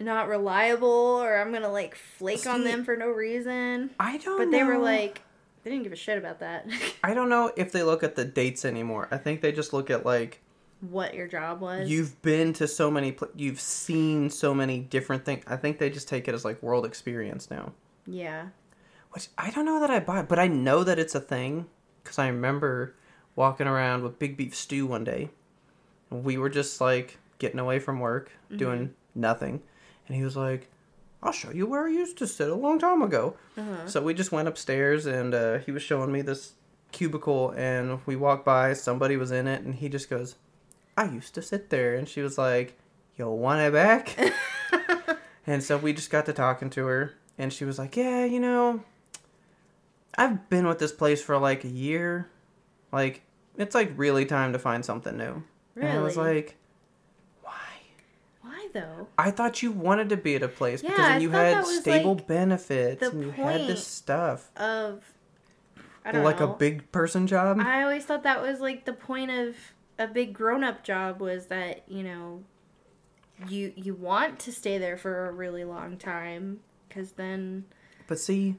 not 0.00 0.28
reliable 0.28 0.88
or 0.88 1.36
I'm 1.36 1.52
gonna 1.52 1.70
like 1.70 1.94
flake 1.94 2.46
on 2.46 2.64
them 2.64 2.84
for 2.84 2.96
no 2.96 3.08
reason. 3.08 3.90
I 3.98 4.18
don't 4.18 4.38
But 4.38 4.50
they 4.50 4.64
were 4.64 4.78
like, 4.78 5.22
they 5.62 5.70
didn't 5.70 5.84
give 5.84 5.92
a 5.92 5.96
shit 5.96 6.18
about 6.18 6.40
that. 6.40 6.66
I 7.04 7.14
don't 7.14 7.28
know 7.28 7.52
if 7.56 7.72
they 7.72 7.82
look 7.82 8.02
at 8.02 8.16
the 8.16 8.24
dates 8.24 8.64
anymore. 8.64 9.08
I 9.10 9.18
think 9.18 9.40
they 9.40 9.52
just 9.52 9.72
look 9.72 9.90
at 9.90 10.06
like 10.06 10.40
what 10.80 11.14
your 11.14 11.28
job 11.28 11.60
was. 11.60 11.88
you've 11.88 12.20
been 12.22 12.52
to 12.54 12.66
so 12.66 12.90
many, 12.90 13.12
pl- 13.12 13.30
you've 13.36 13.60
seen 13.60 14.30
so 14.30 14.54
many 14.54 14.80
different 14.80 15.24
things. 15.24 15.44
I 15.46 15.56
think 15.56 15.78
they 15.78 15.90
just 15.90 16.08
take 16.08 16.26
it 16.28 16.34
as 16.34 16.44
like 16.44 16.62
world 16.62 16.84
experience 16.84 17.50
now. 17.50 17.72
Yeah. 18.06 18.48
Which 19.10 19.28
I 19.38 19.50
don't 19.50 19.64
know 19.64 19.80
that 19.80 19.90
I 19.90 20.00
buy, 20.00 20.22
but 20.22 20.38
I 20.38 20.48
know 20.48 20.84
that 20.84 20.98
it's 20.98 21.14
a 21.14 21.20
thing 21.20 21.66
because 22.02 22.18
I 22.18 22.28
remember 22.28 22.94
walking 23.36 23.66
around 23.66 24.02
with 24.02 24.18
Big 24.18 24.36
Beef 24.36 24.54
Stew 24.54 24.86
one 24.86 25.04
day. 25.04 25.30
And 26.10 26.24
we 26.24 26.36
were 26.36 26.50
just 26.50 26.80
like 26.80 27.18
getting 27.38 27.60
away 27.60 27.78
from 27.78 28.00
work, 28.00 28.32
doing 28.54 28.80
mm-hmm. 28.80 29.20
nothing. 29.20 29.62
And 30.12 30.18
he 30.18 30.24
was 30.24 30.36
like, 30.36 30.68
I'll 31.22 31.32
show 31.32 31.50
you 31.52 31.66
where 31.66 31.86
I 31.86 31.88
used 31.88 32.18
to 32.18 32.26
sit 32.26 32.50
a 32.50 32.54
long 32.54 32.78
time 32.78 33.00
ago. 33.00 33.34
So 33.86 34.02
we 34.02 34.12
just 34.12 34.30
went 34.30 34.46
upstairs 34.46 35.06
and 35.06 35.32
uh, 35.32 35.58
he 35.60 35.72
was 35.72 35.82
showing 35.82 36.12
me 36.12 36.20
this 36.20 36.52
cubicle 36.90 37.54
and 37.56 38.00
we 38.04 38.14
walked 38.14 38.44
by, 38.44 38.74
somebody 38.74 39.16
was 39.16 39.30
in 39.32 39.46
it, 39.48 39.62
and 39.62 39.74
he 39.74 39.88
just 39.88 40.10
goes, 40.10 40.34
I 40.98 41.04
used 41.06 41.34
to 41.36 41.40
sit 41.40 41.70
there. 41.70 41.94
And 41.94 42.06
she 42.06 42.20
was 42.20 42.36
like, 42.36 42.76
You 43.16 43.26
want 43.30 43.62
it 43.62 43.72
back? 43.72 44.18
and 45.46 45.64
so 45.64 45.78
we 45.78 45.94
just 45.94 46.10
got 46.10 46.26
to 46.26 46.34
talking 46.34 46.68
to 46.68 46.84
her, 46.84 47.14
and 47.38 47.50
she 47.50 47.64
was 47.64 47.78
like, 47.78 47.96
Yeah, 47.96 48.26
you 48.26 48.38
know, 48.38 48.82
I've 50.18 50.46
been 50.50 50.66
with 50.66 50.78
this 50.78 50.92
place 50.92 51.22
for 51.22 51.38
like 51.38 51.64
a 51.64 51.68
year. 51.68 52.28
Like, 52.92 53.22
it's 53.56 53.74
like 53.74 53.94
really 53.96 54.26
time 54.26 54.52
to 54.52 54.58
find 54.58 54.84
something 54.84 55.16
new. 55.16 55.42
Really? 55.74 55.88
And 55.88 55.98
I 56.00 56.02
was 56.02 56.18
like, 56.18 56.58
though? 58.72 59.08
I 59.18 59.30
thought 59.30 59.62
you 59.62 59.72
wanted 59.72 60.08
to 60.10 60.16
be 60.16 60.34
at 60.34 60.42
a 60.42 60.48
place 60.48 60.82
because 60.82 60.96
then 60.96 61.20
you 61.22 61.30
had 61.30 61.64
stable 61.66 62.14
like, 62.14 62.26
benefits 62.26 63.02
and 63.02 63.22
you 63.22 63.30
had 63.30 63.66
this 63.66 63.86
stuff. 63.86 64.50
Of 64.56 65.02
I 66.04 66.12
don't 66.12 66.24
Like 66.24 66.40
know. 66.40 66.52
a 66.52 66.56
big 66.56 66.90
person 66.92 67.26
job. 67.26 67.58
I 67.60 67.82
always 67.82 68.04
thought 68.04 68.22
that 68.24 68.42
was 68.42 68.60
like 68.60 68.84
the 68.84 68.92
point 68.92 69.30
of 69.30 69.56
a 69.98 70.06
big 70.06 70.32
grown-up 70.32 70.82
job 70.82 71.20
was 71.20 71.46
that 71.46 71.82
you 71.86 72.02
know 72.02 72.42
you 73.48 73.72
you 73.76 73.94
want 73.94 74.38
to 74.40 74.52
stay 74.52 74.78
there 74.78 74.96
for 74.96 75.28
a 75.28 75.32
really 75.32 75.64
long 75.64 75.96
time 75.96 76.60
because 76.88 77.12
then 77.12 77.64
But 78.06 78.18
see, 78.18 78.56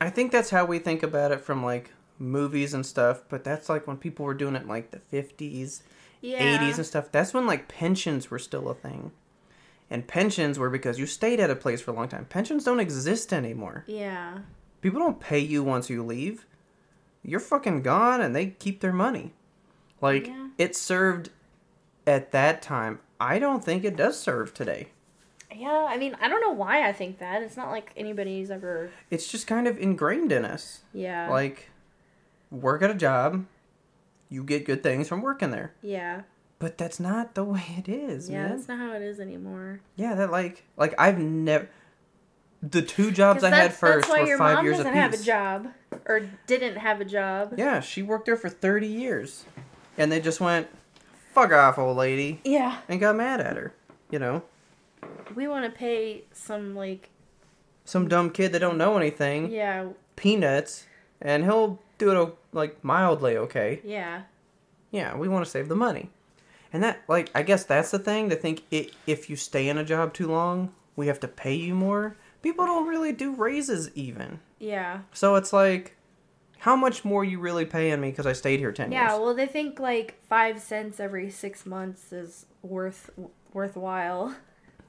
I 0.00 0.10
think 0.10 0.32
that's 0.32 0.50
how 0.50 0.64
we 0.64 0.78
think 0.78 1.02
about 1.02 1.30
it 1.32 1.40
from 1.40 1.64
like 1.64 1.90
movies 2.18 2.74
and 2.74 2.84
stuff. 2.84 3.22
But 3.28 3.44
that's 3.44 3.68
like 3.68 3.86
when 3.86 3.96
people 3.96 4.24
were 4.24 4.34
doing 4.34 4.56
it 4.56 4.62
in 4.62 4.68
like 4.68 4.90
the 4.90 4.98
fifties, 4.98 5.82
yeah 6.22 6.38
eighties, 6.62 6.78
and 6.78 6.86
stuff. 6.86 7.12
That's 7.12 7.34
when 7.34 7.46
like 7.46 7.68
pensions 7.68 8.30
were 8.30 8.38
still 8.38 8.68
a 8.70 8.74
thing, 8.74 9.12
and 9.90 10.06
pensions 10.08 10.58
were 10.58 10.70
because 10.70 10.98
you 10.98 11.04
stayed 11.06 11.40
at 11.40 11.50
a 11.50 11.54
place 11.56 11.80
for 11.82 11.90
a 11.90 11.94
long 11.94 12.08
time. 12.08 12.24
Pensions 12.26 12.64
don't 12.64 12.80
exist 12.80 13.32
anymore. 13.32 13.84
yeah 13.86 14.38
People 14.80 14.98
don't 15.00 15.20
pay 15.20 15.38
you 15.38 15.62
once 15.62 15.88
you 15.90 16.02
leave. 16.02 16.46
You're 17.22 17.38
fucking 17.40 17.82
gone, 17.82 18.20
and 18.20 18.34
they 18.34 18.46
keep 18.46 18.80
their 18.80 18.92
money. 18.92 19.32
Like 20.00 20.26
Yeah. 20.28 20.48
it 20.58 20.74
served 20.74 21.30
at 22.06 22.32
that 22.32 22.62
time. 22.62 22.98
I 23.20 23.38
don't 23.38 23.64
think 23.64 23.84
it 23.84 23.94
does 23.94 24.18
serve 24.18 24.52
today. 24.54 24.88
yeah 25.54 25.86
I 25.88 25.96
mean 25.98 26.16
I 26.20 26.28
don't 26.28 26.40
know 26.40 26.50
why 26.50 26.88
I 26.88 26.92
think 26.92 27.18
that 27.18 27.42
it's 27.42 27.56
not 27.56 27.70
like 27.70 27.92
anybody's 27.96 28.50
ever 28.50 28.90
It's 29.10 29.30
just 29.30 29.46
kind 29.46 29.68
of 29.68 29.78
ingrained 29.78 30.32
in 30.32 30.44
us. 30.44 30.80
yeah 30.94 31.28
like 31.30 31.68
work 32.50 32.82
at 32.82 32.90
a 32.90 32.94
job 32.94 33.44
you 34.32 34.42
get 34.42 34.64
good 34.64 34.82
things 34.82 35.08
from 35.08 35.22
working 35.22 35.50
there. 35.50 35.72
Yeah. 35.82 36.22
But 36.58 36.78
that's 36.78 36.98
not 36.98 37.34
the 37.34 37.44
way 37.44 37.64
it 37.76 37.88
is 37.88 38.30
yeah 38.30 38.42
man. 38.42 38.56
that's 38.56 38.68
not 38.68 38.78
how 38.78 38.92
it 38.92 39.02
is 39.02 39.20
anymore. 39.20 39.80
Yeah 39.96 40.14
that 40.14 40.30
like 40.30 40.64
like 40.76 40.94
i've 40.98 41.18
never 41.18 41.68
the 42.62 42.80
two 42.80 43.10
jobs 43.10 43.42
i 43.42 43.50
had 43.50 43.74
first 43.74 44.06
that's 44.06 44.08
why 44.08 44.22
were 44.22 44.28
your 44.28 44.38
five 44.38 44.56
mom 44.56 44.64
years 44.64 44.76
doesn't 44.76 44.92
apiece 44.92 45.02
have 45.02 45.14
a 45.14 45.24
job 45.24 45.68
or 46.06 46.28
didn't 46.46 46.76
have 46.76 47.00
a 47.00 47.04
job. 47.04 47.54
Yeah 47.56 47.80
she 47.80 48.02
worked 48.02 48.26
there 48.26 48.36
for 48.36 48.48
30 48.48 48.86
years 48.86 49.44
and 49.98 50.12
they 50.12 50.20
just 50.20 50.40
went 50.40 50.68
fuck 51.34 51.50
off 51.50 51.78
old 51.78 51.96
lady 51.96 52.40
yeah. 52.44 52.78
and 52.88 53.00
got 53.00 53.16
mad 53.16 53.40
at 53.40 53.56
her 53.56 53.74
you 54.12 54.20
know? 54.20 54.42
We 55.34 55.48
want 55.48 55.64
to 55.64 55.70
pay 55.76 56.22
some 56.32 56.76
like 56.76 57.10
some 57.84 58.06
dumb 58.06 58.30
kid 58.30 58.52
that 58.52 58.60
don't 58.60 58.78
know 58.78 58.96
anything. 58.96 59.50
Yeah. 59.50 59.88
Peanuts 60.14 60.86
and 61.20 61.42
he'll 61.44 61.80
do 62.02 62.22
it 62.22 62.34
like 62.52 62.82
mildly 62.84 63.36
okay 63.36 63.80
yeah 63.84 64.22
Yeah, 64.90 65.16
we 65.16 65.28
want 65.28 65.44
to 65.44 65.50
save 65.50 65.68
the 65.68 65.74
money. 65.76 66.10
And 66.74 66.82
that, 66.82 67.02
like, 67.08 67.30
I 67.34 67.42
guess 67.42 67.64
that's 67.64 67.90
the 67.90 67.98
thing. 67.98 68.28
To 68.30 68.36
think 68.36 68.62
it, 68.70 68.94
if 69.06 69.28
you 69.30 69.36
stay 69.36 69.68
in 69.68 69.76
a 69.78 69.84
job 69.84 70.12
too 70.14 70.26
long, 70.28 70.72
we 70.96 71.06
have 71.06 71.20
to 71.20 71.28
pay 71.28 71.54
you 71.54 71.74
more. 71.74 72.16
People 72.42 72.64
don't 72.66 72.86
really 72.88 73.12
do 73.12 73.34
raises 73.34 73.90
even. 73.94 74.40
yeah 74.58 75.00
So 75.12 75.36
it's 75.36 75.52
like, 75.52 75.96
how 76.58 76.76
much 76.76 77.04
more 77.04 77.24
you 77.24 77.38
really 77.40 77.64
paying 77.64 78.00
me 78.00 78.10
because 78.10 78.26
I 78.26 78.32
stayed 78.34 78.58
here 78.60 78.72
10 78.72 78.90
Yeah, 78.92 79.00
years? 79.02 79.12
Yeah, 79.12 79.18
well, 79.18 79.34
they 79.34 79.46
think 79.46 79.78
like 79.80 80.18
five 80.28 80.60
cents 80.60 81.00
every 81.00 81.30
six 81.30 81.64
months 81.66 82.12
is 82.12 82.46
worth 82.62 83.10
worthwhile. 83.52 84.34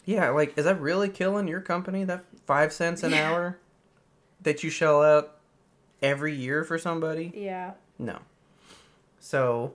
Yeah, 0.06 0.30
like, 0.30 0.58
is 0.58 0.65
that 0.65 0.80
really 0.82 1.10
killing 1.10 1.47
your 1.47 1.62
company? 1.62 2.04
That 2.06 2.23
five 2.45 2.71
cents 2.73 3.04
an 3.04 3.12
Yeah. 3.12 3.30
hour 3.32 3.58
that 4.41 4.63
you 4.63 4.69
shell 4.69 5.02
out 5.02 5.33
every 6.03 6.35
year 6.35 6.63
for 6.63 6.77
somebody? 6.77 7.31
Yeah, 7.35 7.71
No. 7.97 8.19
So, 9.19 9.73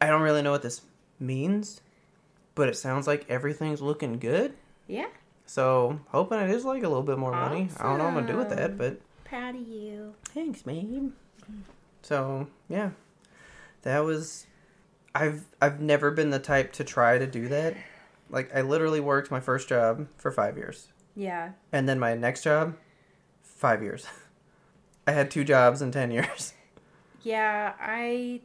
I 0.00 0.06
don't 0.06 0.22
really 0.22 0.40
know 0.40 0.52
what 0.52 0.62
this 0.62 0.80
means, 1.18 1.80
but 2.54 2.68
it 2.68 2.76
sounds 2.76 3.06
like 3.06 3.26
everything's 3.28 3.82
looking 3.82 4.18
good. 4.18 4.54
yeah. 4.86 5.08
So 5.46 5.98
hoping 6.10 6.38
it 6.38 6.48
is 6.50 6.64
like 6.64 6.84
a 6.84 6.88
little 6.88 7.02
bit 7.02 7.18
more 7.18 7.32
money. 7.32 7.68
I 7.80 7.82
don't 7.82 7.98
know 7.98 8.04
what 8.04 8.10
I'm 8.10 8.14
gonna 8.14 8.26
do 8.32 8.38
with 8.38 8.50
that, 8.50 8.78
but 8.78 9.00
Proud 9.24 9.56
of 9.56 9.66
you. 9.66 10.14
thanks, 10.26 10.62
babe. 10.62 11.10
So 12.02 12.46
yeah, 12.68 12.90
that 13.82 13.98
was. 14.04 14.46
I've 15.12 15.44
I've 15.60 15.80
never 15.80 16.12
been 16.12 16.30
the 16.30 16.38
type 16.38 16.72
to 16.74 16.84
try 16.84 17.18
to 17.18 17.26
do 17.26 17.48
that. 17.48 17.74
Like 18.28 18.54
I 18.54 18.60
literally 18.60 19.00
worked 19.00 19.32
my 19.32 19.40
first 19.40 19.68
job 19.68 20.06
for 20.18 20.30
five 20.30 20.56
years, 20.56 20.86
Yeah, 21.16 21.50
and 21.72 21.88
then 21.88 21.98
my 21.98 22.14
next 22.14 22.44
job, 22.44 22.76
five 23.42 23.82
years. 23.82 24.06
I 25.10 25.12
had 25.12 25.30
two 25.30 25.42
jobs 25.42 25.82
in 25.82 25.90
ten 25.90 26.12
years. 26.12 26.54
yeah. 27.22 27.74
I 27.80 28.40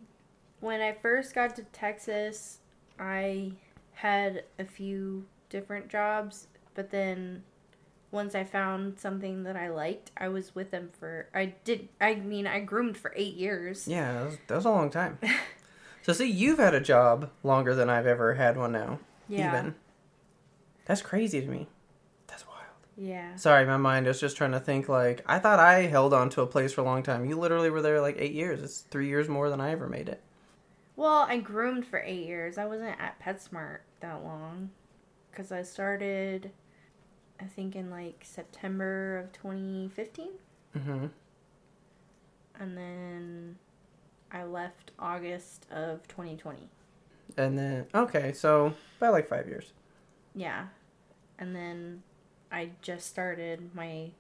when 0.62 0.82
I 0.82 0.94
first 0.94 1.36
got 1.36 1.56
to 1.58 1.64
Texas, 1.66 2.58
I 3.00 3.52
had 3.94 4.46
a 4.58 4.66
few 4.66 5.26
different 5.50 5.90
jobs, 5.90 6.48
but 6.74 6.90
then 6.90 7.44
once 8.10 8.34
I 8.34 8.44
found 8.44 9.00
something 9.00 9.44
that 9.44 9.56
I 9.56 9.70
liked, 9.70 10.10
I 10.18 10.30
was 10.30 10.56
with 10.56 10.72
them 10.72 10.90
for. 11.00 11.28
I 11.36 11.54
did. 11.64 11.90
I 12.02 12.16
mean, 12.16 12.48
I 12.48 12.62
groomed 12.62 12.98
for 12.98 13.14
eight 13.16 13.36
years. 13.36 13.88
Yeah, 13.88 14.14
that 14.14 14.26
was, 14.26 14.38
that 14.48 14.56
was 14.56 14.66
a 14.66 14.72
long 14.72 14.90
time. 14.90 15.20
so 16.02 16.14
see, 16.14 16.26
you've 16.26 16.58
had 16.58 16.74
a 16.74 16.82
job 16.82 17.30
longer 17.44 17.76
than 17.76 17.92
I've 17.92 18.08
ever 18.08 18.34
had 18.34 18.58
one 18.58 18.72
now. 18.72 18.98
Yeah. 19.30 19.60
Even. 19.60 19.76
That's 20.86 21.04
crazy 21.04 21.42
to 21.42 21.48
me. 21.48 21.68
Yeah. 22.98 23.36
Sorry, 23.36 23.66
my 23.66 23.78
mind 23.78 24.08
was 24.08 24.20
just 24.20 24.38
trying 24.38 24.54
to 24.54 24.60
think 24.60 24.88
like 24.88 25.22
I 25.26 25.40
thought 25.40 25.60
I 25.60 25.84
held 25.84 26.14
on 26.14 26.30
to 26.32 26.42
a 26.42 26.48
place 26.48 26.74
for 26.74 26.82
a 26.82 26.86
long 26.86 27.04
time. 27.04 27.26
You 27.26 27.38
literally 27.38 27.70
were 27.70 27.82
there 27.82 28.02
like 28.02 28.16
eight 28.18 28.34
years. 28.34 28.62
It's 28.62 28.82
three 28.82 29.08
years 29.08 29.28
more 29.28 29.50
than 29.50 29.60
I 29.60 29.72
ever 29.72 29.88
made 29.88 30.08
it. 30.08 30.22
Well, 30.96 31.26
I 31.28 31.38
groomed 31.38 31.86
for 31.86 32.00
eight 32.00 32.26
years. 32.26 32.58
I 32.58 32.66
wasn't 32.66 33.00
at 33.00 33.20
PetSmart 33.22 33.80
that 34.00 34.24
long. 34.24 34.70
Because 35.30 35.52
I 35.52 35.64
started, 35.64 36.52
I 37.42 37.44
think, 37.44 37.76
in 37.76 37.90
like 37.90 38.24
September 38.24 39.18
of 39.20 39.34
2015. 39.34 40.30
Mm-hmm. 40.78 41.06
And 42.58 42.78
then 42.78 43.58
I 44.32 44.44
left 44.44 44.92
August 44.98 45.66
of 45.70 46.08
2020. 46.08 46.70
And 47.38 47.60
then 47.60 47.88
okay, 47.94 48.32
so 48.32 48.74
about 48.98 49.12
like 49.12 49.28
five 49.28 49.48
years. 49.48 49.74
Yeah. 50.34 50.68
And 51.38 51.54
then 51.54 52.04
I 52.52 52.72
just 52.82 53.08
started 53.08 53.72
my 53.76 54.12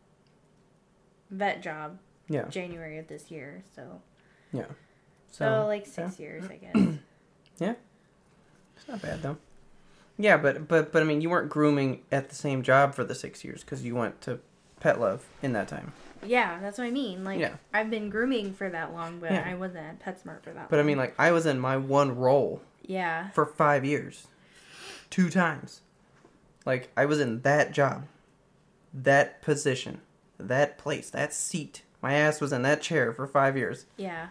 vet 1.30 1.62
job 1.62 1.98
Yeah, 2.30 2.48
January 2.50 2.98
of 2.98 3.08
this 3.08 3.30
year. 3.32 3.64
So, 3.76 4.02
yeah. 4.52 4.66
so, 5.32 5.66
like 5.68 5.86
six 5.86 6.20
years, 6.20 6.44
I 6.50 6.56
guess. 6.74 6.96
Yeah. 7.60 7.74
It's 8.78 8.88
not 8.88 9.02
bad 9.02 9.22
though. 9.22 9.38
Yeah, 10.18 10.38
but 10.38 10.68
but 10.68 10.92
but 10.92 11.02
I 11.02 11.06
mean, 11.06 11.22
you 11.22 11.30
weren't 11.30 11.50
grooming 11.50 12.02
at 12.12 12.30
the 12.30 12.36
same 12.36 12.62
job 12.64 12.94
for 12.96 13.04
the 13.04 13.16
six 13.16 13.44
years 13.44 13.62
because 13.64 13.84
you 13.84 13.96
went 13.96 14.22
to 14.22 14.40
Pet 14.80 15.00
Love 15.00 15.26
in 15.42 15.54
that 15.54 15.68
time. 15.68 15.94
yeah, 16.26 16.60
that's 16.62 16.78
what 16.78 16.86
I 16.88 16.92
mean. 16.92 17.24
Like, 17.24 17.40
Yeah. 17.40 17.56
I've 17.74 17.90
been 17.90 18.10
grooming 18.10 18.54
for 18.54 18.70
that 18.70 18.94
long, 18.94 19.20
but 19.20 19.32
Yeah. 19.32 19.44
I 19.46 19.54
wasn't 19.56 19.86
at 19.86 20.00
PetSmart 20.00 20.42
for 20.44 20.52
that 20.52 20.70
But 20.70 20.80
I 20.80 20.84
mean, 20.84 20.98
like 20.98 21.14
I 21.20 21.32
was 21.32 21.46
in 21.46 21.60
my 21.60 21.78
one 21.78 22.16
role 22.16 22.62
yeah. 22.86 23.30
for 23.32 23.46
five 23.46 23.84
years, 23.86 24.28
two 25.10 25.30
times. 25.30 25.82
Like 26.66 26.90
I 26.98 27.06
was 27.06 27.20
in 27.20 27.42
that 27.42 27.72
job, 27.74 28.06
that 29.04 29.42
position, 29.42 30.02
that 30.40 30.78
place, 30.78 31.10
that 31.10 31.34
seat. 31.34 31.84
My 32.02 32.14
ass 32.14 32.40
was 32.40 32.54
in 32.54 32.62
that 32.64 32.82
chair 32.82 33.12
for 33.14 33.28
five 33.28 33.58
years 33.58 33.86
Yeah. 33.98 34.28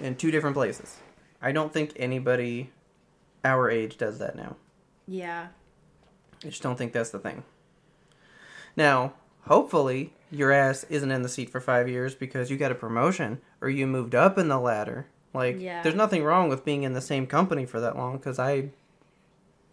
in 0.00 0.16
two 0.16 0.30
different 0.30 0.54
places. 0.54 0.98
I 1.40 1.52
don't 1.52 1.72
think 1.72 1.92
anybody 1.96 2.70
our 3.44 3.70
age 3.70 3.96
does 3.96 4.18
that 4.18 4.36
now. 4.36 4.56
Yeah. 5.06 5.48
I 6.44 6.48
just 6.48 6.62
don't 6.62 6.76
think 6.76 6.92
that's 6.92 7.10
the 7.10 7.18
thing. 7.18 7.44
Now, 8.76 9.14
hopefully, 9.46 10.12
your 10.30 10.50
ass 10.52 10.84
isn't 10.90 11.10
in 11.10 11.22
the 11.22 11.28
seat 11.28 11.50
for 11.50 11.60
five 11.60 11.88
years 11.88 12.14
because 12.14 12.50
you 12.50 12.56
got 12.56 12.72
a 12.72 12.74
promotion 12.74 13.40
or 13.60 13.68
you 13.70 13.86
moved 13.86 14.14
up 14.14 14.36
in 14.38 14.48
the 14.48 14.58
ladder. 14.58 15.06
Like, 15.32 15.60
Yeah. 15.60 15.82
there's 15.82 15.94
nothing 15.94 16.24
wrong 16.24 16.48
with 16.48 16.64
being 16.64 16.82
in 16.82 16.92
the 16.92 17.00
same 17.00 17.26
company 17.26 17.64
for 17.66 17.80
that 17.80 17.96
long 17.96 18.16
because 18.18 18.38
I, 18.38 18.70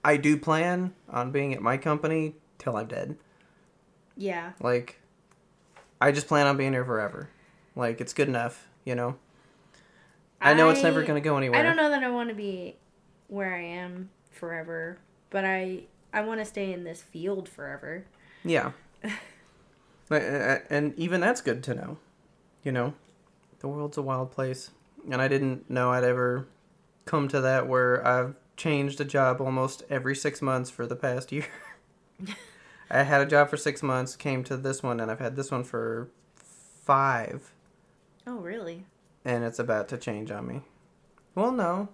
I 0.03 0.17
do 0.17 0.37
plan 0.37 0.93
on 1.09 1.31
being 1.31 1.53
at 1.53 1.61
my 1.61 1.77
company 1.77 2.35
till 2.57 2.75
I'm 2.77 2.87
dead. 2.87 3.17
Yeah. 4.21 4.51
Like, 4.61 4.99
I 5.99 6.11
just 6.11 6.27
plan 6.27 6.45
on 6.45 6.55
being 6.55 6.73
here 6.73 6.85
forever. 6.85 7.29
Like, 7.75 7.99
it's 7.99 8.13
good 8.13 8.27
enough, 8.27 8.67
you 8.85 8.93
know. 8.93 9.15
I 10.39 10.53
know 10.53 10.69
it's 10.69 10.83
never 10.83 11.03
gonna 11.03 11.21
go 11.21 11.37
anywhere. 11.37 11.59
I 11.59 11.63
don't 11.63 11.75
know 11.75 11.89
that 11.89 12.03
I 12.03 12.09
want 12.09 12.29
to 12.29 12.35
be 12.35 12.75
where 13.27 13.53
I 13.53 13.61
am 13.61 14.09
forever, 14.31 14.97
but 15.29 15.45
I 15.45 15.83
I 16.13 16.21
want 16.21 16.39
to 16.39 16.45
stay 16.45 16.73
in 16.73 16.83
this 16.83 17.01
field 17.01 17.49
forever. 17.49 18.05
Yeah. 18.43 18.71
And 20.09 20.93
even 20.99 21.21
that's 21.21 21.39
good 21.39 21.63
to 21.63 21.73
know, 21.73 21.97
you 22.63 22.73
know, 22.73 22.95
the 23.59 23.69
world's 23.69 23.97
a 23.97 24.01
wild 24.01 24.29
place, 24.29 24.71
and 25.09 25.21
I 25.21 25.29
didn't 25.29 25.69
know 25.69 25.91
I'd 25.91 26.03
ever 26.03 26.47
come 27.05 27.29
to 27.29 27.39
that 27.39 27.65
where 27.65 28.05
I've 28.05 28.35
changed 28.57 28.99
a 28.99 29.05
job 29.05 29.39
almost 29.39 29.83
every 29.89 30.13
six 30.13 30.41
months 30.41 30.69
for 30.69 30.85
the 30.85 30.97
past 30.97 31.31
year. 31.31 31.45
I 32.91 33.03
had 33.03 33.21
a 33.21 33.25
job 33.25 33.49
for 33.49 33.57
six 33.57 33.81
months, 33.81 34.15
came 34.15 34.43
to 34.45 34.57
this 34.57 34.83
one, 34.83 34.99
and 34.99 35.09
I've 35.09 35.19
had 35.19 35.35
this 35.35 35.49
one 35.51 35.63
for 35.63 36.09
five. 36.35 37.51
Oh, 38.27 38.37
really? 38.37 38.85
and 39.23 39.43
it's 39.43 39.59
about 39.59 39.87
to 39.89 39.97
change 39.97 40.31
on 40.31 40.47
me. 40.47 40.61
Well, 41.35 41.51
no. 41.51 41.89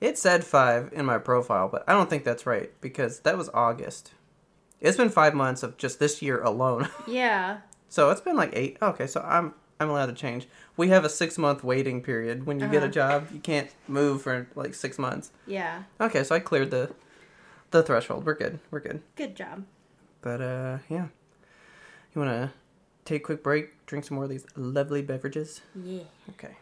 It 0.00 0.16
said 0.16 0.44
five 0.44 0.90
in 0.92 1.04
my 1.04 1.18
profile, 1.18 1.68
but 1.68 1.82
I 1.88 1.92
don't 1.92 2.08
think 2.08 2.22
that's 2.24 2.46
right 2.46 2.70
because 2.80 3.20
that 3.20 3.36
was 3.36 3.48
August. 3.52 4.12
It's 4.80 4.96
been 4.96 5.08
five 5.10 5.34
months 5.34 5.62
of 5.64 5.76
just 5.76 5.98
this 5.98 6.22
year 6.22 6.40
alone. 6.42 6.88
Yeah. 7.08 7.58
So 7.88 8.10
it's 8.10 8.20
been 8.20 8.36
like 8.36 8.50
eight. 8.54 8.78
Okay, 8.80 9.06
so 9.08 9.20
I'm 9.22 9.54
I'm 9.80 9.90
allowed 9.90 10.06
to 10.06 10.12
change. 10.14 10.46
We 10.76 10.88
have 10.88 11.04
a 11.04 11.08
six 11.08 11.36
month 11.36 11.62
waiting 11.64 12.00
period. 12.00 12.46
When 12.46 12.58
you 12.60 12.66
get 12.68 12.82
a 12.82 12.86
Uh-huh. 12.86 12.92
job, 12.92 13.28
you 13.32 13.40
can't 13.40 13.68
move 13.88 14.22
for 14.22 14.46
like 14.54 14.74
six 14.74 14.98
months. 14.98 15.30
Yeah. 15.46 15.82
Okay, 16.00 16.22
so 16.24 16.34
I 16.34 16.38
cleared 16.40 16.70
the 16.70 16.90
the 17.72 17.82
threshold. 17.82 18.24
We're 18.24 18.34
good. 18.34 18.60
We're 18.70 18.80
good. 18.80 19.02
Good 19.16 19.34
job. 19.36 19.64
But 20.22 20.40
uh, 20.40 20.78
yeah. 20.88 21.06
You 22.14 22.20
wanna 22.20 22.52
take 23.04 23.22
a 23.22 23.24
quick 23.24 23.42
break, 23.42 23.84
drink 23.86 24.04
some 24.04 24.14
more 24.14 24.24
of 24.24 24.30
these 24.30 24.46
lovely 24.56 25.02
beverages? 25.02 25.60
Yeah. 25.74 26.02
Okay. 26.30 26.56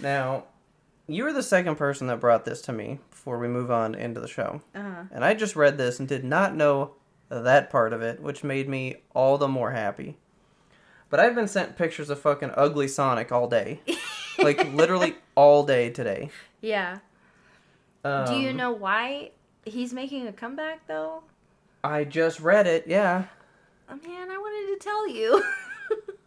Now, 0.00 0.44
you 1.06 1.24
were 1.24 1.32
the 1.32 1.42
second 1.42 1.76
person 1.76 2.06
that 2.08 2.20
brought 2.20 2.44
this 2.44 2.60
to 2.62 2.72
me 2.72 2.98
before 3.10 3.38
we 3.38 3.48
move 3.48 3.70
on 3.70 3.94
into 3.94 4.20
the 4.20 4.28
show. 4.28 4.60
Uh-huh. 4.74 5.04
And 5.12 5.24
I 5.24 5.34
just 5.34 5.54
read 5.54 5.78
this 5.78 6.00
and 6.00 6.08
did 6.08 6.24
not 6.24 6.56
know 6.56 6.92
that 7.28 7.70
part 7.70 7.92
of 7.92 8.02
it, 8.02 8.20
which 8.20 8.42
made 8.42 8.68
me 8.68 8.96
all 9.14 9.38
the 9.38 9.48
more 9.48 9.70
happy. 9.70 10.16
But 11.10 11.20
I've 11.20 11.34
been 11.34 11.48
sent 11.48 11.76
pictures 11.76 12.10
of 12.10 12.20
fucking 12.20 12.52
ugly 12.56 12.88
Sonic 12.88 13.30
all 13.30 13.48
day. 13.48 13.80
like 14.38 14.72
literally 14.72 15.14
all 15.34 15.64
day 15.64 15.90
today. 15.90 16.30
Yeah. 16.60 16.98
Um, 18.04 18.26
Do 18.26 18.34
you 18.36 18.52
know 18.52 18.72
why 18.72 19.30
he's 19.64 19.92
making 19.92 20.26
a 20.26 20.32
comeback 20.32 20.86
though? 20.86 21.22
I 21.84 22.04
just 22.04 22.40
read 22.40 22.66
it, 22.66 22.86
yeah. 22.86 23.24
Oh 23.88 23.96
man, 24.06 24.30
I 24.30 24.38
wanted 24.38 24.78
to 24.78 24.84
tell 24.84 25.08
you. 25.08 25.42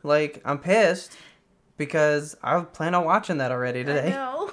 Like, 0.03 0.39
I'm 0.45 0.59
pissed 0.59 1.17
because 1.77 2.37
I 2.43 2.59
plan 2.61 2.93
on 2.93 3.05
watching 3.05 3.39
that 3.39 3.51
already 3.51 3.79
I 3.79 3.83
today. 3.83 4.09
know. 4.11 4.51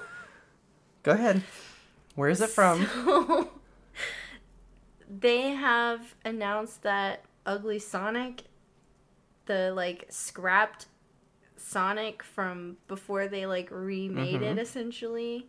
Go 1.03 1.13
ahead. 1.13 1.43
Where 2.15 2.31
is 2.31 2.41
it 2.41 2.49
from? 2.49 2.87
So, 2.87 3.51
they 5.21 5.51
have 5.51 6.15
announced 6.25 6.83
that 6.85 7.25
Ugly 7.45 7.81
Sonic, 7.81 8.45
the 9.45 9.73
like 9.75 10.07
scrapped 10.09 10.87
Sonic 11.59 12.23
from 12.23 12.79
before 12.89 13.29
they 13.29 13.45
like 13.45 13.69
remade 13.71 14.37
Mm-hmm. 14.41 14.45
it 14.45 14.59
essentially, 14.59 15.49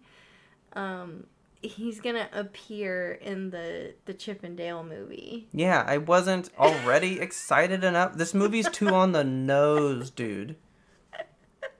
um, 0.73 1.27
he's 1.63 2.01
gonna 2.01 2.29
appear 2.33 3.13
in 3.21 3.49
the 3.49 3.93
the 4.05 4.13
Chip 4.13 4.43
and 4.43 4.55
Dale 4.57 4.83
movie. 4.83 5.47
Yeah, 5.53 5.83
I 5.87 5.97
wasn't 5.97 6.49
already 6.59 7.19
excited 7.21 7.83
enough. 7.83 8.15
This 8.15 8.33
movie's 8.33 8.69
too 8.69 8.89
on 8.89 9.13
the 9.13 9.23
nose, 9.23 10.11
dude. 10.11 10.55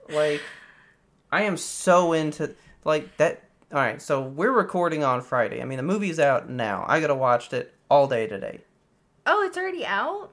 Like, 0.08 0.42
I 1.30 1.42
am 1.42 1.56
so 1.56 2.12
into 2.12 2.54
like 2.84 3.16
that. 3.18 3.42
All 3.72 3.78
right, 3.78 4.00
so 4.00 4.22
we're 4.22 4.52
recording 4.52 5.04
on 5.04 5.20
Friday. 5.20 5.60
I 5.60 5.64
mean, 5.64 5.76
the 5.76 5.82
movie's 5.82 6.18
out 6.18 6.48
now. 6.48 6.84
I 6.88 7.00
gotta 7.00 7.14
watch 7.14 7.52
it 7.52 7.74
all 7.90 8.06
day 8.06 8.26
today. 8.26 8.60
Oh, 9.26 9.42
it's 9.42 9.56
already 9.56 9.84
out. 9.84 10.30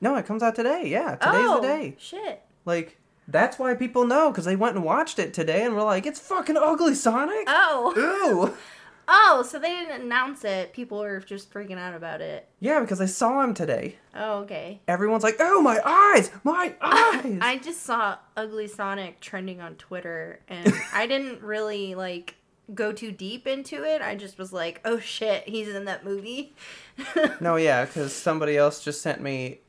No, 0.00 0.16
it 0.16 0.26
comes 0.26 0.42
out 0.42 0.54
today. 0.54 0.82
Yeah, 0.86 1.16
today's 1.16 1.46
oh, 1.46 1.60
the 1.60 1.66
day. 1.66 1.96
Shit. 1.98 2.42
Like, 2.64 2.98
that's 3.28 3.58
why 3.58 3.74
people 3.74 4.04
know 4.04 4.30
because 4.30 4.44
they 4.44 4.56
went 4.56 4.76
and 4.76 4.84
watched 4.84 5.18
it 5.18 5.32
today, 5.32 5.64
and 5.64 5.74
we're 5.74 5.84
like, 5.84 6.06
it's 6.06 6.20
fucking 6.20 6.56
ugly, 6.56 6.94
Sonic. 6.94 7.44
Oh. 7.46 7.94
Ooh. 7.96 8.54
Oh, 9.08 9.44
so 9.46 9.58
they 9.58 9.68
didn't 9.68 10.02
announce 10.02 10.44
it. 10.44 10.72
People 10.72 10.98
were 11.00 11.20
just 11.20 11.52
freaking 11.52 11.78
out 11.78 11.94
about 11.94 12.20
it. 12.20 12.48
Yeah, 12.60 12.80
because 12.80 13.00
I 13.00 13.06
saw 13.06 13.42
him 13.42 13.52
today. 13.54 13.96
Oh, 14.14 14.40
okay. 14.40 14.80
Everyone's 14.86 15.22
like, 15.24 15.36
oh 15.40 15.60
my 15.60 15.80
eyes, 15.84 16.30
my 16.44 16.74
eyes. 16.80 17.38
I 17.40 17.58
just 17.62 17.82
saw 17.82 18.18
Ugly 18.36 18.68
Sonic 18.68 19.20
trending 19.20 19.60
on 19.60 19.74
Twitter, 19.74 20.40
and 20.48 20.72
I 20.92 21.06
didn't 21.06 21.42
really 21.42 21.94
like 21.94 22.36
go 22.74 22.92
too 22.92 23.12
deep 23.12 23.46
into 23.46 23.84
it. 23.84 24.00
I 24.00 24.14
just 24.14 24.38
was 24.38 24.52
like, 24.52 24.80
"Oh 24.84 24.98
shit, 24.98 25.46
he's 25.48 25.68
in 25.68 25.84
that 25.86 26.04
movie." 26.04 26.54
No, 27.40 27.56
yeah, 27.56 27.84
because 27.84 28.14
somebody 28.14 28.56
else 28.56 28.84
just 28.84 29.02
sent 29.02 29.20
me 29.20 29.60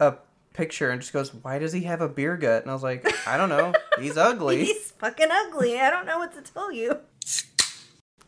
a 0.00 0.14
picture 0.54 0.90
and 0.90 1.00
just 1.00 1.12
goes, 1.12 1.34
"Why 1.34 1.58
does 1.58 1.72
he 1.72 1.82
have 1.82 2.00
a 2.00 2.08
beer 2.08 2.36
gut?" 2.36 2.62
And 2.62 2.70
I 2.70 2.74
was 2.74 2.82
like, 2.82 3.06
"I 3.28 3.36
don't 3.36 3.48
know. 3.50 3.74
He's 3.98 4.16
ugly." 4.16 4.64
he's 4.64 4.92
fucking 4.92 5.28
ugly. 5.30 5.78
I 5.78 5.90
don't 5.90 6.06
know 6.06 6.18
what 6.18 6.32
to 6.34 6.40
tell 6.40 6.72
you. 6.72 6.98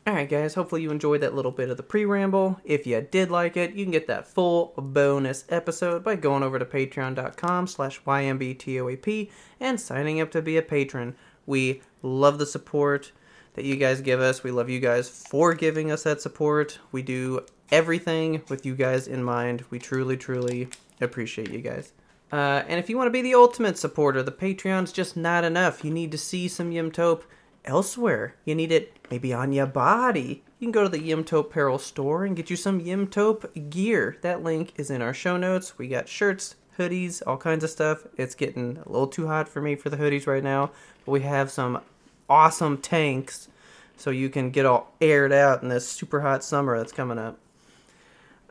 All 0.07 0.13
right, 0.13 0.29
guys. 0.29 0.53
Hopefully 0.53 0.83
you 0.83 0.91
enjoyed 0.91 1.23
that 1.23 1.35
little 1.35 1.51
bit 1.51 1.71
of 1.71 1.79
the 1.79 1.83
pre-ramble. 1.83 2.61
If 2.63 2.87
you 2.87 3.01
did 3.01 3.31
like 3.31 3.57
it, 3.57 3.73
you 3.73 3.87
can 3.87 3.93
get 3.93 4.07
that 4.09 4.27
full 4.27 4.75
bonus 4.77 5.47
episode 5.49 6.05
by 6.05 6.17
going 6.17 6.43
over 6.43 6.59
to 6.59 6.67
Patreon.com/slash 6.67 8.03
YMBTOAP 8.03 9.31
and 9.61 9.81
signing 9.81 10.21
up 10.21 10.31
to 10.33 10.43
be 10.43 10.59
a 10.59 10.63
patron. 10.63 11.17
We 11.47 11.81
love 12.03 12.39
the 12.39 12.45
support 12.45 13.13
that 13.55 13.65
you 13.65 13.77
guys 13.77 14.03
give 14.03 14.21
us. 14.21 14.43
We 14.43 14.51
love 14.51 14.69
you 14.69 14.79
guys 14.79 15.09
for 15.09 15.55
giving 15.55 15.91
us 15.91 16.03
that 16.03 16.21
support. 16.21 16.79
We 16.93 17.01
do 17.01 17.47
everything 17.71 18.43
with 18.51 18.67
you 18.67 18.75
guys 18.75 19.09
in 19.09 19.25
mind. 19.25 19.65
We 19.71 19.79
truly, 19.79 20.19
truly 20.19 20.69
appreciate 21.01 21.51
you 21.51 21.61
guys. 21.61 21.95
Uh, 22.31 22.63
and 22.69 22.79
if 22.79 22.91
you 22.91 22.99
want 22.99 23.07
to 23.07 23.13
be 23.13 23.23
the 23.23 23.35
ultimate 23.35 23.79
supporter, 23.79 24.23
the 24.23 24.33
Patreon's 24.33 24.93
just 24.93 25.17
not 25.17 25.45
enough. 25.45 25.83
You 25.83 25.91
need 25.91 26.13
to 26.13 26.19
see 26.19 26.47
some 26.47 26.73
Yimtope 26.73 27.23
elsewhere. 27.65 28.35
You 28.45 28.55
need 28.55 28.73
it 28.73 28.97
maybe 29.11 29.33
on 29.33 29.53
your 29.53 29.67
body. 29.67 30.43
You 30.59 30.67
can 30.67 30.73
go 30.73 30.83
to 30.85 30.89
the 30.89 30.99
Yimtope 30.99 31.47
Apparel 31.47 31.79
store 31.79 32.25
and 32.25 32.37
get 32.37 32.51
you 32.51 32.57
some 32.57 32.81
Yimtope 32.81 33.71
gear. 33.71 34.17
That 34.23 34.43
link 34.43 34.73
is 34.77 34.91
in 34.91 35.03
our 35.03 35.15
show 35.15 35.37
notes. 35.37 35.79
We 35.79 35.89
got 35.89 36.09
shirts, 36.09 36.57
hoodies, 36.79 37.23
all 37.27 37.37
kinds 37.37 37.65
of 37.65 37.71
stuff. 37.71 38.07
It's 38.17 38.35
getting 38.35 38.79
a 38.85 38.89
little 38.89 39.07
too 39.07 39.27
hot 39.27 39.49
for 39.49 39.61
me 39.61 39.77
for 39.77 39.91
the 39.91 39.97
hoodies 39.97 40.27
right 40.27 40.43
now, 40.43 40.71
but 41.05 41.13
we 41.13 41.21
have 41.21 41.51
some 41.51 41.81
awesome 42.29 42.79
tanks 42.79 43.49
so 43.97 44.11
you 44.11 44.29
can 44.29 44.51
get 44.51 44.67
all 44.67 44.93
aired 45.01 45.33
out 45.33 45.63
in 45.63 45.69
this 45.69 45.89
super 45.89 46.21
hot 46.21 46.43
summer 46.43 46.77
that's 46.77 46.93
coming 46.93 47.19
up. 47.19 47.39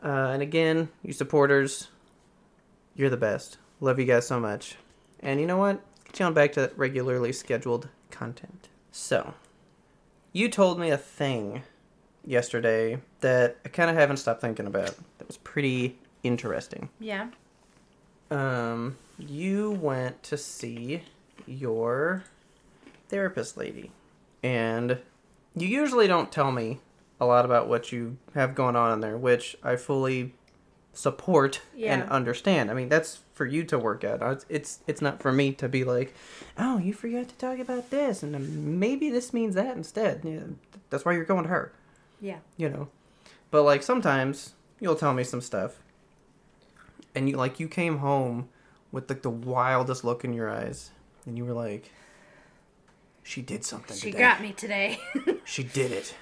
Uh, 0.02 0.30
and 0.32 0.42
again, 0.42 0.88
you 1.02 1.12
supporters, 1.12 1.88
you're 2.94 3.10
the 3.10 3.16
best. 3.16 3.58
Love 3.80 3.98
you 3.98 4.04
guys 4.04 4.26
so 4.26 4.38
much. 4.38 4.76
And 5.20 5.40
you 5.40 5.46
know 5.46 5.56
what? 5.56 5.80
Get 6.04 6.20
you 6.20 6.26
on 6.26 6.34
back 6.34 6.52
to 6.52 6.70
regularly 6.76 7.32
scheduled 7.32 7.88
content. 8.10 8.68
So, 8.96 9.34
you 10.32 10.48
told 10.48 10.78
me 10.78 10.90
a 10.90 10.96
thing 10.96 11.64
yesterday 12.24 13.00
that 13.22 13.56
I 13.64 13.68
kind 13.68 13.90
of 13.90 13.96
haven't 13.96 14.18
stopped 14.18 14.40
thinking 14.40 14.68
about. 14.68 14.94
That 15.18 15.26
was 15.26 15.36
pretty 15.36 15.98
interesting. 16.22 16.90
Yeah. 17.00 17.30
Um, 18.30 18.96
you 19.18 19.72
went 19.72 20.22
to 20.22 20.38
see 20.38 21.02
your 21.44 22.22
therapist 23.08 23.56
lady, 23.56 23.90
and 24.44 25.00
you 25.56 25.66
usually 25.66 26.06
don't 26.06 26.30
tell 26.30 26.52
me 26.52 26.78
a 27.20 27.26
lot 27.26 27.44
about 27.44 27.68
what 27.68 27.90
you 27.90 28.16
have 28.34 28.54
going 28.54 28.76
on 28.76 28.92
in 28.92 29.00
there, 29.00 29.18
which 29.18 29.56
I 29.60 29.74
fully 29.74 30.34
support 30.94 31.60
and 31.80 32.02
understand. 32.10 32.70
I 32.70 32.74
mean, 32.74 32.88
that's 32.88 33.20
for 33.34 33.44
you 33.46 33.64
to 33.64 33.78
work 33.78 34.04
out. 34.04 34.22
It's, 34.22 34.46
it's 34.48 34.78
it's 34.86 35.02
not 35.02 35.20
for 35.20 35.32
me 35.32 35.52
to 35.54 35.68
be 35.68 35.84
like, 35.84 36.14
oh, 36.58 36.78
you 36.78 36.92
forgot 36.92 37.28
to 37.28 37.34
talk 37.36 37.58
about 37.58 37.90
this, 37.90 38.22
and 38.22 38.78
maybe 38.80 39.10
this 39.10 39.32
means 39.32 39.54
that 39.56 39.76
instead. 39.76 40.20
Yeah, 40.24 40.40
that's 40.90 41.04
why 41.04 41.12
you're 41.12 41.24
going 41.24 41.42
to 41.44 41.48
her 41.50 41.72
Yeah. 42.20 42.38
you 42.56 42.68
know. 42.68 42.88
But 43.50 43.62
like 43.62 43.82
sometimes 43.82 44.54
you'll 44.80 44.96
tell 44.96 45.12
me 45.14 45.24
some 45.24 45.40
stuff, 45.40 45.80
and 47.14 47.28
you 47.28 47.36
like 47.36 47.58
you 47.60 47.68
came 47.68 47.98
home 47.98 48.48
with 48.92 49.08
like 49.10 49.22
the 49.22 49.30
wildest 49.30 50.04
look 50.04 50.24
in 50.24 50.32
your 50.32 50.48
eyes, 50.50 50.90
and 51.26 51.36
you 51.36 51.44
were 51.44 51.52
like, 51.54 51.90
"She 53.22 53.42
did 53.42 53.64
something 53.64 53.96
She 53.96 54.10
today. 54.12 54.18
got 54.18 54.40
me 54.40 54.52
today. 54.52 54.98
She 55.44 55.62
did 55.64 55.90
it. 55.92 56.14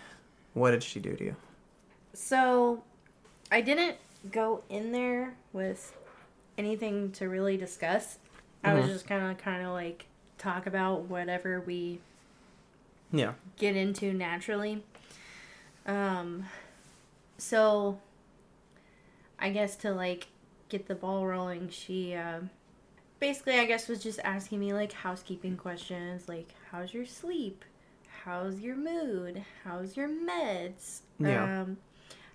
What 0.54 0.70
did 0.72 0.82
she 0.82 1.00
do 1.00 1.14
to 1.16 1.24
you?" 1.24 1.36
so, 2.14 2.82
I 3.50 3.60
didn't 3.62 3.96
go 4.30 4.62
in 4.68 4.92
there 4.92 5.34
with 5.52 5.96
anything 6.56 7.10
to 7.12 7.28
really 7.28 7.56
discuss. 7.56 8.18
I 8.62 8.74
was 8.74 8.84
Mhm. 8.86 8.88
just 8.92 9.06
kind 9.06 9.30
of 9.30 9.38
kind 9.38 9.64
of 9.66 9.72
like 9.72 10.06
talk 10.38 10.66
about 10.66 11.02
whatever 11.02 11.60
we 11.60 12.00
Yeah. 13.10 13.34
get 13.56 13.76
into 13.76 14.12
naturally. 14.12 14.84
Um 15.86 16.46
so 17.38 17.98
I 19.38 19.50
guess 19.50 19.74
to 19.76 19.92
like 19.92 20.28
get 20.68 20.86
the 20.86 20.94
ball 20.94 21.26
rolling, 21.26 21.68
she 21.70 22.14
uh 22.14 22.40
basically 23.18 23.58
I 23.58 23.66
guess 23.66 23.88
was 23.88 24.02
just 24.02 24.20
asking 24.24 24.60
me 24.60 24.72
like 24.72 24.92
housekeeping 24.92 25.56
questions 25.56 26.28
like 26.28 26.54
how's 26.70 26.94
your 26.94 27.06
sleep? 27.06 27.64
How's 28.24 28.60
your 28.60 28.76
mood? 28.76 29.44
How's 29.64 29.96
your 29.96 30.08
meds? 30.08 31.00
Yeah. 31.18 31.62
Um 31.62 31.78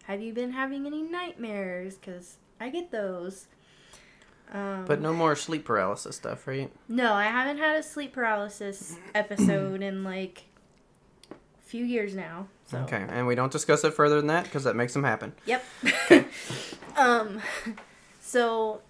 have 0.07 0.21
you 0.21 0.33
been 0.33 0.51
having 0.51 0.85
any 0.85 1.01
nightmares 1.03 1.97
cuz 1.97 2.37
I 2.59 2.69
get 2.69 2.91
those. 2.91 3.47
Um, 4.51 4.85
But 4.85 5.01
no 5.01 5.13
more 5.13 5.35
sleep 5.35 5.65
paralysis 5.65 6.15
stuff, 6.15 6.47
right? 6.47 6.71
no, 6.87 7.13
I 7.13 7.25
haven't 7.25 7.57
had 7.57 7.75
a 7.77 7.83
sleep 7.83 8.13
paralysis 8.13 8.95
episode 9.13 9.81
in 9.81 10.03
like 10.03 10.45
a 11.29 11.35
few 11.65 11.83
years 11.85 12.15
now. 12.15 12.47
So. 12.65 12.79
Okay, 12.79 13.05
and 13.09 13.27
we 13.27 13.35
don't 13.35 13.51
discuss 13.51 13.83
it 13.83 13.93
further 13.93 14.17
than 14.17 14.27
that 14.27 14.45
because 14.45 14.63
that 14.63 14.75
makes 14.75 14.93
them 14.93 15.03
happen. 15.03 15.33
Yep. 15.45 15.63
um, 16.97 17.41
so 18.21 18.81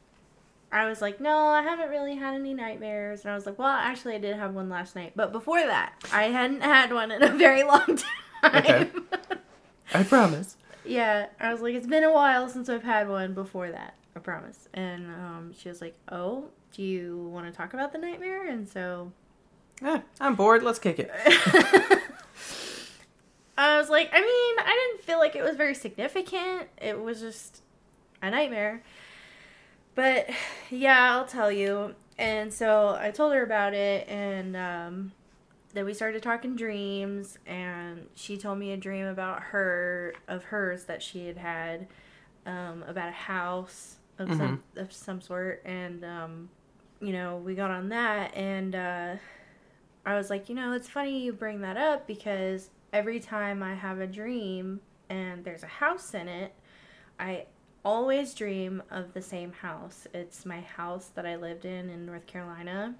I 0.72 0.88
was 0.88 1.02
like, 1.02 1.20
no, 1.22 1.48
I 1.48 1.62
haven't 1.64 1.90
really 1.90 2.16
had 2.16 2.34
any 2.36 2.54
nightmares. 2.54 3.22
And 3.22 3.32
I 3.32 3.36
was 3.36 3.46
like, 3.46 3.58
well, 3.60 3.68
actually, 3.68 4.16
I 4.16 4.20
did 4.20 4.36
have 4.36 4.54
one 4.54 4.70
last 4.70 4.96
night. 4.96 5.14
But 5.16 5.32
before 5.32 5.60
that, 5.62 5.94
I 6.12 6.24
hadn't 6.26 6.62
had 6.62 6.92
one 6.94 7.12
in 7.12 7.22
a 7.24 7.30
very 7.32 7.64
long 7.64 7.86
time. 8.44 8.56
Okay. 8.56 8.90
I 9.94 10.04
promise. 10.04 10.58
Yeah, 10.90 11.28
I 11.40 11.52
was 11.52 11.62
like, 11.62 11.76
it's 11.76 11.88
been 11.88 12.04
a 12.04 12.12
while 12.12 12.50
since 12.50 12.70
I've 12.70 12.84
had 12.84 13.10
one 13.10 13.34
before 13.34 13.72
that. 13.72 13.96
I 14.16 14.20
promise. 14.20 14.68
And 14.74 15.08
um, 15.08 15.54
she 15.58 15.70
was 15.70 15.82
like, 15.82 15.96
oh, 16.12 16.46
do 16.74 16.84
you 16.84 17.30
want 17.32 17.46
to 17.46 17.52
talk 17.52 17.74
about 17.74 17.92
the 17.92 17.98
nightmare? 17.98 18.48
And 18.48 18.68
so 18.68 19.12
Eh, 19.84 20.00
I'm 20.20 20.36
bored. 20.36 20.64
Let's 20.64 20.80
kick 20.80 21.00
it. 21.00 21.12
I 23.58 23.78
was 23.78 23.90
like, 23.90 24.10
I 24.14 24.22
mean, 24.22 24.56
I 24.60 24.90
didn't 24.94 25.04
feel 25.04 25.20
like 25.20 25.36
it 25.36 25.44
was 25.44 25.56
very 25.56 25.76
significant. 25.76 26.68
It 26.80 27.00
was 27.00 27.20
just 27.20 27.62
a 28.22 28.30
nightmare. 28.30 28.84
But 29.96 30.30
yeah, 30.70 31.16
I'll 31.16 31.26
tell 31.26 31.52
you. 31.52 31.96
And 32.20 32.54
so 32.54 32.98
I 33.00 33.12
told 33.12 33.34
her 33.34 33.44
about 33.44 33.74
it, 33.76 34.08
and 34.10 34.56
um, 34.56 35.12
then 35.74 35.86
we 35.86 35.94
started 35.94 36.24
talking 36.24 36.56
dreams. 36.56 37.38
And 37.46 38.08
she 38.16 38.38
told 38.38 38.58
me 38.60 38.72
a 38.72 38.78
dream 38.78 39.06
about 39.06 39.42
her, 39.44 40.14
of 40.28 40.46
hers 40.46 40.86
that 40.86 41.02
she 41.02 41.28
had 41.28 41.38
had, 41.38 41.88
um, 42.46 42.84
about 42.88 43.10
a 43.10 43.14
house 43.14 43.98
of 44.20 44.30
some 44.36 44.64
of 44.76 44.92
some 44.92 45.22
sort. 45.22 45.62
And 45.66 46.04
um, 46.04 46.50
you 47.02 47.14
know, 47.14 47.38
we 47.38 47.56
got 47.56 47.72
on 47.72 47.90
that, 47.90 48.36
and 48.36 48.76
uh, 48.76 49.16
I 50.06 50.16
was 50.16 50.30
like, 50.30 50.50
you 50.50 50.56
know, 50.56 50.74
it's 50.74 50.90
funny 50.90 51.24
you 51.24 51.34
bring 51.34 51.62
that 51.62 51.78
up 51.78 52.08
because 52.08 52.70
every 52.94 53.20
time 53.20 53.62
I 53.62 53.76
have 53.76 54.00
a 54.00 54.08
dream 54.08 54.80
and 55.10 55.44
there's 55.44 55.64
a 55.64 55.68
house 55.68 56.14
in 56.14 56.28
it, 56.28 56.54
I 57.20 57.46
always 57.86 58.34
dream 58.34 58.82
of 58.90 59.14
the 59.14 59.22
same 59.22 59.52
house. 59.52 60.08
It's 60.14 60.46
my 60.46 60.62
house 60.62 61.12
that 61.16 61.26
I 61.26 61.36
lived 61.36 61.66
in 61.66 61.90
in 61.90 62.06
North 62.06 62.26
Carolina, 62.26 62.96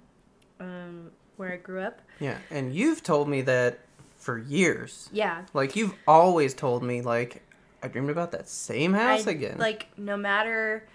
um, 0.60 1.10
where 1.38 1.52
I 1.52 1.56
grew 1.56 1.80
up. 1.80 2.00
Yeah, 2.20 2.38
and 2.50 2.74
you've 2.74 3.02
told 3.02 3.28
me 3.28 3.42
that 3.42 3.78
for 4.16 4.38
years. 4.38 5.08
Yeah. 5.12 5.44
Like 5.54 5.76
you've 5.76 5.94
always 6.06 6.52
told 6.52 6.82
me, 6.82 7.00
like 7.00 7.42
I 7.82 7.88
dreamed 7.88 8.10
about 8.10 8.32
that 8.32 8.48
same 8.48 8.92
house 8.92 9.26
I- 9.26 9.30
again. 9.30 9.56
Like 9.58 9.86
no 9.96 10.16
matter 10.16 10.86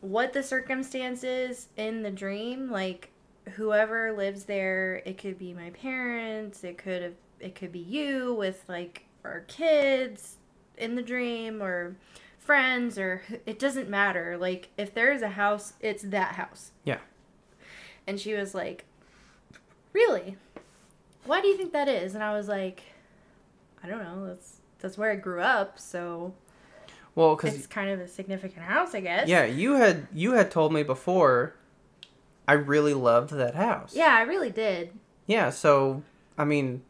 what 0.00 0.32
the 0.32 0.42
circumstances 0.42 1.68
in 1.76 2.02
the 2.02 2.10
dream, 2.10 2.70
like 2.70 3.10
whoever 3.54 4.12
lives 4.12 4.44
there, 4.44 5.02
it 5.04 5.18
could 5.18 5.38
be 5.38 5.52
my 5.52 5.70
parents, 5.70 6.64
it 6.64 6.78
could 6.78 7.02
have 7.02 7.14
it 7.38 7.54
could 7.54 7.70
be 7.70 7.78
you 7.80 8.32
with 8.34 8.64
like 8.66 9.04
our 9.22 9.40
kids 9.40 10.36
in 10.78 10.94
the 10.94 11.02
dream 11.02 11.62
or 11.62 11.96
friends 12.38 12.98
or 12.98 13.22
it 13.44 13.58
doesn't 13.58 13.90
matter. 13.90 14.38
Like 14.38 14.70
if 14.78 14.94
there 14.94 15.12
is 15.12 15.20
a 15.20 15.28
house, 15.30 15.74
it's 15.80 16.02
that 16.04 16.36
house. 16.36 16.72
Yeah. 16.84 16.98
And 18.06 18.18
she 18.18 18.32
was 18.34 18.54
like, 18.54 18.85
"Really? 19.96 20.36
Why 21.24 21.40
do 21.40 21.48
you 21.48 21.56
think 21.56 21.72
that 21.72 21.88
is?" 21.88 22.14
And 22.14 22.22
I 22.22 22.36
was 22.36 22.48
like, 22.48 22.82
"I 23.82 23.88
don't 23.88 24.02
know. 24.02 24.26
That's 24.26 24.56
that's 24.80 24.98
where 24.98 25.10
I 25.10 25.16
grew 25.16 25.40
up, 25.40 25.78
so 25.78 26.34
well, 27.14 27.34
because 27.34 27.54
it's 27.54 27.66
kind 27.66 27.88
of 27.88 27.98
a 27.98 28.06
significant 28.06 28.62
house, 28.62 28.94
I 28.94 29.00
guess. 29.00 29.26
yeah, 29.26 29.46
you 29.46 29.76
had 29.76 30.06
you 30.12 30.32
had 30.32 30.50
told 30.50 30.72
me 30.72 30.82
before. 30.82 31.54
I 32.46 32.52
really 32.52 32.94
loved 32.94 33.30
that 33.30 33.54
house. 33.56 33.96
Yeah, 33.96 34.14
I 34.14 34.20
really 34.22 34.50
did. 34.50 34.92
Yeah. 35.26 35.48
So 35.50 36.02
I 36.36 36.44
mean, 36.44 36.82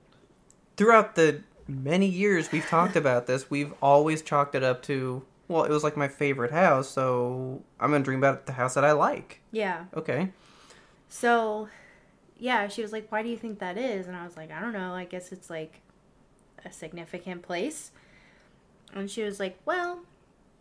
throughout 0.77 1.15
the 1.15 1.43
many 1.69 2.07
years 2.07 2.51
we've 2.51 2.67
talked 2.67 2.97
about 3.05 3.29
this, 3.29 3.49
we've 3.51 3.73
always 3.81 4.21
chalked 4.21 4.57
it 4.57 4.65
up 4.65 4.83
to 4.83 5.23
well, 5.49 5.63
it 5.63 5.71
was 5.71 5.85
like 5.85 5.97
my 5.97 6.09
favorite 6.09 6.51
house, 6.51 6.89
so 6.89 7.63
I'm 7.79 7.93
gonna 7.93 8.03
dream 8.03 8.19
about 8.19 8.47
the 8.47 8.53
house 8.53 8.75
that 8.75 8.85
I 8.85 8.93
like. 8.93 9.41
Yeah. 9.53 9.85
Okay. 9.95 10.33
So, 11.09 11.69
yeah, 12.39 12.69
she 12.69 12.83
was 12.83 12.93
like, 12.93 13.11
"Why 13.11 13.23
do 13.23 13.29
you 13.29 13.37
think 13.37 13.59
that 13.61 13.77
is?" 13.79 14.07
And 14.07 14.17
I 14.17 14.25
was 14.25 14.37
like, 14.37 14.51
"I 14.51 14.61
don't 14.61 14.73
know. 14.73 14.93
I 14.95 15.05
guess 15.05 15.33
it's 15.33 15.49
like 15.51 15.81
a 16.65 16.73
significant 16.73 17.43
place." 17.43 17.91
And 18.95 19.11
she 19.11 19.23
was 19.23 19.39
like, 19.41 19.59
"Well, 19.65 20.01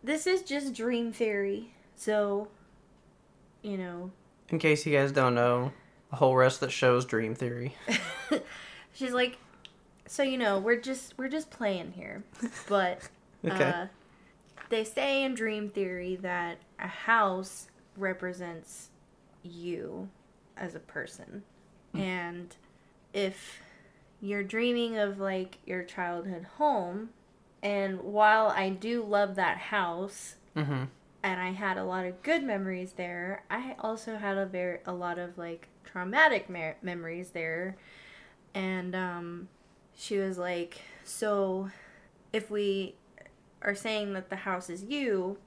this 0.02 0.26
is 0.26 0.42
just 0.42 0.74
dream 0.74 1.12
theory. 1.12 1.74
So, 1.96 2.48
you 3.62 3.76
know, 3.78 4.10
In 4.50 4.58
case 4.58 4.86
you 4.86 4.92
guys 4.96 5.10
don't 5.12 5.34
know, 5.34 5.72
the 6.10 6.16
whole 6.16 6.36
rest 6.36 6.62
of 6.62 6.68
the 6.68 6.72
show's 6.72 7.04
dream 7.04 7.34
theory. 7.34 7.74
she's 8.92 9.12
like, 9.12 9.38
so 10.06 10.22
you 10.22 10.38
know, 10.38 10.58
we're 10.58 10.80
just 10.80 11.14
we're 11.18 11.28
just 11.28 11.50
playing 11.50 11.92
here, 11.92 12.22
but 12.68 13.00
Okay. 13.44 13.64
uh, 13.64 13.86
they 14.68 14.84
say 14.84 15.22
in 15.24 15.34
dream 15.34 15.68
theory 15.70 16.16
that 16.16 16.58
a 16.78 16.86
house 16.88 17.68
represents 17.96 18.88
you 19.42 20.08
as 20.56 20.74
a 20.74 20.80
person, 20.80 21.42
and 22.00 22.56
if 23.12 23.60
you're 24.20 24.42
dreaming 24.42 24.98
of 24.98 25.18
like 25.18 25.58
your 25.64 25.82
childhood 25.82 26.46
home, 26.56 27.10
and 27.62 28.00
while 28.00 28.48
I 28.48 28.70
do 28.70 29.02
love 29.02 29.34
that 29.36 29.58
house, 29.58 30.36
mm-hmm. 30.56 30.84
and 31.22 31.40
I 31.40 31.50
had 31.52 31.78
a 31.78 31.84
lot 31.84 32.06
of 32.06 32.22
good 32.22 32.42
memories 32.42 32.92
there. 32.92 33.44
I 33.50 33.74
also 33.80 34.16
had 34.16 34.36
a 34.36 34.46
very 34.46 34.78
a 34.86 34.92
lot 34.92 35.18
of 35.18 35.38
like 35.38 35.68
traumatic 35.84 36.48
mer- 36.48 36.76
memories 36.82 37.30
there, 37.30 37.76
and 38.54 38.94
um, 38.94 39.48
she 39.96 40.18
was 40.18 40.38
like, 40.38 40.82
"So, 41.04 41.70
if 42.32 42.50
we 42.50 42.94
are 43.62 43.74
saying 43.74 44.12
that 44.12 44.30
the 44.30 44.36
house 44.36 44.70
is 44.70 44.84
you, 44.84 45.38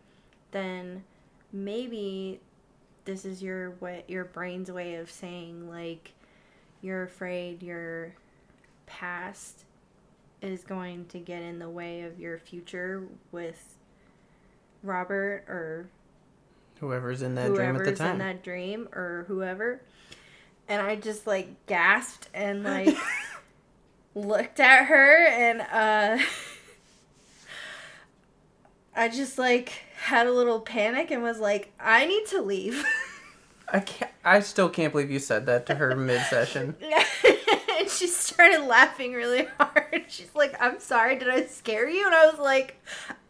then 0.52 1.04
maybe 1.52 2.40
this 3.06 3.26
is 3.26 3.42
your 3.42 3.72
what 3.80 4.08
your 4.10 4.26
brain's 4.26 4.72
way 4.72 4.96
of 4.96 5.10
saying 5.10 5.70
like 5.70 6.12
you're 6.82 7.04
afraid 7.04 7.62
your 7.64 8.14
past 8.86 9.66
is 10.42 10.64
going 10.64 11.06
to 11.08 11.20
get 11.20 11.42
in 11.42 11.60
the 11.60 11.70
way 11.70 12.02
of 12.04 12.20
your 12.20 12.38
future 12.38 13.04
with 13.32 13.76
Robert 14.84 15.44
or 15.48 15.88
Whoever's 16.80 17.22
in 17.22 17.36
that 17.36 17.54
dream 17.54 17.76
at 17.76 17.84
the 17.84 17.94
time. 17.96 18.14
in 18.14 18.18
that 18.20 18.42
dream 18.42 18.88
or 18.94 19.26
whoever. 19.28 19.82
And 20.70 20.82
I 20.82 20.96
just 20.96 21.28
like 21.28 21.66
gasped 21.66 22.30
and 22.34 22.64
like 22.64 22.96
looked 24.16 24.62
at 24.62 24.86
her 24.86 25.26
and 25.28 25.62
uh 25.62 26.24
I 28.96 29.10
just 29.10 29.38
like 29.38 29.74
had 29.98 30.28
a 30.28 30.32
little 30.32 30.62
panic 30.62 31.12
and 31.12 31.22
was 31.22 31.40
like, 31.40 31.74
I 31.80 32.06
need 32.06 32.26
to 32.28 32.42
leave. 32.42 32.86
I 33.72 33.80
can't. 33.80 34.12
I 34.24 34.40
still 34.42 34.70
can't 34.70 34.92
believe 34.92 35.12
you 35.12 35.20
said 35.20 35.46
that 35.46 35.66
to 35.68 35.76
her 35.76 35.96
mid-session. 35.96 36.76
and 37.80 37.90
she 37.90 38.08
started 38.08 38.62
laughing 38.66 39.14
really 39.14 39.48
hard. 39.60 40.06
She's 40.08 40.34
like, 40.36 40.56
I'm 40.62 40.80
sorry, 40.80 41.18
did 41.18 41.30
I 41.30 41.46
scare 41.46 41.90
you? 41.90 42.06
And 42.06 42.14
I 42.16 42.26
was 42.28 42.40
like, 42.40 42.82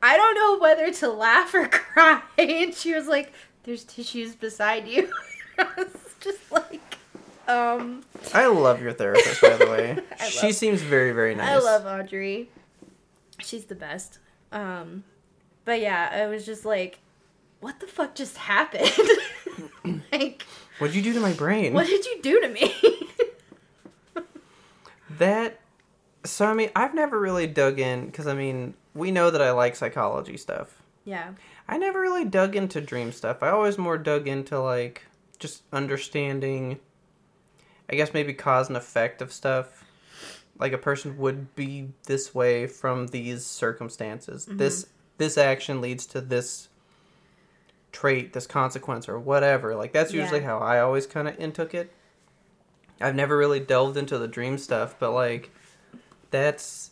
I 0.01 0.17
don't 0.17 0.35
know 0.35 0.59
whether 0.59 0.91
to 0.91 1.09
laugh 1.09 1.53
or 1.53 1.67
cry. 1.71 2.21
And 2.37 2.73
she 2.73 2.93
was 2.93 3.07
like, 3.07 3.33
There's 3.63 3.83
tissues 3.83 4.35
beside 4.35 4.87
you. 4.87 5.11
I 5.57 5.67
was 5.77 6.15
just 6.21 6.51
like, 6.51 6.97
um, 7.47 8.03
I 8.33 8.47
love 8.47 8.81
your 8.81 8.93
therapist, 8.93 9.41
by 9.41 9.57
the 9.57 9.67
way. 9.67 9.97
She 10.29 10.47
love- 10.47 10.55
seems 10.55 10.81
very, 10.81 11.11
very 11.11 11.35
nice. 11.35 11.49
I 11.49 11.57
love 11.57 11.85
Audrey. 11.85 12.49
She's 13.39 13.65
the 13.65 13.75
best. 13.75 14.19
Um, 14.51 15.03
but 15.65 15.79
yeah, 15.81 16.09
I 16.11 16.27
was 16.27 16.45
just 16.45 16.65
like, 16.65 16.99
what 17.59 17.79
the 17.79 17.87
fuck 17.87 18.15
just 18.15 18.37
happened? 18.37 18.89
like, 20.11 20.45
What'd 20.77 20.95
you 20.95 21.01
do 21.01 21.13
to 21.13 21.19
my 21.19 21.33
brain? 21.33 21.73
what 21.73 21.87
did 21.87 22.05
you 22.05 22.19
do 22.21 22.41
to 22.41 22.47
me? 22.49 22.73
That. 25.17 25.59
So 26.23 26.45
I 26.45 26.53
mean, 26.53 26.69
I've 26.75 26.93
never 26.93 27.19
really 27.19 27.47
dug 27.47 27.79
in 27.79 28.05
because 28.05 28.27
I 28.27 28.33
mean, 28.33 28.73
we 28.93 29.11
know 29.11 29.29
that 29.31 29.41
I 29.41 29.51
like 29.51 29.75
psychology 29.75 30.37
stuff. 30.37 30.81
yeah. 31.03 31.31
I 31.67 31.77
never 31.77 31.99
really 31.99 32.25
dug 32.25 32.55
into 32.55 32.81
dream 32.81 33.11
stuff. 33.11 33.43
I 33.43 33.49
always 33.49 33.77
more 33.77 33.97
dug 33.97 34.27
into 34.27 34.59
like 34.59 35.03
just 35.37 35.63
understanding. 35.71 36.79
I 37.89 37.95
guess 37.95 38.13
maybe 38.13 38.33
cause 38.33 38.69
and 38.69 38.77
effect 38.77 39.21
of 39.21 39.33
stuff. 39.33 39.83
Like 40.57 40.73
a 40.73 40.77
person 40.77 41.17
would 41.17 41.53
be 41.55 41.89
this 42.05 42.33
way 42.33 42.65
from 42.67 43.07
these 43.07 43.45
circumstances. 43.45 44.45
This 44.49 44.85
mm-hmm. 44.85 44.91
this 45.17 45.37
action 45.37 45.81
leads 45.81 46.05
to 46.07 46.21
this 46.21 46.69
trait, 47.91 48.33
this 48.33 48.47
consequence, 48.47 49.07
or 49.09 49.19
whatever. 49.19 49.75
Like 49.75 49.93
that's 49.93 50.13
usually 50.13 50.39
Yeah. 50.41 50.45
how 50.47 50.57
I 50.59 50.79
always 50.79 51.07
kind 51.07 51.27
of 51.27 51.39
intook 51.39 51.73
it. 51.73 51.91
I've 53.01 53.15
never 53.15 53.37
really 53.37 53.59
delved 53.59 53.97
into 53.97 54.17
the 54.17 54.27
dream 54.27 54.57
stuff, 54.57 54.95
but 54.99 55.11
like 55.11 55.51
that's 56.31 56.91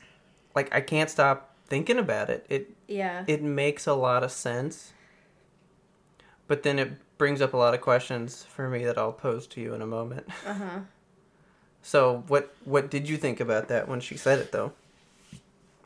like 0.55 0.73
I 0.73 0.81
can't 0.81 1.09
stop 1.09 1.53
thinking 1.67 1.99
about 1.99 2.29
it. 2.29 2.45
It 2.49 2.71
Yeah. 2.87 3.23
it 3.27 3.41
makes 3.43 3.85
a 3.87 3.93
lot 3.93 4.23
of 4.23 4.31
sense. 4.31 4.93
But 6.47 6.63
then 6.63 6.79
it 6.79 6.93
brings 7.17 7.41
up 7.41 7.53
a 7.53 7.57
lot 7.57 7.73
of 7.73 7.81
questions 7.81 8.43
for 8.43 8.69
me 8.69 8.85
that 8.85 8.97
I'll 8.97 9.11
pose 9.11 9.47
to 9.47 9.59
you 9.61 9.73
in 9.73 9.81
a 9.81 9.87
moment. 9.87 10.27
Uh 10.45 10.53
huh. 10.53 10.79
So, 11.83 12.23
what 12.27 12.53
what 12.65 12.89
did 12.89 13.07
you 13.07 13.15
think 13.17 13.39
about 13.39 13.67
that 13.69 13.87
when 13.87 13.99
she 14.01 14.17
said 14.17 14.39
it 14.39 14.51
though? 14.51 14.73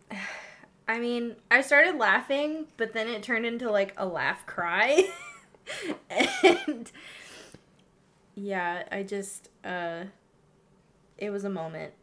I 0.92 1.00
mean, 1.00 1.38
I 1.50 1.62
started 1.62 1.96
laughing, 1.98 2.66
but 2.76 2.92
then 2.92 3.08
it 3.08 3.24
turned 3.24 3.46
into 3.46 3.72
like 3.72 3.94
a 3.96 4.06
laugh 4.06 4.46
cry. 4.46 5.08
and 6.10 6.92
yeah, 8.36 8.84
I 8.92 9.04
just 9.04 9.48
uh 9.64 10.04
it 11.18 11.30
was 11.30 11.46
a 11.46 11.50
moment. 11.50 11.94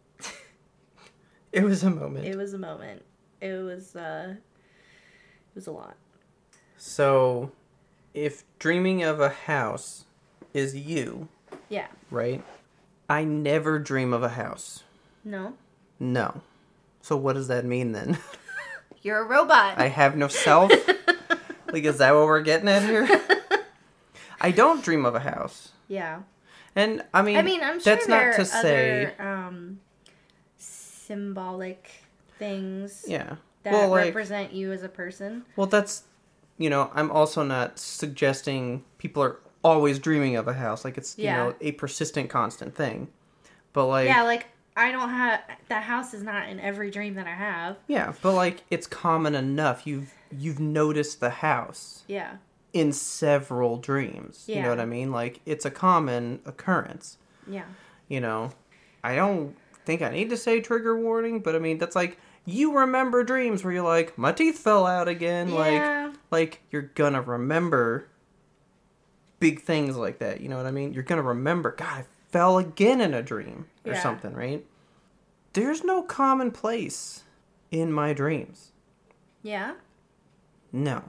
It 1.52 1.64
was 1.64 1.82
a 1.82 1.90
moment. 1.90 2.24
It 2.24 2.36
was 2.36 2.54
a 2.54 2.58
moment. 2.58 3.02
It 3.42 3.62
was 3.62 3.94
uh 3.94 4.36
it 4.36 5.54
was 5.54 5.66
a 5.66 5.72
lot. 5.72 5.96
So, 6.78 7.52
if 8.14 8.44
dreaming 8.58 9.02
of 9.02 9.20
a 9.20 9.28
house 9.28 10.06
is 10.54 10.74
you, 10.74 11.28
Yeah. 11.68 11.88
right? 12.10 12.42
I 13.06 13.24
never 13.24 13.78
dream 13.78 14.14
of 14.14 14.22
a 14.22 14.30
house. 14.30 14.84
No. 15.24 15.54
No. 16.00 16.40
So 17.02 17.18
what 17.18 17.34
does 17.34 17.48
that 17.48 17.66
mean 17.66 17.92
then? 17.92 18.16
You're 19.02 19.20
a 19.20 19.24
robot. 19.24 19.78
I 19.78 19.88
have 19.88 20.16
no 20.16 20.28
self? 20.28 20.70
like 21.72 21.84
is 21.84 21.98
that 21.98 22.14
what 22.14 22.26
we're 22.26 22.42
getting 22.42 22.68
at 22.68 22.82
here? 22.82 23.08
I 24.40 24.50
don't 24.50 24.82
dream 24.84 25.04
of 25.04 25.14
a 25.14 25.20
house. 25.20 25.72
yeah. 25.88 26.20
And 26.76 27.02
I 27.12 27.22
mean, 27.22 27.36
I 27.36 27.42
mean, 27.42 27.60
I'm 27.62 27.80
sure 27.80 27.94
that's 27.96 28.06
there 28.06 28.28
not 28.28 28.36
to 28.36 28.42
are 28.42 28.44
say 28.44 29.06
other 29.18 29.22
um 29.22 29.80
symbolic 30.58 31.90
things 32.38 33.04
yeah. 33.08 33.36
that 33.64 33.72
well, 33.72 33.88
like 33.88 34.04
represent 34.06 34.52
you 34.52 34.72
as 34.72 34.82
a 34.82 34.88
person. 34.88 35.44
well 35.56 35.66
that's 35.66 36.04
you 36.58 36.68
know, 36.70 36.90
I'm 36.92 37.10
also 37.10 37.42
not 37.44 37.78
suggesting 37.78 38.84
people 38.98 39.22
are 39.22 39.38
always 39.62 39.98
dreaming 39.98 40.36
of 40.36 40.48
a 40.48 40.52
house 40.54 40.84
like 40.84 40.98
it's, 40.98 41.16
Yeah. 41.18 41.44
you 41.44 41.50
know, 41.50 41.56
a 41.60 41.72
persistent 41.72 42.30
constant 42.30 42.74
thing. 42.74 43.08
But 43.72 43.86
like 43.86 44.08
yeah, 44.08 44.22
like 44.22 44.46
I 44.78 44.92
don't 44.92 45.08
have 45.10 45.40
that 45.68 45.82
house 45.82 46.14
is 46.14 46.22
not 46.22 46.48
in 46.48 46.60
every 46.60 46.90
dream 46.90 47.14
that 47.14 47.26
I 47.26 47.34
have. 47.34 47.76
Yeah, 47.88 48.12
but 48.22 48.34
like 48.34 48.62
it's 48.70 48.86
common 48.86 49.34
enough. 49.34 49.86
You've 49.86 50.14
you've 50.30 50.60
noticed 50.60 51.20
the 51.20 51.30
house 51.30 52.04
Yeah. 52.06 52.36
in 52.72 52.92
several 52.92 53.78
dreams. 53.78 54.44
Yeah. 54.46 54.56
You 54.56 54.62
know 54.62 54.68
what 54.70 54.80
I 54.80 54.86
mean? 54.86 55.10
Like 55.10 55.40
it's 55.44 55.64
a 55.64 55.70
common 55.70 56.40
occurrence. 56.46 57.16
Yeah. 57.46 57.64
You 58.08 58.20
know, 58.20 58.52
I 59.02 59.16
don't 59.16 59.56
think 59.84 60.00
I 60.02 60.10
need 60.10 60.30
to 60.30 60.36
say 60.36 60.60
trigger 60.60 60.96
warning, 60.98 61.40
but 61.40 61.56
I 61.56 61.58
mean 61.58 61.78
that's 61.78 61.96
like 61.96 62.18
you 62.44 62.78
remember 62.78 63.24
dreams 63.24 63.64
where 63.64 63.72
you're 63.74 63.82
like, 63.82 64.16
my 64.16 64.32
teeth 64.32 64.58
fell 64.58 64.86
out 64.86 65.08
again. 65.08 65.48
Yeah. 65.48 66.06
Like 66.06 66.14
like 66.30 66.62
you're 66.70 66.82
gonna 66.94 67.20
remember 67.22 68.06
big 69.40 69.60
things 69.62 69.96
like 69.96 70.18
that. 70.18 70.40
You 70.40 70.48
know 70.48 70.56
what 70.56 70.66
I 70.66 70.70
mean? 70.70 70.92
You're 70.92 71.02
gonna 71.02 71.22
remember. 71.22 71.72
God, 71.72 71.88
I 71.88 72.04
fell 72.30 72.58
again 72.58 73.00
in 73.00 73.14
a 73.14 73.22
dream 73.22 73.66
or 73.88 73.92
Yeah. 73.94 74.02
something, 74.02 74.34
right? 74.34 74.64
There's 75.54 75.82
no 75.84 76.02
common 76.02 76.50
place 76.50 77.24
in 77.70 77.92
my 77.92 78.12
dreams. 78.12 78.72
Yeah. 79.42 79.74
No. 80.72 81.04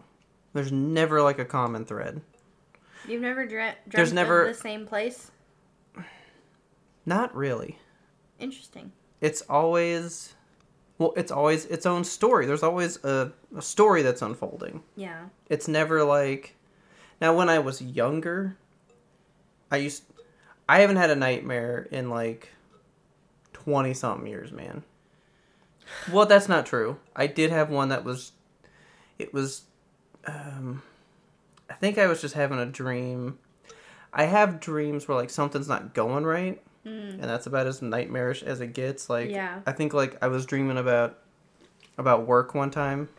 There's 0.54 0.72
never 0.72 1.22
like 1.22 1.40
a 1.40 1.46
common 1.46 1.86
thread. 1.86 2.22
You've 3.08 3.22
never 3.22 3.46
dreamt, 3.46 3.78
dreamt 3.88 3.92
There's 3.96 4.14
never- 4.14 4.44
of 4.48 4.56
the 4.56 4.62
same 4.62 4.86
place? 4.86 5.32
Not 7.06 7.36
really. 7.36 7.80
Interesting. 8.40 8.92
It's 9.22 9.42
always 9.44 10.34
well, 10.98 11.14
it's 11.16 11.32
always 11.32 11.66
its 11.68 11.86
own 11.86 12.04
story. 12.04 12.46
There's 12.46 12.64
always 12.64 13.02
a, 13.06 13.32
a 13.56 13.62
story 13.62 14.02
that's 14.02 14.22
unfolding. 14.22 14.84
Yeah. 14.98 15.26
It's 15.50 15.68
never 15.68 16.04
like 16.04 16.56
now 17.22 17.36
when 17.36 17.50
I 17.50 17.60
was 17.60 17.82
younger, 17.82 18.58
I 19.72 19.78
used 19.78 20.04
I 20.68 20.80
haven't 20.82 20.98
had 20.98 21.10
a 21.10 21.16
nightmare 21.16 21.88
in 21.92 22.10
like 22.10 22.50
20 23.64 23.94
something 23.94 24.28
years, 24.28 24.52
man. 24.52 24.84
Well, 26.12 26.26
that's 26.26 26.48
not 26.48 26.66
true. 26.66 26.98
I 27.16 27.28
did 27.28 27.52
have 27.52 27.70
one 27.70 27.90
that 27.90 28.04
was 28.04 28.32
it 29.18 29.34
was 29.34 29.64
um 30.26 30.82
I 31.70 31.74
think 31.74 31.98
I 31.98 32.08
was 32.08 32.22
just 32.22 32.36
having 32.36 32.60
a 32.60 32.66
dream. 32.66 33.38
I 34.12 34.24
have 34.26 34.60
dreams 34.60 35.08
where 35.08 35.18
like 35.18 35.30
something's 35.30 35.68
not 35.68 35.94
going 35.94 36.26
right, 36.26 36.62
and 37.20 37.24
that's 37.24 37.46
about 37.46 37.68
as 37.68 37.82
nightmarish 37.82 38.42
as 38.44 38.62
it 38.62 38.74
gets. 38.74 39.10
Like 39.10 39.30
Yeah. 39.30 39.60
I 39.66 39.72
think 39.72 39.94
like 39.94 40.18
I 40.24 40.28
was 40.28 40.46
dreaming 40.46 40.78
about 40.78 41.18
about 41.98 42.26
work 42.26 42.56
one 42.56 42.72
time. 42.72 43.10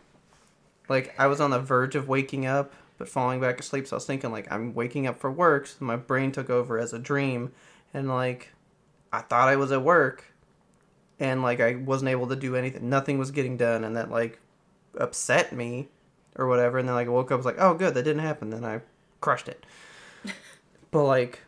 Like 0.88 1.14
I 1.18 1.26
was 1.26 1.41
on 1.41 1.51
the 1.51 1.61
verge 1.61 1.95
of 1.95 2.09
waking 2.09 2.47
up 2.47 2.72
but 2.99 3.09
falling 3.09 3.41
back 3.41 3.59
asleep, 3.59 3.86
so 3.86 3.97
I 3.97 3.99
was 3.99 4.05
thinking 4.05 4.30
like 4.30 4.51
I'm 4.53 4.74
waking 4.74 5.07
up 5.07 5.18
for 5.18 5.30
work, 5.30 5.66
so 5.66 5.84
my 5.84 5.97
brain 5.97 6.32
took 6.32 6.51
over 6.51 6.78
as 6.78 6.93
a 6.93 6.99
dream 6.99 7.53
and 7.95 8.09
like 8.09 8.53
I 9.12 9.20
thought 9.20 9.49
I 9.49 9.57
was 9.57 9.72
at 9.72 9.82
work 9.82 10.30
and 11.20 11.42
like 11.42 11.60
I 11.60 11.76
wasn't 11.76 12.08
able 12.08 12.26
to 12.28 12.36
do 12.36 12.56
anything. 12.56 12.88
Nothing 12.88 13.18
was 13.18 13.30
getting 13.30 13.56
done 13.56 13.84
and 13.84 13.94
that 13.96 14.10
like 14.10 14.40
upset 14.98 15.52
me 15.52 15.88
or 16.34 16.48
whatever 16.48 16.78
and 16.78 16.88
then 16.88 16.96
like 16.96 17.06
I 17.06 17.10
woke 17.10 17.30
up 17.30 17.36
was 17.36 17.46
like, 17.46 17.60
"Oh, 17.60 17.74
good, 17.74 17.94
that 17.94 18.02
didn't 18.02 18.22
happen." 18.22 18.50
Then 18.50 18.64
I 18.64 18.80
crushed 19.20 19.48
it. 19.48 19.64
but 20.90 21.04
like 21.04 21.40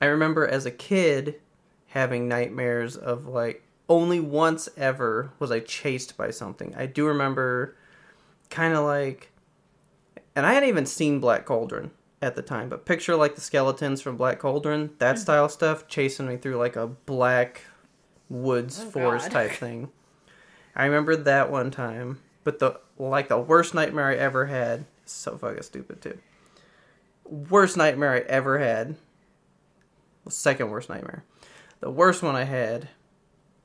I 0.00 0.06
remember 0.06 0.46
as 0.46 0.64
a 0.64 0.70
kid 0.70 1.40
having 1.88 2.28
nightmares 2.28 2.96
of 2.96 3.26
like 3.26 3.62
only 3.88 4.20
once 4.20 4.68
ever 4.76 5.32
was 5.38 5.50
I 5.50 5.60
chased 5.60 6.16
by 6.16 6.30
something. 6.30 6.74
I 6.76 6.86
do 6.86 7.06
remember 7.06 7.76
kind 8.48 8.74
of 8.74 8.84
like 8.84 9.32
and 10.34 10.46
I 10.46 10.54
hadn't 10.54 10.68
even 10.68 10.86
seen 10.86 11.20
Black 11.20 11.44
Cauldron 11.44 11.90
at 12.22 12.36
the 12.36 12.42
time, 12.42 12.68
but 12.68 12.86
picture 12.86 13.16
like 13.16 13.34
the 13.34 13.40
skeletons 13.40 14.00
from 14.00 14.16
Black 14.16 14.38
Cauldron, 14.38 14.90
that 14.98 15.16
mm-hmm. 15.16 15.22
style 15.22 15.48
stuff 15.48 15.88
chasing 15.88 16.28
me 16.28 16.36
through 16.36 16.56
like 16.56 16.76
a 16.76 16.86
black 16.86 17.62
woods 18.32 18.80
Oh, 18.80 18.90
forest 18.90 19.26
God. 19.30 19.32
type 19.48 19.52
thing. 19.52 19.90
I 20.74 20.86
remember 20.86 21.16
that 21.16 21.50
one 21.50 21.70
time, 21.70 22.20
but 22.44 22.58
the 22.58 22.80
like 22.98 23.28
the 23.28 23.38
worst 23.38 23.74
nightmare 23.74 24.06
I 24.08 24.14
ever 24.16 24.46
had, 24.46 24.86
so 25.04 25.36
fucking 25.36 25.62
stupid 25.62 26.00
too. 26.00 26.18
Worst 27.24 27.76
nightmare 27.76 28.14
I 28.14 28.18
ever 28.20 28.58
had. 28.58 28.96
Well, 30.24 30.30
second 30.32 30.70
worst 30.70 30.88
nightmare. 30.88 31.24
The 31.80 31.90
worst 31.90 32.22
one 32.22 32.36
I 32.36 32.44
had 32.44 32.88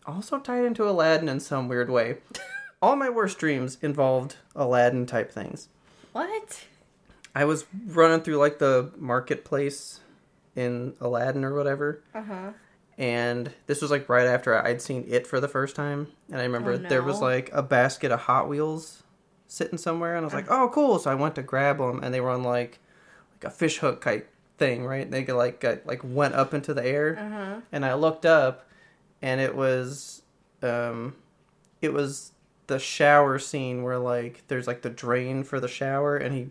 also 0.05 0.39
tied 0.39 0.65
into 0.65 0.87
Aladdin 0.89 1.29
in 1.29 1.39
some 1.39 1.67
weird 1.67 1.89
way. 1.89 2.17
All 2.81 2.95
my 2.95 3.09
worst 3.09 3.37
dreams 3.39 3.77
involved 3.81 4.35
Aladdin 4.55 5.05
type 5.05 5.31
things. 5.31 5.69
What? 6.13 6.65
I 7.35 7.45
was 7.45 7.65
running 7.85 8.21
through 8.21 8.37
like 8.37 8.59
the 8.59 8.91
marketplace 8.97 9.99
in 10.55 10.93
Aladdin 10.99 11.43
or 11.45 11.53
whatever, 11.53 12.01
Uh 12.13 12.21
huh. 12.23 12.49
And 12.97 13.51
this 13.67 13.81
was 13.81 13.91
like 13.91 14.09
right 14.09 14.25
after 14.27 14.55
I'd 14.55 14.81
seen 14.81 15.05
it 15.07 15.27
for 15.27 15.39
the 15.39 15.47
first 15.47 15.75
time, 15.75 16.07
and 16.31 16.39
I 16.39 16.43
remember 16.43 16.71
Oh, 16.73 16.77
there 16.77 17.03
was 17.03 17.21
like 17.21 17.49
a 17.53 17.61
basket 17.63 18.11
of 18.11 18.21
Hot 18.21 18.47
Wheels 18.49 19.03
sitting 19.47 19.77
somewhere, 19.77 20.15
and 20.15 20.23
I 20.23 20.25
was 20.25 20.33
like, 20.33 20.49
"Oh, 20.49 20.69
cool!" 20.73 20.99
So 20.99 21.11
I 21.11 21.15
went 21.15 21.35
to 21.35 21.43
grab 21.43 21.77
them, 21.77 22.01
and 22.03 22.13
they 22.13 22.21
were 22.21 22.29
on 22.31 22.43
like 22.43 22.79
like 23.33 23.43
a 23.43 23.49
fish 23.55 23.77
hook 23.79 24.01
type 24.01 24.29
thing, 24.57 24.83
right? 24.85 25.09
They 25.09 25.25
like 25.25 25.59
got, 25.59 25.85
like 25.85 26.01
went 26.03 26.33
up 26.33 26.53
into 26.53 26.73
the 26.73 26.85
air, 26.85 27.17
Uh 27.19 27.29
huh. 27.29 27.61
and 27.71 27.85
I 27.85 27.93
looked 27.93 28.25
up, 28.25 28.65
and 29.21 29.39
it 29.39 29.55
was, 29.55 30.23
um, 30.63 31.15
it 31.81 31.93
was 31.93 32.31
the 32.65 32.79
shower 32.79 33.37
scene 33.39 33.83
where 33.83 33.99
like 33.99 34.43
there's 34.47 34.65
like 34.67 34.81
the 34.81 34.89
drain 34.89 35.43
for 35.43 35.59
the 35.59 35.67
shower, 35.67 36.17
and 36.17 36.33
he 36.35 36.49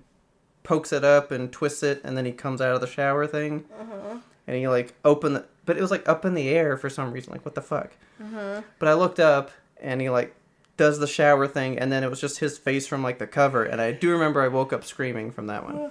pokes 0.62 0.92
it 0.92 1.04
up 1.04 1.30
and 1.32 1.52
twists 1.52 1.82
it, 1.82 2.00
and 2.04 2.16
then 2.16 2.24
he 2.24 2.32
comes 2.32 2.60
out 2.60 2.74
of 2.74 2.80
the 2.80 2.86
shower 2.86 3.26
thing, 3.26 3.64
Uh 3.78 3.84
huh. 3.84 4.18
and 4.46 4.56
he 4.56 4.68
like 4.68 4.94
opened, 5.04 5.36
the, 5.36 5.44
but 5.66 5.76
it 5.76 5.80
was 5.82 5.90
like 5.90 6.08
up 6.08 6.24
in 6.24 6.34
the 6.34 6.48
air 6.48 6.76
for 6.76 6.88
some 6.88 7.12
reason. 7.12 7.32
Like 7.32 7.44
what 7.44 7.54
the 7.54 7.62
fuck? 7.62 7.90
Huh. 8.32 8.62
But 8.78 8.88
I 8.88 8.94
looked 8.94 9.20
up, 9.20 9.50
and 9.80 10.00
he 10.00 10.08
like 10.08 10.34
does 10.78 10.98
the 10.98 11.06
shower 11.06 11.46
thing, 11.46 11.78
and 11.78 11.90
then 11.92 12.02
it 12.04 12.10
was 12.10 12.20
just 12.20 12.38
his 12.38 12.56
face 12.58 12.86
from 12.86 13.02
like 13.02 13.18
the 13.18 13.26
cover, 13.26 13.64
and 13.64 13.80
I 13.80 13.92
do 13.92 14.10
remember 14.10 14.40
I 14.42 14.48
woke 14.48 14.72
up 14.72 14.84
screaming 14.84 15.30
from 15.30 15.46
that 15.48 15.64
one. 15.64 15.76
Oh, 15.76 15.90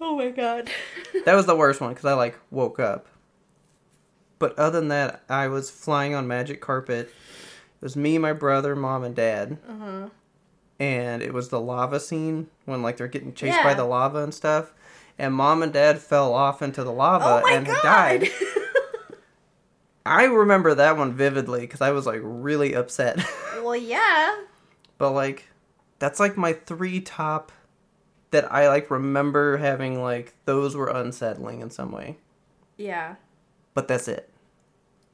oh 0.00 0.16
my 0.16 0.30
god. 0.30 0.68
That 1.26 1.34
was 1.34 1.44
the 1.46 1.54
worst 1.56 1.80
one 1.82 1.90
because 1.90 2.06
I 2.06 2.14
like 2.14 2.38
woke 2.50 2.78
up. 2.80 3.06
But 4.38 4.58
other 4.58 4.80
than 4.80 4.88
that, 4.88 5.22
I 5.28 5.48
was 5.48 5.70
flying 5.70 6.14
on 6.14 6.26
magic 6.26 6.62
carpet. 6.62 7.08
It 7.08 7.82
was 7.82 7.94
me, 7.94 8.16
my 8.16 8.32
brother, 8.32 8.74
mom, 8.74 9.04
and 9.04 9.14
dad, 9.14 9.58
huh. 9.68 10.08
and 10.78 11.22
it 11.22 11.34
was 11.34 11.50
the 11.50 11.60
lava 11.60 12.00
scene 12.00 12.48
when 12.64 12.82
like 12.82 12.96
they're 12.96 13.06
getting 13.08 13.34
chased 13.34 13.62
by 13.62 13.74
the 13.74 13.84
lava 13.84 14.22
and 14.22 14.32
stuff. 14.32 14.72
And 15.18 15.34
mom 15.34 15.62
and 15.62 15.70
dad 15.74 15.98
fell 15.98 16.32
off 16.32 16.62
into 16.62 16.82
the 16.82 16.92
lava 16.92 17.42
Oh 17.44 17.54
and 17.54 17.66
god. 17.66 17.82
died. 17.82 18.28
I 20.10 20.24
remember 20.24 20.74
that 20.74 20.96
one 20.96 21.12
vividly 21.14 21.60
because 21.60 21.80
I 21.80 21.92
was 21.92 22.04
like 22.04 22.18
really 22.20 22.74
upset. 22.74 23.24
well, 23.62 23.76
yeah. 23.76 24.42
but 24.98 25.12
like, 25.12 25.44
that's 26.00 26.18
like 26.18 26.36
my 26.36 26.52
three 26.52 27.00
top 27.00 27.52
that 28.32 28.52
I 28.52 28.68
like 28.68 28.90
remember 28.90 29.58
having 29.58 30.02
like 30.02 30.34
those 30.46 30.74
were 30.74 30.88
unsettling 30.88 31.60
in 31.60 31.70
some 31.70 31.92
way. 31.92 32.18
Yeah. 32.76 33.14
But 33.72 33.86
that's 33.86 34.08
it. 34.08 34.28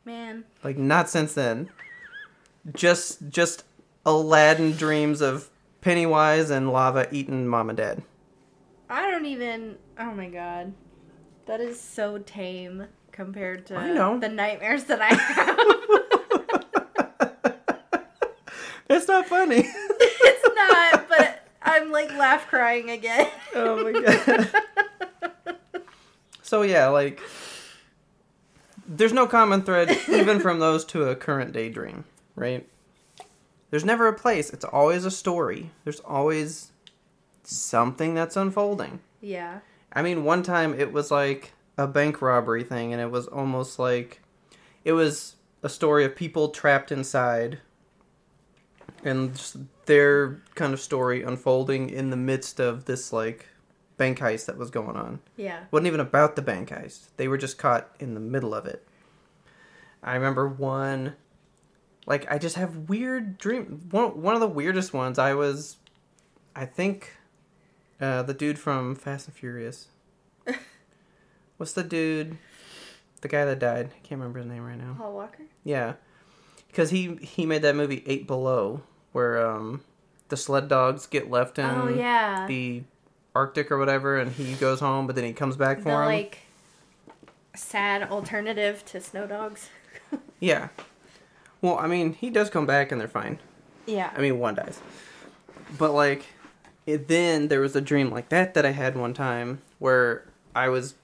Man. 0.06 0.44
Like 0.64 0.78
not 0.78 1.10
since 1.10 1.34
then. 1.34 1.68
Just 2.72 3.28
just 3.28 3.64
Aladdin 4.06 4.72
dreams 4.72 5.20
of 5.20 5.50
Pennywise 5.82 6.48
and 6.48 6.72
lava 6.72 7.06
eating 7.14 7.46
mom 7.46 7.68
and 7.68 7.76
dad. 7.76 8.02
I 8.88 9.10
don't 9.10 9.26
even. 9.26 9.76
Oh 9.98 10.12
my 10.12 10.30
god, 10.30 10.72
that 11.44 11.60
is 11.60 11.78
so 11.78 12.16
tame 12.18 12.86
compared 13.16 13.66
to 13.66 13.76
I 13.76 13.92
know. 13.92 14.18
the 14.20 14.28
nightmares 14.28 14.84
that 14.84 15.00
I 15.02 15.14
have. 15.14 15.58
It's 18.88 19.08
not 19.08 19.26
funny. 19.26 19.64
it's 19.66 20.54
not, 20.54 21.08
but 21.08 21.44
I'm 21.60 21.90
like 21.90 22.08
laugh 22.12 22.46
crying 22.46 22.88
again. 22.90 23.28
oh 23.54 23.82
my 23.82 24.00
god. 24.00 24.48
so 26.42 26.62
yeah, 26.62 26.86
like 26.86 27.20
there's 28.86 29.12
no 29.12 29.26
common 29.26 29.62
thread 29.62 29.90
even 30.08 30.38
from 30.38 30.60
those 30.60 30.84
to 30.86 31.02
a 31.08 31.16
current 31.16 31.52
daydream, 31.52 32.04
right? 32.36 32.64
There's 33.70 33.84
never 33.84 34.06
a 34.06 34.12
place. 34.12 34.50
It's 34.50 34.64
always 34.64 35.04
a 35.04 35.10
story. 35.10 35.70
There's 35.82 35.98
always 36.00 36.70
something 37.42 38.14
that's 38.14 38.36
unfolding. 38.36 39.00
yeah. 39.20 39.60
I 39.92 40.02
mean, 40.02 40.24
one 40.24 40.42
time 40.44 40.78
it 40.78 40.92
was 40.92 41.10
like 41.10 41.54
a 41.78 41.86
bank 41.86 42.22
robbery 42.22 42.64
thing, 42.64 42.92
and 42.92 43.00
it 43.00 43.10
was 43.10 43.26
almost 43.26 43.78
like 43.78 44.22
it 44.84 44.92
was 44.92 45.36
a 45.62 45.68
story 45.68 46.04
of 46.04 46.14
people 46.14 46.48
trapped 46.48 46.92
inside 46.92 47.58
and 49.04 49.40
their 49.86 50.40
kind 50.54 50.72
of 50.72 50.80
story 50.80 51.22
unfolding 51.22 51.90
in 51.90 52.10
the 52.10 52.16
midst 52.16 52.60
of 52.60 52.84
this 52.84 53.12
like 53.12 53.46
bank 53.96 54.18
heist 54.18 54.46
that 54.46 54.58
was 54.58 54.70
going 54.70 54.96
on. 54.96 55.20
Yeah. 55.36 55.60
Wasn't 55.70 55.86
even 55.86 56.00
about 56.00 56.36
the 56.36 56.42
bank 56.42 56.70
heist. 56.70 57.08
They 57.16 57.28
were 57.28 57.38
just 57.38 57.58
caught 57.58 57.90
in 57.98 58.14
the 58.14 58.20
middle 58.20 58.54
of 58.54 58.66
it. 58.66 58.86
I 60.02 60.14
remember 60.14 60.48
one 60.48 61.14
like 62.06 62.30
I 62.30 62.38
just 62.38 62.56
have 62.56 62.88
weird 62.88 63.38
dream 63.38 63.88
one 63.90 64.22
one 64.22 64.34
of 64.34 64.40
the 64.40 64.48
weirdest 64.48 64.92
ones 64.92 65.18
I 65.18 65.34
was 65.34 65.76
I 66.54 66.64
think 66.64 67.12
uh 68.00 68.22
the 68.22 68.34
dude 68.34 68.58
from 68.58 68.94
Fast 68.94 69.26
and 69.28 69.36
Furious. 69.36 69.88
What's 71.56 71.72
the 71.72 71.84
dude 71.84 72.38
the 73.20 73.28
guy 73.28 73.44
that 73.44 73.58
died? 73.58 73.86
I 73.86 74.06
can't 74.06 74.20
remember 74.20 74.38
his 74.38 74.48
name 74.48 74.64
right 74.64 74.78
now. 74.78 74.94
Paul 74.98 75.14
Walker. 75.14 75.44
Yeah. 75.64 75.94
Cuz 76.72 76.90
he 76.90 77.16
he 77.16 77.46
made 77.46 77.62
that 77.62 77.74
movie 77.76 78.02
8 78.06 78.26
Below 78.26 78.82
where 79.12 79.44
um 79.44 79.82
the 80.28 80.36
sled 80.36 80.68
dogs 80.68 81.06
get 81.06 81.30
left 81.30 81.58
in 81.58 81.64
oh 81.64 81.88
yeah. 81.88 82.46
the 82.46 82.82
Arctic 83.34 83.70
or 83.70 83.78
whatever, 83.78 84.18
and 84.18 84.32
he 84.32 84.54
goes 84.54 84.80
home, 84.80 85.06
but 85.06 85.14
then 85.14 85.24
he 85.24 85.32
comes 85.32 85.56
back 85.56 85.78
the 85.78 85.84
for 85.84 86.02
him. 86.02 86.06
like 86.06 86.38
sad 87.54 88.10
alternative 88.10 88.84
to 88.86 89.00
snow 89.00 89.26
dogs. 89.26 89.70
Yeah. 90.38 90.68
Well, 91.62 91.78
I 91.78 91.86
mean, 91.86 92.12
he 92.12 92.28
does 92.28 92.50
come 92.50 92.66
back, 92.66 92.92
and 92.92 93.00
they're 93.00 93.08
fine. 93.08 93.38
Yeah. 93.86 94.12
I 94.14 94.20
mean, 94.20 94.38
one 94.38 94.54
dies. 94.54 94.78
But 95.78 95.92
like, 95.92 96.26
it, 96.84 97.08
then 97.08 97.48
there 97.48 97.60
was 97.60 97.74
a 97.74 97.80
dream 97.80 98.10
like 98.10 98.28
that 98.28 98.52
that 98.52 98.66
I 98.66 98.72
had 98.72 98.96
one 98.96 99.14
time 99.14 99.62
where 99.78 100.26
I 100.54 100.68
was 100.68 100.94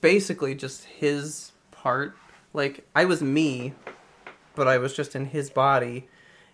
basically 0.00 0.54
just 0.54 0.84
his 0.84 1.52
part. 1.70 2.16
Like 2.52 2.86
I 2.94 3.04
was 3.04 3.22
me, 3.22 3.74
but 4.54 4.66
I 4.68 4.78
was 4.78 4.94
just 4.94 5.14
in 5.14 5.26
his 5.26 5.50
body, 5.50 6.08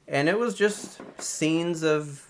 and 0.08 0.28
it 0.28 0.38
was 0.38 0.54
just 0.54 1.00
scenes 1.20 1.82
of 1.82 2.26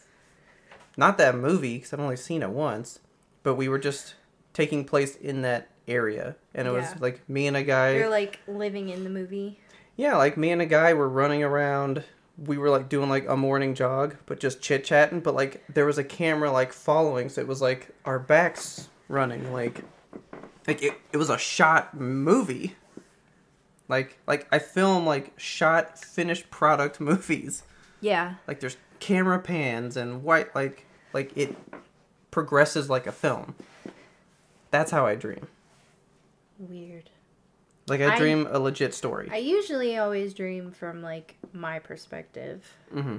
not 0.97 1.19
that 1.19 1.35
movie 1.35 1.77
because 1.77 1.93
I've 1.93 2.01
only 2.01 2.17
seen 2.17 2.43
it 2.43 2.51
once, 2.51 3.01
but 3.43 3.55
we 3.55 3.69
were 3.69 3.79
just 3.79 4.15
taking 4.53 4.85
place 4.85 5.17
in 5.17 5.43
that 5.43 5.69
area, 5.89 6.37
and 6.55 6.69
it 6.69 6.73
Yeah. 6.73 6.77
was 6.93 7.01
like 7.01 7.29
me 7.29 7.47
and 7.47 7.57
a 7.57 7.63
guy. 7.63 7.97
You're 7.97 8.09
like 8.09 8.41
living 8.47 8.89
in 8.91 9.05
the 9.05 9.11
movie. 9.11 9.59
Yeah, 9.97 10.17
like 10.17 10.37
me 10.37 10.51
and 10.51 10.63
a 10.63 10.67
guy 10.67 10.93
were 10.95 11.09
running 11.09 11.43
around. 11.43 12.05
We 12.37 12.59
were 12.59 12.71
like 12.71 12.89
doing 12.89 13.09
like 13.09 13.29
a 13.29 13.37
morning 13.37 13.75
jog, 13.75 14.17
but 14.27 14.41
just 14.41 14.61
chit 14.61 14.85
chatting. 14.85 15.21
But 15.21 15.35
like 15.35 15.65
there 15.73 15.87
was 15.87 15.99
a 15.99 16.05
camera 16.05 16.51
like 16.53 16.73
following, 16.73 17.29
so 17.29 17.41
it 17.41 17.47
was 17.49 17.63
like 17.63 17.89
our 18.05 18.19
backs 18.19 18.89
running. 19.09 19.53
Like, 19.53 19.83
like 20.67 20.83
it, 20.83 20.95
it 21.13 21.17
was 21.17 21.31
a 21.31 21.39
shot 21.39 21.99
movie. 21.99 22.77
Like 23.89 24.19
like 24.27 24.47
I 24.51 24.59
film 24.59 25.07
like 25.07 25.33
shot 25.39 25.99
finished 25.99 26.51
product 26.51 27.01
movies. 27.01 27.63
Yeah. 28.01 28.35
Like 28.47 28.61
there's 28.61 28.77
camera 29.01 29.39
pans 29.39 29.97
and 29.97 30.23
white 30.23 30.55
like 30.55 30.87
like 31.13 31.37
it 31.37 31.57
progresses 32.31 32.89
like 32.89 33.07
a 33.07 33.13
film. 33.13 33.55
That's 34.71 34.91
how 34.91 35.07
I 35.07 35.15
dream. 35.15 35.47
Weird. 36.59 37.11
Like 37.87 38.01
I 38.01 38.15
I- 38.15 38.19
dream 38.19 38.49
a 38.51 38.59
legit 38.59 38.95
story. 38.95 39.29
I 39.31 39.37
usually 39.37 39.99
always 39.99 40.35
dream 40.35 40.71
from 40.71 41.03
like 41.03 41.37
my 41.53 41.79
perspective 41.79 42.75
mm-hmm. 42.93 43.19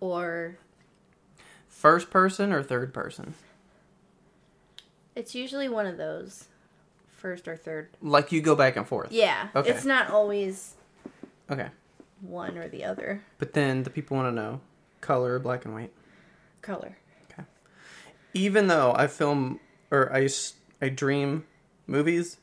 or 0.00 0.56
First 1.68 2.10
person 2.10 2.52
or 2.52 2.62
third 2.62 2.94
person? 2.94 3.34
it's 5.14 5.34
usually 5.34 5.68
one 5.68 5.86
of 5.86 5.96
those 5.96 6.48
first 7.22 7.48
or 7.48 7.56
third. 7.56 7.88
Like 8.02 8.32
you 8.32 8.42
go 8.42 8.54
back 8.54 8.76
and 8.76 8.86
forth. 8.86 9.12
Yeah. 9.12 9.48
Okay. 9.56 9.70
It's 9.70 9.84
not 9.86 10.10
always 10.10 10.74
Okay. 11.50 11.68
one 12.20 12.58
or 12.58 12.68
the 12.68 12.84
other 12.84 13.22
But 13.38 13.54
then 13.54 13.84
the 13.84 13.90
people 13.90 14.16
want 14.16 14.28
to 14.28 14.32
know 14.34 14.60
color, 15.00 15.34
or 15.34 15.38
black 15.38 15.64
and 15.64 15.72
white. 15.72 15.92
color. 16.60 16.96
Okay. 17.30 17.44
Even 18.34 18.66
though 18.66 18.92
I 18.94 19.06
film 19.06 19.60
or 19.90 20.12
I 20.14 20.28
I 20.80 20.88
dream 20.88 21.44
movies, 21.86 22.38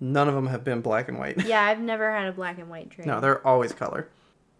none 0.00 0.28
of 0.28 0.34
them 0.34 0.46
have 0.48 0.64
been 0.64 0.80
black 0.80 1.08
and 1.08 1.18
white. 1.18 1.44
Yeah, 1.46 1.62
I've 1.70 1.80
never 1.80 2.10
had 2.10 2.26
a 2.26 2.32
black 2.32 2.58
and 2.58 2.68
white 2.70 2.88
dream. 2.88 3.06
no, 3.06 3.20
they're 3.20 3.46
always 3.46 3.72
color. 3.72 4.08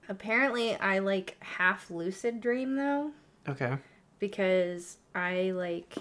Apparently, 0.09 0.77
I 0.77 1.01
like 1.01 1.37
half 1.41 1.91
lucid 1.91 2.41
dream 2.41 2.77
though 2.77 3.11
Okay. 3.49 3.77
because 4.19 4.99
I 5.15 5.51
like 5.53 5.95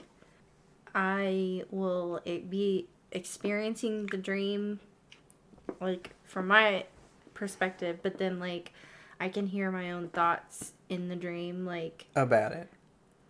I 0.94 1.64
will 1.72 2.22
it 2.26 2.50
be 2.50 2.88
experiencing 3.16 4.06
the 4.08 4.18
dream 4.18 4.80
like 5.82 6.12
from 6.26 6.48
my 6.48 6.86
perspective, 7.34 8.00
but 8.04 8.18
then 8.20 8.40
like 8.40 8.72
I 9.20 9.30
can 9.30 9.48
hear 9.48 9.72
my 9.72 9.92
own 9.92 10.10
thoughts 10.10 10.74
in 10.90 11.08
the 11.10 11.16
dream 11.16 11.66
like 11.66 12.06
About 12.16 12.52
it. 12.52 12.70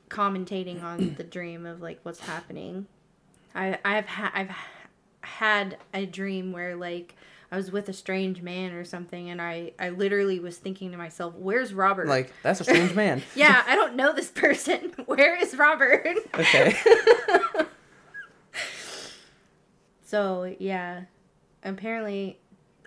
commentating 0.09 0.83
on 0.83 1.15
the 1.17 1.23
dream 1.38 1.65
of 1.65 1.81
like 1.81 1.99
what's 2.03 2.19
happening. 2.21 2.88
I 3.53 3.79
I've 3.86 4.07
ha- 4.07 4.31
I've 4.33 4.51
had 5.21 5.77
a 5.93 6.05
dream 6.05 6.51
where 6.51 6.75
like 6.75 7.15
I 7.51 7.57
was 7.57 7.71
with 7.71 7.88
a 7.89 7.93
strange 7.93 8.41
man 8.41 8.73
or 8.73 8.83
something, 8.83 9.29
and 9.29 9.41
I 9.41 9.71
I 9.79 9.89
literally 9.89 10.39
was 10.39 10.57
thinking 10.57 10.91
to 10.91 10.97
myself, 10.97 11.36
"Where's 11.36 11.73
Robert?" 11.73 12.07
Like, 12.07 12.33
that's 12.43 12.59
a 12.59 12.63
strange 12.63 12.93
man. 12.95 13.21
yeah, 13.36 13.63
I 13.67 13.75
don't 13.75 13.95
know 13.95 14.11
this 14.13 14.29
person. 14.29 14.91
Where 15.05 15.39
is 15.39 15.55
Robert? 15.55 16.17
Okay. 16.33 16.75
so 20.16 20.55
yeah, 20.59 21.03
apparently. 21.63 22.39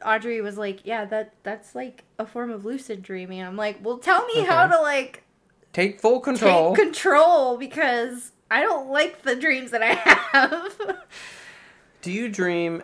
Audrey 0.02 0.40
was 0.40 0.56
like, 0.56 0.86
"Yeah, 0.86 1.04
that 1.06 1.34
that's 1.42 1.74
like 1.74 2.04
a 2.18 2.24
form 2.24 2.50
of 2.50 2.64
lucid 2.64 3.02
dreaming." 3.02 3.42
I'm 3.42 3.56
like, 3.56 3.84
"Well, 3.84 3.98
tell 3.98 4.24
me 4.26 4.44
how 4.44 4.66
to 4.66 4.80
like 4.80 5.24
Take 5.72 6.00
full 6.00 6.20
control. 6.20 6.74
take 6.74 6.84
control 6.84 7.58
because 7.58 8.32
I 8.50 8.62
don't 8.62 8.88
like 8.88 9.22
the 9.22 9.36
dreams 9.36 9.72
that 9.72 9.82
I 9.82 9.94
have. 9.94 10.78
Do 12.02 12.12
you 12.12 12.28
dream 12.28 12.82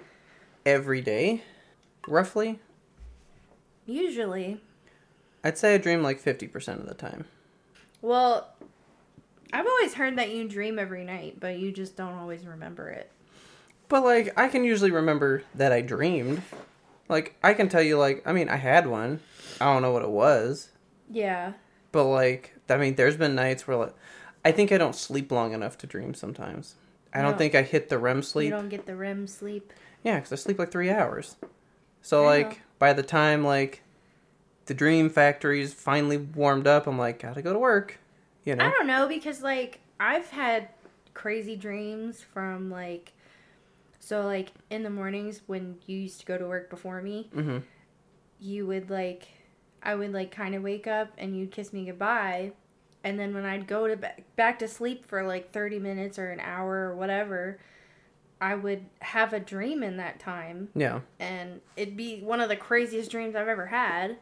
every 0.66 1.00
day? 1.00 1.42
Roughly? 2.06 2.58
Usually. 3.86 4.60
I'd 5.42 5.56
say 5.56 5.74
I 5.74 5.78
dream 5.78 6.02
like 6.02 6.22
50% 6.22 6.80
of 6.80 6.86
the 6.86 6.94
time. 6.94 7.26
Well, 8.02 8.48
I've 9.52 9.66
always 9.66 9.94
heard 9.94 10.18
that 10.18 10.30
you 10.30 10.48
dream 10.48 10.78
every 10.78 11.04
night, 11.04 11.38
but 11.38 11.58
you 11.58 11.70
just 11.70 11.96
don't 11.96 12.14
always 12.14 12.44
remember 12.46 12.88
it. 12.90 13.10
But 13.94 14.02
like 14.02 14.36
I 14.36 14.48
can 14.48 14.64
usually 14.64 14.90
remember 14.90 15.44
that 15.54 15.70
I 15.70 15.80
dreamed. 15.80 16.42
Like 17.08 17.36
I 17.44 17.54
can 17.54 17.68
tell 17.68 17.80
you 17.80 17.96
like 17.96 18.26
I 18.26 18.32
mean 18.32 18.48
I 18.48 18.56
had 18.56 18.88
one. 18.88 19.20
I 19.60 19.66
don't 19.66 19.82
know 19.82 19.92
what 19.92 20.02
it 20.02 20.10
was. 20.10 20.70
Yeah. 21.08 21.52
But 21.92 22.06
like 22.06 22.56
I 22.68 22.76
mean 22.76 22.96
there's 22.96 23.16
been 23.16 23.36
nights 23.36 23.68
where 23.68 23.76
like 23.76 23.94
I 24.44 24.50
think 24.50 24.72
I 24.72 24.78
don't 24.78 24.96
sleep 24.96 25.30
long 25.30 25.52
enough 25.52 25.78
to 25.78 25.86
dream 25.86 26.12
sometimes. 26.12 26.74
I 27.14 27.22
don't 27.22 27.38
think 27.38 27.54
I 27.54 27.62
hit 27.62 27.88
the 27.88 27.98
REM 27.98 28.24
sleep. 28.24 28.46
You 28.46 28.50
don't 28.50 28.68
get 28.68 28.84
the 28.84 28.96
REM 28.96 29.28
sleep. 29.28 29.72
Yeah, 30.02 30.18
cuz 30.18 30.32
I 30.32 30.34
sleep 30.34 30.58
like 30.58 30.72
3 30.72 30.90
hours. 30.90 31.36
So 32.02 32.24
I 32.24 32.26
like 32.26 32.50
know. 32.50 32.56
by 32.80 32.94
the 32.94 33.04
time 33.04 33.44
like 33.44 33.82
the 34.66 34.74
dream 34.74 35.08
factory's 35.08 35.72
finally 35.72 36.16
warmed 36.16 36.66
up, 36.66 36.88
I'm 36.88 36.98
like 36.98 37.20
got 37.20 37.36
to 37.36 37.42
go 37.42 37.52
to 37.52 37.60
work, 37.60 38.00
you 38.42 38.56
know. 38.56 38.64
I 38.64 38.70
don't 38.70 38.88
know 38.88 39.06
because 39.06 39.40
like 39.40 39.78
I've 40.00 40.30
had 40.30 40.70
crazy 41.14 41.54
dreams 41.54 42.20
from 42.20 42.72
like 42.72 43.12
so 44.04 44.20
like 44.22 44.50
in 44.68 44.82
the 44.82 44.90
mornings 44.90 45.40
when 45.46 45.76
you 45.86 45.96
used 45.98 46.20
to 46.20 46.26
go 46.26 46.36
to 46.36 46.46
work 46.46 46.68
before 46.68 47.00
me, 47.00 47.30
Mhm. 47.34 47.62
you 48.38 48.66
would 48.66 48.90
like 48.90 49.28
I 49.82 49.94
would 49.94 50.12
like 50.12 50.30
kind 50.30 50.54
of 50.54 50.62
wake 50.62 50.86
up 50.86 51.08
and 51.18 51.36
you'd 51.36 51.50
kiss 51.52 51.72
me 51.72 51.84
goodbye 51.86 52.52
and 53.02 53.18
then 53.18 53.34
when 53.34 53.44
I'd 53.44 53.66
go 53.66 53.86
to 53.88 53.96
ba- 53.96 54.14
back 54.36 54.58
to 54.60 54.68
sleep 54.68 55.04
for 55.06 55.22
like 55.24 55.52
30 55.52 55.78
minutes 55.78 56.18
or 56.18 56.30
an 56.30 56.40
hour 56.40 56.88
or 56.90 56.96
whatever, 56.96 57.58
I 58.40 58.54
would 58.54 58.84
have 59.00 59.32
a 59.34 59.40
dream 59.40 59.82
in 59.82 59.96
that 59.98 60.18
time 60.20 60.68
Yeah. 60.74 61.00
and 61.18 61.60
it'd 61.76 61.96
be 61.96 62.20
one 62.20 62.40
of 62.40 62.48
the 62.48 62.56
craziest 62.56 63.10
dreams 63.10 63.34
I've 63.36 63.48
ever 63.48 63.66
had. 63.66 64.16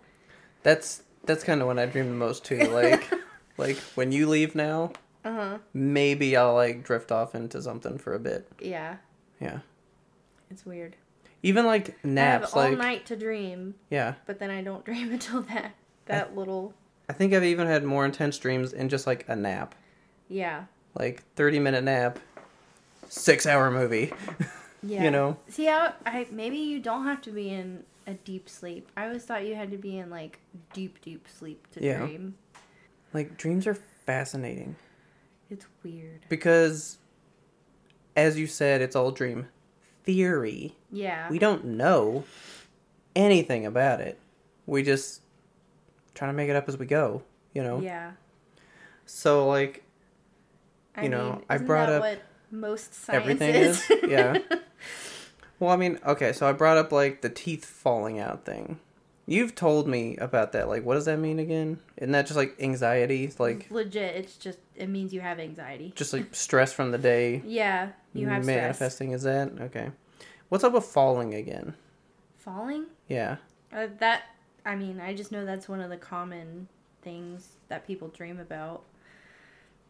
That's 0.62 1.02
that's 1.24 1.44
kind 1.44 1.60
of 1.60 1.66
when 1.68 1.78
I 1.78 1.86
dream 1.86 2.08
the 2.08 2.14
most 2.16 2.44
too. 2.44 2.58
Like 2.58 3.08
like 3.58 3.76
when 3.96 4.10
you 4.12 4.28
leave 4.28 4.54
now, 4.54 4.92
Uh 5.24 5.32
huh. 5.32 5.58
maybe 5.72 6.36
I'll 6.36 6.54
like 6.54 6.84
drift 6.84 7.10
off 7.12 7.34
into 7.34 7.60
something 7.62 7.98
for 7.98 8.14
a 8.14 8.18
bit. 8.20 8.48
Yeah. 8.60 8.96
Yeah. 9.40 9.58
It's 10.52 10.66
weird. 10.66 10.96
Even 11.42 11.66
like 11.66 11.90
I 12.04 12.08
naps, 12.08 12.52
have 12.52 12.56
all 12.56 12.70
like 12.70 12.78
night 12.78 13.06
to 13.06 13.16
dream, 13.16 13.74
yeah. 13.90 14.14
but 14.26 14.38
then 14.38 14.50
I 14.50 14.62
don't 14.62 14.84
dream 14.90 15.10
until 15.12 15.42
that 15.42 15.72
that 16.06 16.36
little. 16.36 16.74
I 17.08 17.14
think 17.14 17.32
I've 17.32 17.42
even 17.44 17.66
had 17.66 17.82
more 17.84 18.04
intense 18.04 18.38
dreams 18.38 18.72
in 18.72 18.88
just 18.88 19.06
like 19.06 19.24
a 19.28 19.34
nap, 19.34 19.74
Yeah. 20.28 20.64
like 20.94 21.24
thirty 21.34 21.58
minute 21.58 21.82
nap, 21.84 22.18
six 23.08 23.46
hour 23.46 23.70
movie. 23.70 24.12
Yeah. 24.84 25.04
You 25.04 25.10
know. 25.12 25.36
See 25.48 25.66
how 25.66 25.94
I 26.04 26.26
maybe 26.32 26.56
you 26.56 26.80
don't 26.80 27.04
have 27.04 27.20
to 27.22 27.30
be 27.30 27.50
in 27.50 27.84
a 28.08 28.14
deep 28.14 28.48
sleep. 28.48 28.90
I 28.96 29.04
always 29.06 29.22
thought 29.22 29.46
you 29.46 29.54
had 29.54 29.70
to 29.70 29.76
be 29.76 29.96
in 29.96 30.10
like 30.10 30.40
deep 30.72 31.00
deep 31.02 31.28
sleep 31.28 31.68
to 31.74 31.84
Yeah. 31.84 31.98
dream. 31.98 32.34
Like 33.14 33.36
dreams 33.36 33.68
are 33.68 33.76
fascinating 33.76 34.74
It's 35.50 35.66
weird. 35.84 36.22
because, 36.28 36.98
as 38.16 38.36
you 38.36 38.48
said, 38.48 38.80
it's 38.80 38.96
all 38.96 39.12
dream 39.12 39.46
theory. 40.04 40.74
Yeah. 40.90 41.28
We 41.30 41.38
don't 41.38 41.64
know 41.64 42.24
anything 43.16 43.66
about 43.66 44.00
it. 44.00 44.18
We 44.66 44.82
just 44.82 45.22
trying 46.14 46.30
to 46.30 46.36
make 46.36 46.48
it 46.48 46.56
up 46.56 46.68
as 46.68 46.76
we 46.78 46.86
go. 46.86 47.22
You 47.54 47.62
know. 47.62 47.80
Yeah. 47.80 48.12
So 49.06 49.46
like 49.48 49.82
I 50.96 51.04
You 51.04 51.08
know, 51.08 51.32
mean, 51.32 51.44
I 51.48 51.58
brought 51.58 51.86
that 51.86 51.96
up 51.96 52.00
what 52.02 52.22
most 52.50 52.94
science 52.94 53.22
everything 53.22 53.54
is. 53.54 53.90
is. 53.90 54.10
Yeah. 54.10 54.38
Well, 55.58 55.70
I 55.70 55.76
mean, 55.76 56.00
okay, 56.04 56.32
so 56.32 56.48
I 56.48 56.52
brought 56.52 56.76
up 56.76 56.90
like 56.90 57.20
the 57.20 57.28
teeth 57.28 57.64
falling 57.64 58.18
out 58.18 58.44
thing. 58.44 58.80
You've 59.32 59.54
told 59.54 59.88
me 59.88 60.16
about 60.18 60.52
that. 60.52 60.68
Like, 60.68 60.84
what 60.84 60.94
does 60.94 61.06
that 61.06 61.18
mean 61.18 61.38
again? 61.38 61.78
Isn't 61.96 62.12
that 62.12 62.26
just 62.26 62.36
like 62.36 62.54
anxiety? 62.60 63.32
Like, 63.38 63.66
legit. 63.70 64.14
It's 64.14 64.36
just 64.36 64.58
it 64.76 64.88
means 64.90 65.14
you 65.14 65.22
have 65.22 65.40
anxiety. 65.40 65.92
just 65.96 66.12
like 66.12 66.34
stress 66.34 66.72
from 66.72 66.90
the 66.90 66.98
day 66.98 67.40
Yeah, 67.46 67.92
you 68.12 68.28
have 68.28 68.44
stress. 68.44 68.56
manifesting? 68.56 69.12
Is 69.12 69.22
that 69.22 69.50
okay? 69.58 69.90
What's 70.50 70.64
up 70.64 70.74
with 70.74 70.84
falling 70.84 71.32
again? 71.34 71.74
Falling. 72.36 72.84
Yeah. 73.08 73.36
Uh, 73.72 73.86
that 74.00 74.24
I 74.66 74.76
mean, 74.76 75.00
I 75.00 75.14
just 75.14 75.32
know 75.32 75.46
that's 75.46 75.66
one 75.66 75.80
of 75.80 75.88
the 75.88 75.96
common 75.96 76.68
things 77.00 77.52
that 77.68 77.86
people 77.86 78.08
dream 78.08 78.38
about. 78.38 78.82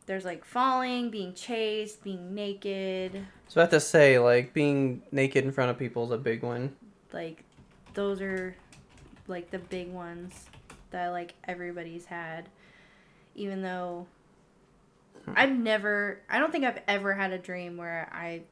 There's 0.07 0.25
like 0.25 0.45
falling, 0.45 1.11
being 1.11 1.35
chased, 1.35 2.05
being 2.05 2.33
naked. 2.33 3.27
So 3.49 3.61
I 3.61 3.65
have 3.65 3.71
to 3.71 3.81
say, 3.81 4.19
like, 4.21 4.53
being 4.55 5.03
naked 5.11 5.45
in 5.45 5.51
front 5.51 5.71
of 5.73 5.79
people 5.79 6.05
is 6.05 6.11
a 6.13 6.19
big 6.19 6.43
one. 6.45 6.77
Like 7.13 7.43
those 7.95 8.21
are 8.21 8.55
like 9.27 9.51
the 9.51 9.59
big 9.59 9.91
ones 9.93 10.47
that 10.91 11.09
like 11.09 11.35
everybody's 11.47 12.07
had. 12.07 12.49
Even 13.35 13.63
though 13.63 14.07
Hmm. 15.25 15.33
I've 15.37 15.53
never 15.53 16.21
I 16.29 16.39
don't 16.41 16.51
think 16.51 16.65
I've 16.65 16.81
ever 16.89 17.15
had 17.15 17.33
a 17.33 17.39
dream 17.39 17.77
where 17.77 18.11
I 18.13 18.43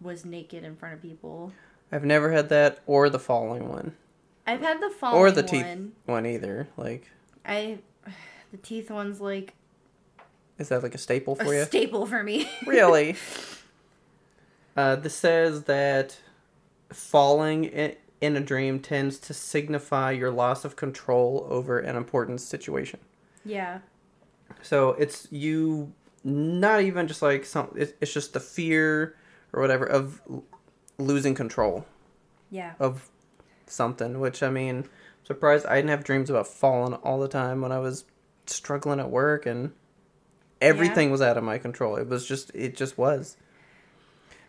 was 0.00 0.24
naked 0.26 0.62
in 0.62 0.76
front 0.76 0.94
of 0.94 1.00
people. 1.02 1.52
I've 1.90 2.04
never 2.04 2.32
had 2.32 2.50
that 2.50 2.80
or 2.86 3.08
the 3.08 3.18
falling 3.18 3.68
one 3.68 3.94
I've 4.46 4.60
had 4.60 4.82
the 4.82 4.90
falling 4.90 5.16
or 5.18 5.30
the 5.30 5.42
teeth 5.42 5.64
one. 5.64 5.92
one 6.04 6.26
either. 6.26 6.68
Like, 6.76 7.08
I 7.46 7.78
the 8.52 8.58
teeth 8.58 8.90
one's 8.90 9.20
like 9.22 9.54
is 10.58 10.68
that 10.68 10.82
like 10.82 10.94
a 10.94 10.98
staple 10.98 11.34
for 11.34 11.44
a 11.54 11.58
you? 11.60 11.64
staple 11.64 12.04
for 12.06 12.22
me. 12.22 12.46
really? 12.66 13.16
Uh, 14.76 14.96
this 14.96 15.14
says 15.14 15.64
that 15.64 16.18
falling 16.92 17.64
in, 17.64 17.94
in 18.20 18.36
a 18.36 18.40
dream 18.40 18.80
tends 18.80 19.18
to 19.18 19.34
signify 19.34 20.10
your 20.10 20.30
loss 20.30 20.64
of 20.64 20.76
control 20.76 21.46
over 21.50 21.78
an 21.78 21.96
important 21.96 22.40
situation. 22.40 23.00
yeah. 23.44 23.78
So 24.62 24.90
it's 24.90 25.26
you 25.30 25.92
not 26.24 26.80
even 26.82 27.08
just 27.08 27.20
like 27.20 27.44
some. 27.44 27.68
It's, 27.76 28.12
just 28.12 28.32
the 28.32 28.40
fear 28.40 29.16
or 29.52 29.60
whatever 29.60 29.84
of 29.84 30.20
losing 30.98 31.34
control 31.34 31.84
Yeah. 32.50 32.72
of 32.78 33.10
something. 33.66 34.18
Which 34.20 34.42
I 34.42 34.50
mean, 34.50 34.88
surprised 35.24 35.66
I 35.66 35.76
didn't 35.76 35.90
have 35.90 36.04
dreams 36.04 36.30
about 36.30 36.46
falling 36.46 36.94
all 36.94 37.18
the 37.18 37.28
time 37.28 37.60
when 37.60 37.72
I 37.72 37.78
was 37.80 38.04
struggling 38.46 39.00
at 39.00 39.10
work 39.10 39.46
and 39.46 39.72
everything 40.60 41.10
was 41.10 41.20
out 41.20 41.36
of 41.36 41.44
my 41.44 41.58
control. 41.58 41.96
It 41.96 42.08
was 42.08 42.26
just 42.26 42.50
it 42.54 42.76
just 42.76 42.96
was. 42.96 43.36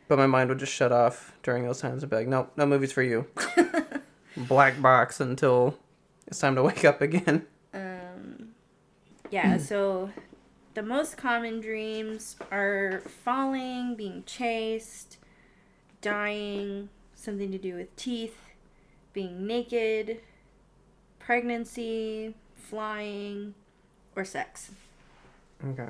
But 0.07 0.17
my 0.17 0.27
mind 0.27 0.49
would 0.49 0.59
just 0.59 0.73
shut 0.73 0.91
off 0.91 1.33
during 1.43 1.63
those 1.65 1.81
times 1.81 2.03
and 2.03 2.09
be 2.09 2.15
like, 2.15 2.27
nope, 2.27 2.53
no 2.55 2.65
movies 2.65 2.91
for 2.91 3.03
you. 3.03 3.27
Black 4.37 4.81
box 4.81 5.19
until 5.19 5.77
it's 6.27 6.39
time 6.39 6.55
to 6.55 6.63
wake 6.63 6.85
up 6.85 7.01
again. 7.01 7.45
Um, 7.73 8.49
yeah, 9.29 9.57
so 9.57 10.11
the 10.73 10.83
most 10.83 11.17
common 11.17 11.59
dreams 11.59 12.35
are 12.51 13.01
falling, 13.23 13.95
being 13.95 14.23
chased, 14.25 15.17
dying, 16.01 16.89
something 17.15 17.51
to 17.51 17.57
do 17.57 17.75
with 17.75 17.93
teeth, 17.95 18.37
being 19.11 19.47
naked, 19.47 20.21
pregnancy, 21.19 22.35
flying, 22.55 23.55
or 24.15 24.23
sex. 24.23 24.71
Okay. 25.65 25.89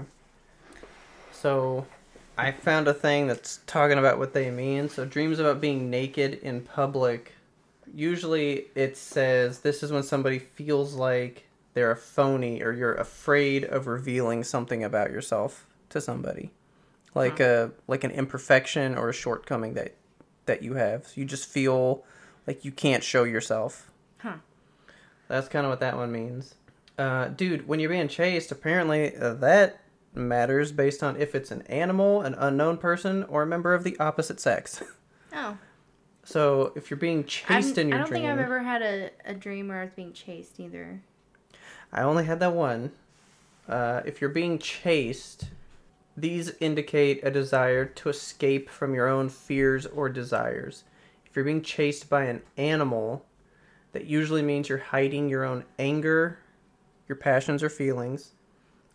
So, 1.31 1.85
I 2.37 2.51
found 2.51 2.87
a 2.87 2.93
thing 2.93 3.27
that's 3.27 3.59
talking 3.65 3.97
about 3.97 4.19
what 4.19 4.33
they 4.33 4.51
mean. 4.51 4.89
So, 4.89 5.05
dreams 5.05 5.39
about 5.39 5.59
being 5.59 5.89
naked 5.89 6.35
in 6.35 6.61
public. 6.61 7.33
Usually, 7.93 8.65
it 8.75 8.95
says 8.97 9.59
this 9.59 9.81
is 9.81 9.91
when 9.91 10.03
somebody 10.03 10.39
feels 10.39 10.93
like 10.93 11.45
they're 11.73 11.91
a 11.91 11.97
phony 11.97 12.61
or 12.61 12.73
you're 12.73 12.95
afraid 12.95 13.63
of 13.63 13.87
revealing 13.87 14.43
something 14.43 14.83
about 14.83 15.11
yourself 15.11 15.65
to 15.89 16.01
somebody, 16.01 16.51
like 17.15 17.39
a 17.39 17.71
like 17.87 18.03
an 18.03 18.11
imperfection 18.11 18.95
or 18.95 19.09
a 19.09 19.13
shortcoming 19.13 19.73
that 19.75 19.95
that 20.45 20.61
you 20.61 20.73
have. 20.73 21.07
So 21.07 21.13
you 21.15 21.25
just 21.25 21.47
feel 21.47 22.03
like 22.45 22.65
you 22.65 22.71
can't 22.71 23.03
show 23.03 23.23
yourself. 23.23 23.91
Huh. 24.19 24.37
That's 25.27 25.47
kind 25.47 25.65
of 25.65 25.69
what 25.69 25.79
that 25.81 25.95
one 25.95 26.11
means. 26.11 26.55
Uh, 26.97 27.27
dude, 27.27 27.67
when 27.67 27.79
you're 27.79 27.89
being 27.89 28.07
chased, 28.07 28.51
apparently 28.51 29.15
uh, 29.15 29.33
that 29.35 29.81
matters 30.17 30.71
based 30.71 31.03
on 31.03 31.15
if 31.19 31.35
it's 31.35 31.51
an 31.51 31.61
animal, 31.63 32.21
an 32.21 32.35
unknown 32.37 32.77
person, 32.77 33.23
or 33.25 33.43
a 33.43 33.47
member 33.47 33.73
of 33.73 33.83
the 33.83 33.97
opposite 33.99 34.39
sex. 34.39 34.81
Oh. 35.33 35.57
so 36.23 36.71
if 36.75 36.89
you're 36.89 36.97
being 36.97 37.19
I'm- 37.19 37.27
chased 37.27 37.77
in 37.77 37.89
your 37.89 37.97
dream, 37.97 37.99
I 37.99 38.03
don't 38.03 38.09
dream, 38.09 38.21
think 38.23 38.31
I've 38.31 38.45
ever 38.45 38.59
had 38.63 38.81
a, 38.81 39.09
a 39.25 39.33
dream 39.35 39.67
where 39.67 39.79
I 39.81 39.83
was 39.83 39.91
being 39.93 40.13
chased 40.13 40.59
either. 40.59 41.01
I 41.91 42.01
only 42.01 42.23
had 42.23 42.39
that 42.39 42.53
one. 42.53 42.91
Uh, 43.67 44.01
if 44.05 44.19
you're 44.21 44.29
being 44.29 44.57
chased, 44.57 45.49
these 46.15 46.53
indicate 46.59 47.19
a 47.23 47.29
desire 47.29 47.85
to 47.85 48.09
escape 48.09 48.69
from 48.69 48.95
your 48.95 49.07
own 49.07 49.29
fears 49.29 49.85
or 49.85 50.09
desires. 50.09 50.85
If 51.25 51.35
you're 51.35 51.45
being 51.45 51.61
chased 51.61 52.09
by 52.09 52.23
an 52.23 52.41
animal, 52.55 53.25
that 53.91 54.05
usually 54.05 54.41
means 54.41 54.69
you're 54.69 54.77
hiding 54.79 55.29
your 55.29 55.43
own 55.43 55.65
anger, 55.77 56.39
your 57.07 57.17
passions, 57.17 57.61
or 57.61 57.69
feelings. 57.69 58.31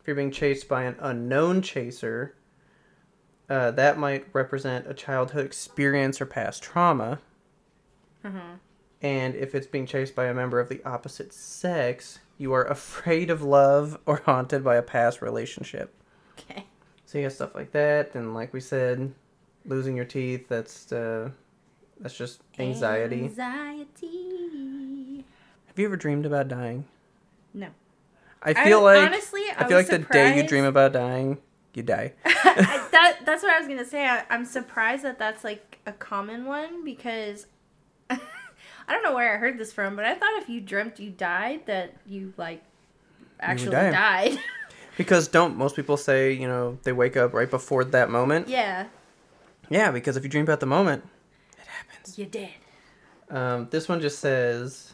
If 0.02 0.08
you're 0.08 0.16
being 0.16 0.32
chased 0.32 0.68
by 0.68 0.82
an 0.82 0.96
unknown 0.98 1.62
chaser, 1.62 2.34
uh, 3.48 3.70
that 3.70 3.98
might 3.98 4.26
represent 4.32 4.88
a 4.88 4.94
childhood 4.94 5.46
experience 5.46 6.20
or 6.20 6.26
past 6.26 6.60
trauma. 6.60 7.20
Uh-huh. 8.24 8.56
And 9.00 9.36
if 9.36 9.54
it's 9.54 9.68
being 9.68 9.86
chased 9.86 10.16
by 10.16 10.26
a 10.26 10.34
member 10.34 10.58
of 10.58 10.68
the 10.68 10.82
opposite 10.84 11.32
sex, 11.32 12.18
you 12.36 12.52
are 12.52 12.64
afraid 12.64 13.30
of 13.30 13.42
love 13.42 13.96
or 14.04 14.22
haunted 14.26 14.64
by 14.64 14.74
a 14.74 14.82
past 14.82 15.22
relationship. 15.22 15.94
Okay. 16.36 16.66
So 17.06 17.18
you 17.18 17.24
got 17.24 17.32
stuff 17.32 17.54
like 17.54 17.70
that, 17.70 18.16
and 18.16 18.34
like 18.34 18.52
we 18.52 18.60
said, 18.60 19.14
losing 19.64 19.94
your 19.94 20.04
teeth. 20.04 20.48
That's 20.48 20.90
uh, 20.90 21.30
that's 22.00 22.16
just 22.16 22.40
anxiety. 22.58 23.24
Anxiety. 23.24 25.24
Have 25.66 25.78
you 25.78 25.86
ever 25.86 25.96
dreamed 25.96 26.26
about 26.26 26.48
dying? 26.48 26.86
No. 27.54 27.68
I 28.42 28.54
feel 28.54 28.82
like 28.82 28.98
honestly, 29.06 29.42
I, 29.56 29.64
I 29.64 29.68
feel 29.68 29.76
like 29.76 29.86
the 29.88 29.98
day 29.98 30.36
you 30.36 30.46
dream 30.46 30.64
about 30.64 30.92
dying, 30.92 31.38
you 31.74 31.82
die. 31.82 32.12
That 32.92 33.20
that's 33.24 33.42
what 33.42 33.52
I 33.52 33.58
was 33.58 33.68
gonna 33.68 33.84
say. 33.84 34.06
I, 34.06 34.24
I'm 34.28 34.44
surprised 34.44 35.04
that 35.04 35.18
that's 35.18 35.42
like 35.44 35.78
a 35.86 35.92
common 35.92 36.44
one 36.44 36.84
because 36.84 37.46
I 38.10 38.18
don't 38.88 39.02
know 39.02 39.14
where 39.14 39.34
I 39.34 39.38
heard 39.38 39.58
this 39.58 39.72
from, 39.72 39.96
but 39.96 40.04
I 40.04 40.14
thought 40.14 40.42
if 40.42 40.48
you 40.48 40.60
dreamt 40.60 41.00
you 41.00 41.10
died, 41.10 41.66
that 41.66 41.94
you 42.06 42.34
like 42.36 42.62
actually 43.40 43.72
die. 43.72 43.90
died. 43.90 44.38
Because 44.98 45.26
don't 45.26 45.56
most 45.56 45.74
people 45.74 45.96
say 45.96 46.32
you 46.32 46.46
know 46.46 46.76
they 46.82 46.92
wake 46.92 47.16
up 47.16 47.32
right 47.32 47.48
before 47.50 47.82
that 47.82 48.10
moment? 48.10 48.46
yeah, 48.48 48.88
Yeah, 49.70 49.90
because 49.90 50.18
if 50.18 50.22
you 50.22 50.28
dream 50.28 50.44
about 50.44 50.60
the 50.60 50.66
moment, 50.66 51.02
it 51.58 51.66
happens. 51.66 52.18
you 52.18 52.26
did. 52.26 52.50
Um, 53.30 53.68
this 53.70 53.88
one 53.88 54.02
just 54.02 54.18
says, 54.18 54.91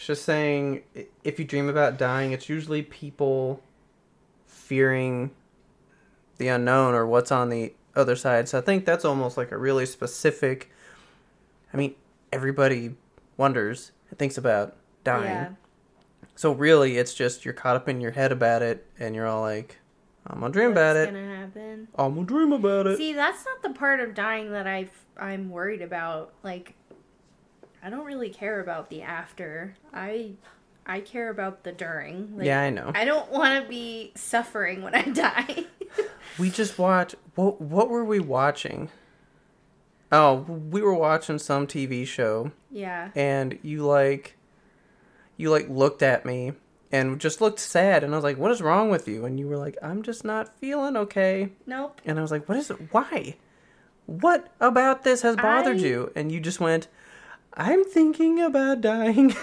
it's 0.00 0.06
just 0.06 0.24
saying 0.24 0.80
if 1.24 1.38
you 1.38 1.44
dream 1.44 1.68
about 1.68 1.98
dying, 1.98 2.32
it's 2.32 2.48
usually 2.48 2.80
people 2.80 3.62
fearing 4.46 5.30
the 6.38 6.48
unknown 6.48 6.94
or 6.94 7.06
what's 7.06 7.30
on 7.30 7.50
the 7.50 7.74
other 7.94 8.16
side. 8.16 8.48
So 8.48 8.56
I 8.56 8.62
think 8.62 8.86
that's 8.86 9.04
almost 9.04 9.36
like 9.36 9.52
a 9.52 9.58
really 9.58 9.84
specific. 9.84 10.70
I 11.74 11.76
mean, 11.76 11.96
everybody 12.32 12.94
wonders 13.36 13.92
and 14.08 14.18
thinks 14.18 14.38
about 14.38 14.74
dying. 15.04 15.24
Yeah. 15.24 15.48
So 16.34 16.52
really, 16.52 16.96
it's 16.96 17.12
just 17.12 17.44
you're 17.44 17.52
caught 17.52 17.76
up 17.76 17.86
in 17.86 18.00
your 18.00 18.12
head 18.12 18.32
about 18.32 18.62
it, 18.62 18.86
and 18.98 19.14
you're 19.14 19.26
all 19.26 19.42
like, 19.42 19.80
I'm 20.26 20.40
gonna 20.40 20.50
dream 20.50 20.70
about 20.70 20.96
what's 20.96 21.10
it. 21.10 21.12
gonna 21.12 21.36
happen. 21.36 21.88
I'm 21.94 22.14
gonna 22.14 22.26
dream 22.26 22.52
about 22.54 22.86
it. 22.86 22.96
See, 22.96 23.12
that's 23.12 23.44
not 23.44 23.62
the 23.62 23.78
part 23.78 24.00
of 24.00 24.14
dying 24.14 24.50
that 24.52 24.66
I 24.66 24.88
I'm 25.18 25.50
worried 25.50 25.82
about. 25.82 26.32
Like, 26.42 26.74
I 27.82 27.90
don't 27.90 28.04
really 28.04 28.30
care 28.30 28.60
about 28.60 28.90
the 28.90 29.02
after. 29.02 29.74
I 29.92 30.32
I 30.86 31.00
care 31.00 31.30
about 31.30 31.64
the 31.64 31.72
during. 31.72 32.36
Like, 32.36 32.46
yeah, 32.46 32.60
I 32.60 32.70
know. 32.70 32.90
I 32.94 33.04
don't 33.04 33.30
want 33.30 33.62
to 33.62 33.68
be 33.68 34.12
suffering 34.16 34.82
when 34.82 34.94
I 34.94 35.02
die. 35.10 35.64
We 36.38 36.50
just 36.50 36.78
watched. 36.78 37.14
What 37.34 37.60
What 37.60 37.88
were 37.88 38.04
we 38.04 38.20
watching? 38.20 38.88
Oh, 40.12 40.34
we 40.38 40.82
were 40.82 40.94
watching 40.94 41.38
some 41.38 41.68
TV 41.68 42.04
show, 42.04 42.50
yeah. 42.72 43.10
and 43.14 43.56
you 43.62 43.86
like, 43.86 44.36
you 45.36 45.50
like 45.52 45.68
looked 45.68 46.02
at 46.02 46.26
me 46.26 46.52
and 46.90 47.20
just 47.20 47.40
looked 47.40 47.60
sad, 47.60 48.02
and 48.02 48.12
I 48.12 48.16
was 48.16 48.24
like, 48.24 48.36
"What 48.36 48.50
is 48.50 48.60
wrong 48.60 48.90
with 48.90 49.06
you?" 49.06 49.24
And 49.24 49.38
you 49.38 49.46
were 49.46 49.56
like, 49.56 49.76
"I'm 49.80 50.02
just 50.02 50.24
not 50.24 50.58
feeling 50.58 50.96
okay." 50.96 51.50
Nope. 51.64 52.00
And 52.04 52.18
I 52.18 52.22
was 52.22 52.32
like, 52.32 52.48
"What 52.48 52.58
is 52.58 52.70
it? 52.72 52.92
Why? 52.92 53.36
What 54.06 54.48
about 54.60 55.04
this 55.04 55.22
has 55.22 55.36
bothered 55.36 55.76
I- 55.76 55.80
you?" 55.80 56.10
And 56.16 56.32
you 56.32 56.40
just 56.40 56.58
went, 56.58 56.88
"I'm 57.60 57.84
thinking 57.84 58.40
about 58.40 58.80
dying," 58.80 59.34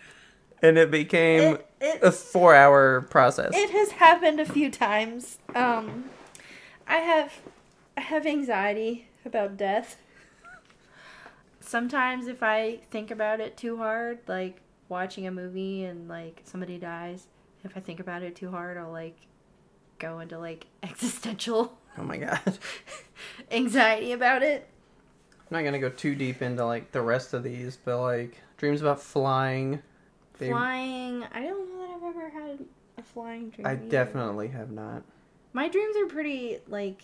and 0.62 0.78
it 0.78 0.90
became 0.90 1.54
It, 1.54 1.66
it, 1.80 2.02
a 2.02 2.10
four-hour 2.10 3.02
process. 3.02 3.52
it 3.54 3.70
has 3.70 3.90
happened 3.92 4.40
a 4.40 4.44
few 4.46 4.70
times. 4.70 5.38
Um, 5.54 6.06
I 6.86 6.96
have 6.96 7.32
I 7.96 8.00
have 8.00 8.26
anxiety 8.26 9.08
about 9.24 9.56
death. 9.56 9.96
Sometimes 11.60 12.26
if 12.28 12.42
I 12.42 12.80
think 12.90 13.10
about 13.10 13.40
it 13.40 13.56
too 13.56 13.76
hard, 13.76 14.20
like 14.26 14.60
watching 14.88 15.26
a 15.26 15.30
movie 15.30 15.84
and 15.84 16.08
like 16.08 16.40
somebody 16.44 16.78
dies, 16.78 17.26
if 17.64 17.76
I 17.76 17.80
think 17.80 18.00
about 18.00 18.22
it 18.22 18.34
too 18.34 18.50
hard, 18.50 18.78
I'll 18.78 18.90
like 18.92 19.16
go 19.98 20.20
into 20.20 20.38
like 20.38 20.66
existential 20.82 21.76
oh 21.98 22.02
my 22.02 22.16
god. 22.16 22.58
Anxiety 23.50 24.12
about 24.12 24.42
it. 24.42 24.66
Not 25.50 25.62
gonna 25.64 25.78
go 25.78 25.88
too 25.90 26.14
deep 26.14 26.42
into 26.42 26.64
like 26.64 26.92
the 26.92 27.00
rest 27.02 27.34
of 27.34 27.42
these, 27.42 27.76
but 27.76 28.00
like 28.00 28.36
dreams 28.56 28.80
about 28.80 29.00
flying. 29.00 29.80
They, 30.38 30.50
Flying, 30.50 31.24
I 31.32 31.40
don't 31.42 31.68
know 31.74 31.80
that 31.80 31.94
I've 31.96 32.14
ever 32.16 32.28
had 32.30 32.64
a 32.96 33.02
flying 33.02 33.50
dream. 33.50 33.66
I 33.66 33.72
either. 33.72 33.88
definitely 33.88 34.48
have 34.48 34.70
not. 34.70 35.02
My 35.52 35.68
dreams 35.68 35.96
are 35.96 36.06
pretty 36.06 36.58
like 36.68 37.02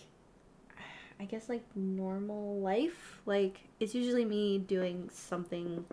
I 1.19 1.25
guess 1.25 1.49
like 1.49 1.63
normal 1.75 2.59
life. 2.59 3.21
Like 3.25 3.59
it's 3.79 3.93
usually 3.95 4.25
me 4.25 4.57
doing 4.59 5.09
something 5.13 5.85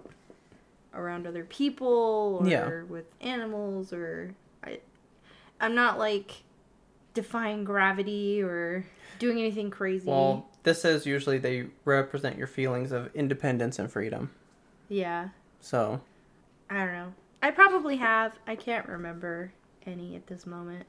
around 0.94 1.26
other 1.26 1.44
people 1.44 2.38
or 2.42 2.46
Yeah. 2.48 2.82
with 2.84 3.10
animals 3.20 3.92
or 3.92 4.34
I 4.62 4.78
I'm 5.60 5.74
not 5.74 5.98
like 5.98 6.42
defying 7.14 7.64
gravity 7.64 8.42
or 8.42 8.84
doing 9.18 9.38
anything 9.38 9.70
crazy. 9.70 10.08
Well, 10.08 10.48
this 10.62 10.80
says 10.82 11.06
usually 11.06 11.38
they 11.38 11.66
represent 11.84 12.36
your 12.38 12.46
feelings 12.46 12.92
of 12.92 13.10
independence 13.14 13.78
and 13.78 13.90
freedom. 13.90 14.30
yeah. 14.88 15.28
So 15.60 16.00
I 16.70 16.78
don't 16.84 16.92
know. 16.92 17.12
I 17.42 17.50
probably 17.50 17.96
have. 17.96 18.32
I 18.46 18.56
can't 18.56 18.88
remember 18.88 19.52
any 19.86 20.16
at 20.16 20.26
this 20.26 20.46
moment. 20.46 20.86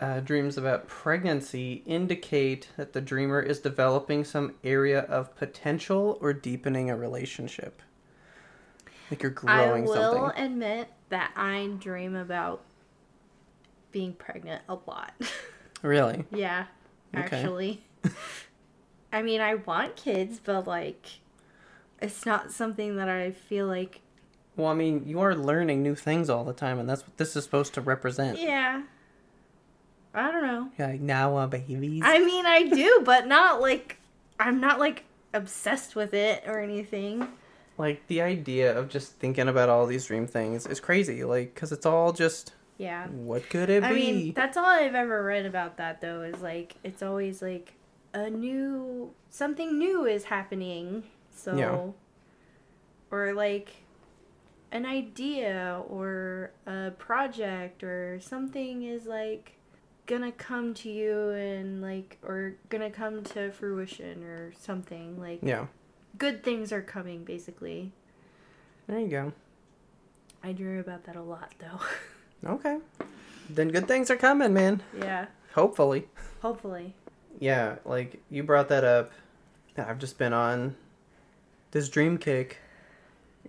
Uh, 0.00 0.20
dreams 0.20 0.56
about 0.58 0.88
pregnancy 0.88 1.82
indicate 1.86 2.68
that 2.76 2.92
the 2.92 3.00
dreamer 3.00 3.40
is 3.40 3.60
developing 3.60 4.24
some 4.24 4.54
area 4.64 5.00
of 5.02 5.34
potential 5.36 6.18
or 6.20 6.32
deepening 6.32 6.90
a 6.90 6.96
relationship. 6.96 7.80
Like 9.10 9.22
you're 9.22 9.30
growing 9.30 9.86
something. 9.86 10.02
I 10.02 10.06
will 10.10 10.26
something. 10.28 10.44
admit 10.44 10.88
that 11.10 11.32
I 11.36 11.68
dream 11.78 12.16
about 12.16 12.62
being 13.92 14.12
pregnant 14.14 14.62
a 14.68 14.76
lot. 14.86 15.12
Really? 15.82 16.24
yeah, 16.30 16.66
Okay. 17.12 17.24
actually. 17.40 17.84
I 19.12 19.22
mean, 19.22 19.40
I 19.40 19.56
want 19.56 19.96
kids, 19.96 20.40
but 20.42 20.66
like, 20.66 21.06
it's 22.00 22.24
not 22.26 22.50
something 22.50 22.96
that 22.96 23.08
I 23.08 23.30
feel 23.30 23.66
like. 23.66 24.00
Well, 24.56 24.68
I 24.68 24.74
mean, 24.74 25.04
you 25.06 25.20
are 25.20 25.34
learning 25.34 25.82
new 25.82 25.94
things 25.94 26.28
all 26.30 26.44
the 26.44 26.52
time, 26.52 26.78
and 26.78 26.88
that's 26.88 27.02
what 27.02 27.16
this 27.16 27.36
is 27.36 27.44
supposed 27.44 27.74
to 27.74 27.80
represent. 27.80 28.38
Yeah. 28.38 28.82
I 30.14 30.30
don't 30.30 30.42
know. 30.42 30.68
You're 30.78 30.88
like, 30.88 31.00
now 31.00 31.36
uh, 31.36 31.46
babies. 31.46 32.02
I 32.04 32.18
mean, 32.18 32.44
I 32.46 32.64
do, 32.64 33.02
but 33.04 33.26
not 33.26 33.60
like. 33.60 33.98
I'm 34.38 34.60
not 34.60 34.78
like 34.80 35.04
obsessed 35.32 35.94
with 35.94 36.12
it 36.14 36.42
or 36.46 36.60
anything. 36.60 37.28
Like, 37.78 38.06
the 38.08 38.20
idea 38.20 38.76
of 38.76 38.88
just 38.90 39.12
thinking 39.18 39.48
about 39.48 39.68
all 39.70 39.86
these 39.86 40.04
dream 40.06 40.26
things 40.26 40.66
is 40.66 40.80
crazy. 40.80 41.24
Like, 41.24 41.54
because 41.54 41.72
it's 41.72 41.86
all 41.86 42.12
just, 42.12 42.52
Yeah. 42.76 43.06
what 43.08 43.48
could 43.48 43.70
it 43.70 43.82
I 43.82 43.94
be? 43.94 43.94
mean, 44.12 44.32
that's 44.34 44.56
all 44.58 44.66
I've 44.66 44.94
ever 44.94 45.22
read 45.24 45.46
about 45.46 45.78
that 45.78 46.00
though 46.02 46.22
is 46.22 46.42
like 46.42 46.74
it's 46.84 47.02
always 47.02 47.40
like 47.40 47.72
a 48.14 48.28
new 48.30 49.12
something 49.30 49.78
new 49.78 50.04
is 50.06 50.24
happening. 50.24 51.04
So 51.34 51.54
Yeah. 51.56 51.92
or 53.10 53.32
like 53.34 53.70
an 54.70 54.86
idea 54.86 55.82
or 55.88 56.52
a 56.66 56.90
project 56.92 57.82
or 57.84 58.18
something 58.20 58.82
is 58.82 59.06
like 59.06 59.52
gonna 60.06 60.32
come 60.32 60.74
to 60.74 60.90
you 60.90 61.30
and 61.30 61.80
like 61.82 62.18
or 62.22 62.54
gonna 62.68 62.90
come 62.90 63.22
to 63.22 63.50
fruition 63.52 64.24
or 64.24 64.52
something 64.58 65.18
like 65.20 65.38
yeah. 65.42 65.66
good 66.18 66.42
things 66.42 66.72
are 66.72 66.82
coming 66.82 67.24
basically. 67.24 67.92
There 68.86 68.98
you 68.98 69.08
go. 69.08 69.32
I 70.42 70.52
dream 70.52 70.78
about 70.80 71.04
that 71.04 71.16
a 71.16 71.22
lot 71.22 71.54
though. 71.58 71.80
Okay. 72.44 72.78
Then 73.48 73.68
good 73.68 73.86
things 73.86 74.10
are 74.10 74.16
coming, 74.16 74.52
man. 74.52 74.82
yeah, 74.98 75.26
Hopefully. 75.54 76.08
hopefully. 76.40 76.96
Yeah, 77.42 77.78
like 77.84 78.22
you 78.30 78.44
brought 78.44 78.68
that 78.68 78.84
up. 78.84 79.10
I've 79.76 79.98
just 79.98 80.16
been 80.16 80.32
on 80.32 80.76
this 81.72 81.88
dream 81.88 82.16
kick, 82.16 82.58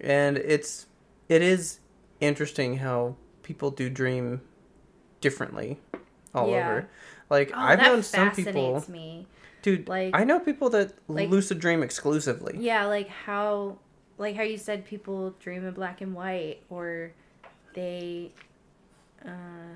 and 0.02 0.36
it's 0.36 0.88
it 1.30 1.44
is 1.44 1.80
interesting 2.20 2.78
how 2.78 3.16
people 3.44 3.70
do 3.70 3.92
dream 3.92 4.42
differently 5.22 5.80
all 6.34 6.50
Yeah. 6.50 6.70
over. 6.70 6.90
Like 7.30 7.52
Oh, 7.54 7.60
I've 7.60 7.80
known 7.80 8.02
some 8.02 8.32
people, 8.32 8.84
me. 8.88 9.28
dude. 9.62 9.88
like- 9.88 10.16
I 10.16 10.24
know 10.24 10.40
people 10.40 10.72
that 10.72 10.94
like- 11.08 11.30
lucid 11.30 11.60
dream 11.60 11.84
exclusively. 11.84 12.56
Yeah, 12.58 12.86
like 12.86 13.10
how 13.10 13.78
like 14.18 14.36
how 14.36 14.42
you 14.44 14.58
said 14.58 14.86
people 14.86 15.36
dream 15.40 15.68
in 15.68 15.74
black 15.76 16.02
and 16.02 16.16
white 16.16 16.64
or 16.68 17.12
they 17.76 18.32
uh 19.24 19.76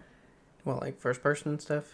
Well, 0.66 0.80
like 0.82 1.00
first 1.00 1.22
person 1.22 1.60
stuff. 1.60 1.94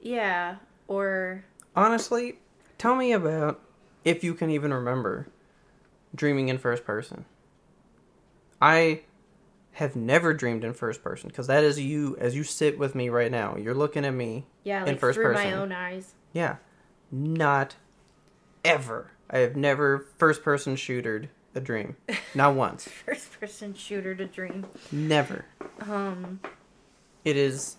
yeah, 0.00 0.56
or 0.90 1.44
Honestly, 1.76 2.38
tell 2.78 2.96
me 2.96 3.12
about 3.12 3.60
if 4.04 4.24
you 4.24 4.34
can 4.34 4.50
even 4.50 4.74
remember 4.74 5.28
dreaming 6.14 6.48
in 6.48 6.58
first 6.58 6.84
person. 6.84 7.24
I 8.60 9.02
have 9.74 9.94
never 9.94 10.34
dreamed 10.34 10.64
in 10.64 10.74
first 10.74 11.02
person 11.02 11.28
because 11.28 11.46
that 11.46 11.62
is 11.64 11.78
you 11.78 12.16
as 12.18 12.34
you 12.34 12.42
sit 12.42 12.76
with 12.78 12.94
me 12.94 13.08
right 13.08 13.30
now. 13.30 13.56
You're 13.56 13.72
looking 13.74 14.04
at 14.04 14.12
me. 14.12 14.46
yeah, 14.64 14.82
In 14.82 14.88
like 14.88 14.98
first 14.98 15.16
through 15.16 15.32
my 15.32 15.44
person. 15.44 15.58
own 15.58 15.72
eyes. 15.72 16.14
Yeah. 16.32 16.56
Not 17.12 17.76
ever. 18.64 19.12
I 19.30 19.38
have 19.38 19.54
never 19.56 20.06
first 20.18 20.42
person 20.42 20.74
shootered 20.76 21.28
a 21.54 21.60
dream. 21.60 21.96
Not 22.34 22.54
once. 22.56 22.88
First 22.88 23.38
person 23.38 23.74
shooter 23.74 24.14
to 24.16 24.26
dream. 24.26 24.66
Never. 24.90 25.44
Um 25.82 26.40
It 27.24 27.36
is 27.36 27.76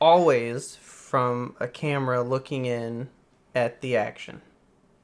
always 0.00 0.76
from 0.76 1.56
a 1.60 1.68
camera 1.68 2.22
looking 2.22 2.66
in 2.66 3.08
at 3.54 3.80
the 3.80 3.96
action. 3.96 4.40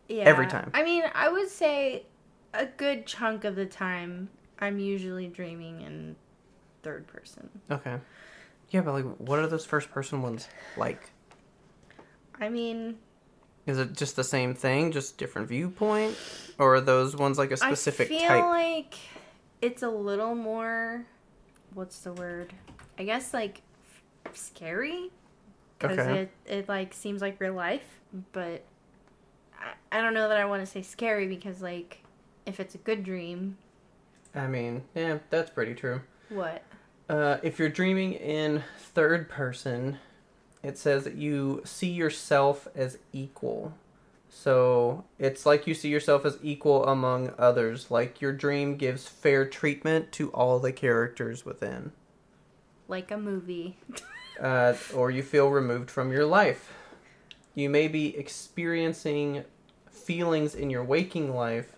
yeah. 0.08 0.24
Every 0.24 0.46
time. 0.46 0.70
I 0.74 0.82
mean, 0.84 1.04
I 1.14 1.28
would 1.28 1.48
say 1.48 2.06
a 2.52 2.66
good 2.66 3.06
chunk 3.06 3.44
of 3.44 3.56
the 3.56 3.66
time 3.66 4.28
I'm 4.58 4.78
usually 4.78 5.26
dreaming 5.28 5.80
in 5.80 6.16
third 6.82 7.06
person. 7.06 7.48
Okay. 7.70 7.96
Yeah, 8.70 8.82
but 8.82 8.92
like, 8.92 9.04
what 9.18 9.38
are 9.38 9.46
those 9.46 9.64
first 9.64 9.90
person 9.90 10.22
ones 10.22 10.48
like? 10.76 11.10
I 12.40 12.48
mean, 12.48 12.98
Is 13.66 13.78
it 13.78 13.92
just 13.94 14.16
the 14.16 14.24
same 14.24 14.54
thing, 14.54 14.92
just 14.92 15.16
different 15.18 15.48
viewpoint, 15.48 16.16
or 16.58 16.74
are 16.76 16.80
those 16.80 17.16
ones 17.16 17.38
like 17.38 17.50
a 17.52 17.56
specific 17.56 18.08
type? 18.08 18.16
I 18.16 18.20
feel 18.20 18.28
type? 18.28 18.44
like 18.44 18.94
it's 19.62 19.82
a 19.82 19.88
little 19.88 20.34
more. 20.34 21.06
What's 21.72 22.00
the 22.00 22.12
word? 22.12 22.52
I 22.98 23.04
guess 23.04 23.32
like 23.32 23.62
scary 24.32 25.10
because 25.78 25.98
Okay. 25.98 26.20
it 26.20 26.30
it 26.46 26.68
like 26.68 26.94
seems 26.94 27.20
like 27.20 27.40
real 27.40 27.54
life, 27.54 28.00
but 28.32 28.62
I, 29.58 29.98
I 29.98 30.00
don't 30.02 30.14
know 30.14 30.28
that 30.28 30.38
I 30.38 30.44
want 30.46 30.62
to 30.62 30.66
say 30.66 30.82
scary 30.82 31.26
because 31.26 31.60
like 31.62 31.98
if 32.46 32.60
it's 32.60 32.74
a 32.74 32.78
good 32.78 33.04
dream, 33.04 33.56
I 34.34 34.46
mean, 34.46 34.82
yeah, 34.94 35.18
that's 35.30 35.50
pretty 35.50 35.74
true. 35.74 36.00
what? 36.28 36.62
Uh, 37.08 37.36
if 37.42 37.58
you're 37.58 37.68
dreaming 37.68 38.14
in 38.14 38.62
third 38.78 39.28
person, 39.28 39.98
it 40.62 40.78
says 40.78 41.04
that 41.04 41.14
you 41.16 41.60
see 41.64 41.90
yourself 41.90 42.66
as 42.74 42.98
equal. 43.12 43.74
So 44.30 45.04
it's 45.18 45.46
like 45.46 45.66
you 45.66 45.74
see 45.74 45.90
yourself 45.90 46.24
as 46.24 46.38
equal 46.42 46.84
among 46.86 47.32
others. 47.38 47.90
Like 47.90 48.20
your 48.20 48.32
dream 48.32 48.76
gives 48.76 49.06
fair 49.06 49.46
treatment 49.46 50.10
to 50.12 50.30
all 50.30 50.58
the 50.58 50.72
characters 50.72 51.44
within. 51.44 51.92
Like 52.88 53.10
a 53.10 53.16
movie. 53.16 53.76
uh, 54.40 54.74
or 54.94 55.10
you 55.10 55.22
feel 55.22 55.48
removed 55.48 55.90
from 55.90 56.12
your 56.12 56.26
life. 56.26 56.72
You 57.54 57.70
may 57.70 57.88
be 57.88 58.16
experiencing 58.16 59.44
feelings 59.90 60.54
in 60.54 60.70
your 60.70 60.84
waking 60.84 61.34
life 61.34 61.76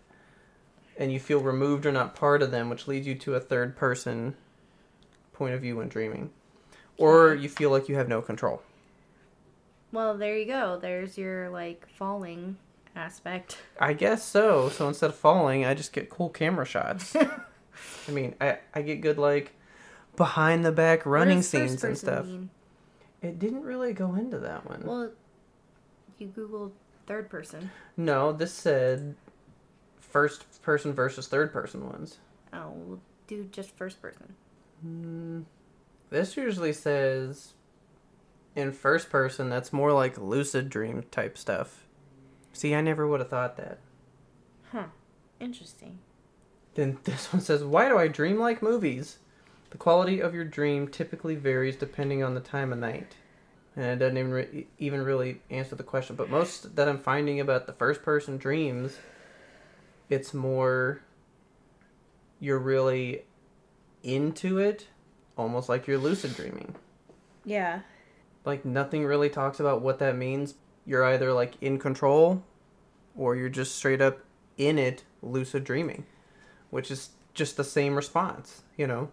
and 0.99 1.13
you 1.13 1.21
feel 1.21 1.41
removed 1.41 1.85
or 1.85 1.93
not 1.93 2.15
part 2.15 2.43
of 2.43 2.51
them, 2.51 2.71
which 2.71 2.89
leads 2.89 3.07
you 3.07 3.15
to 3.15 3.35
a 3.35 3.41
third 3.41 3.77
person 3.77 4.35
point 5.33 5.55
of 5.55 5.61
view 5.61 5.77
when 5.77 5.89
dreaming. 5.89 6.31
Or 6.97 7.35
you 7.35 7.49
feel 7.49 7.71
like 7.71 7.89
you 7.89 7.97
have 7.97 8.09
no 8.09 8.23
control. 8.23 8.63
Well, 9.93 10.17
there 10.17 10.37
you 10.37 10.47
go. 10.47 10.79
There's 10.81 11.19
your 11.19 11.51
like 11.51 11.87
falling 11.89 12.57
aspect. 12.95 13.59
I 13.79 13.93
guess 13.93 14.25
so. 14.25 14.71
So 14.71 14.89
instead 14.89 15.11
of 15.11 15.17
falling, 15.17 15.65
I 15.65 15.75
just 15.75 15.93
get 15.93 16.09
cool 16.09 16.31
camera 16.31 16.65
shots. 16.65 17.15
I 18.09 18.11
mean, 18.11 18.35
I, 18.41 18.59
I 18.75 18.81
get 18.83 19.03
good, 19.03 19.19
like, 19.19 19.53
behind 20.17 20.65
the 20.65 20.73
back 20.73 21.05
running 21.07 21.39
What 21.39 21.43
does 21.43 21.51
first 21.51 21.69
scenes 21.71 21.85
and 21.85 21.99
stuff. 21.99 22.27
mean? 22.27 22.51
It 23.23 23.39
didn't 23.39 23.63
really 23.63 23.93
go 23.93 24.15
into 24.15 24.39
that 24.39 24.69
one. 24.69 24.83
Well, 24.85 25.11
you 26.19 26.29
googled 26.29 26.73
third 27.07 27.29
person. 27.31 27.71
no, 27.97 28.33
this 28.33 28.53
said 28.53 29.15
first 30.01 30.63
person 30.63 30.93
versus 30.93 31.27
third 31.29 31.53
person 31.53 31.89
ones. 31.89 32.19
Oh, 32.53 32.71
we'll 32.75 33.01
do 33.27 33.45
just 33.51 33.77
first 33.77 34.01
person. 34.01 34.35
Mm, 34.87 35.45
this 36.11 36.37
usually 36.37 36.73
says 36.73 37.55
in 38.55 38.73
first 38.73 39.11
person, 39.11 39.51
that's 39.51 39.73
more 39.73 39.93
like 39.93 40.17
lucid 40.19 40.69
dream 40.71 41.05
type 41.11 41.37
stuff. 41.37 41.85
See, 42.53 42.75
I 42.75 42.81
never 42.81 43.07
would 43.07 43.21
have 43.21 43.29
thought 43.29 43.57
that. 43.59 43.79
Huh. 44.73 44.85
Interesting. 45.41 45.99
Then 46.75 46.99
this 47.05 47.33
one 47.33 47.43
says, 47.43 47.63
Why 47.63 47.89
do 47.89 47.99
I 47.99 48.09
dream 48.09 48.39
like 48.39 48.63
movies? 48.63 49.19
The 49.71 49.79
quality 49.79 50.21
of 50.21 50.35
your 50.35 50.45
dream 50.45 50.89
typically 50.89 51.35
varies 51.35 51.77
depending 51.77 52.23
on 52.23 52.35
the 52.35 52.41
time 52.41 52.73
of 52.73 52.79
night. 52.79 53.17
And 53.75 53.85
it 53.85 53.97
doesn't 53.97 54.17
even, 54.17 54.33
re- 54.33 54.67
even 54.79 55.03
really 55.03 55.43
answer 55.51 55.75
the 55.75 55.83
question. 55.83 56.17
But 56.17 56.31
most 56.31 56.77
that 56.77 56.89
I'm 56.89 56.99
finding 56.99 57.41
about 57.41 57.67
the 57.67 57.73
first 57.73 58.03
person 58.03 58.39
dreams, 58.39 58.97
it's 60.09 60.33
more 60.33 61.03
you're 62.41 62.59
really 62.59 63.23
into 64.03 64.59
it, 64.59 64.87
almost 65.37 65.69
like 65.69 65.87
you're 65.87 65.99
lucid 65.99 66.35
dreaming. 66.35 66.75
Yeah. 67.45 67.81
Like 68.45 68.65
nothing 68.65 69.05
really 69.05 69.29
talks 69.29 69.61
about 69.61 69.83
what 69.83 69.99
that 69.99 70.17
means. 70.17 70.55
You're 70.87 71.05
either 71.05 71.33
like 71.33 71.55
in 71.61 71.79
control 71.79 72.43
or 73.17 73.35
you're 73.35 73.49
just 73.49 73.75
straight 73.75 74.01
up 74.01 74.21
in 74.57 74.79
it 74.79 75.05
lucid 75.23 75.65
dreaming, 75.65 76.07
which 76.71 76.91
is 76.91 77.11
just 77.35 77.57
the 77.57 77.65
same 77.65 77.95
response, 77.95 78.63
you 78.77 78.87
know? 78.87 79.11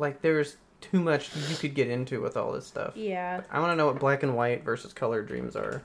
Like 0.00 0.22
there's 0.22 0.56
too 0.80 0.98
much 0.98 1.30
you 1.50 1.56
could 1.56 1.74
get 1.74 1.88
into 1.88 2.20
with 2.22 2.36
all 2.36 2.52
this 2.52 2.66
stuff. 2.66 2.96
Yeah. 2.96 3.42
I 3.50 3.60
want 3.60 3.72
to 3.72 3.76
know 3.76 3.86
what 3.86 3.98
black 4.00 4.22
and 4.22 4.34
white 4.34 4.64
versus 4.64 4.92
color 4.94 5.22
dreams 5.22 5.54
are. 5.54 5.82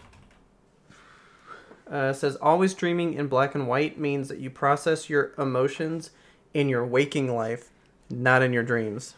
Uh, 1.91 2.09
it 2.11 2.15
says 2.15 2.35
always 2.37 2.73
dreaming 2.73 3.13
in 3.13 3.27
black 3.27 3.53
and 3.53 3.67
white 3.67 3.99
means 3.99 4.27
that 4.29 4.39
you 4.39 4.49
process 4.49 5.09
your 5.09 5.33
emotions 5.37 6.09
in 6.53 6.67
your 6.69 6.85
waking 6.85 7.35
life, 7.35 7.69
not 8.09 8.41
in 8.41 8.53
your 8.53 8.63
dreams. 8.63 9.15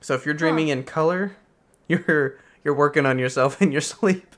So 0.00 0.14
if 0.14 0.24
you're 0.24 0.34
dreaming 0.34 0.68
in 0.68 0.84
color, 0.84 1.36
you're 1.88 2.36
you're 2.62 2.74
working 2.74 3.06
on 3.06 3.18
yourself 3.18 3.60
in 3.60 3.72
your 3.72 3.80
sleep. 3.94 4.36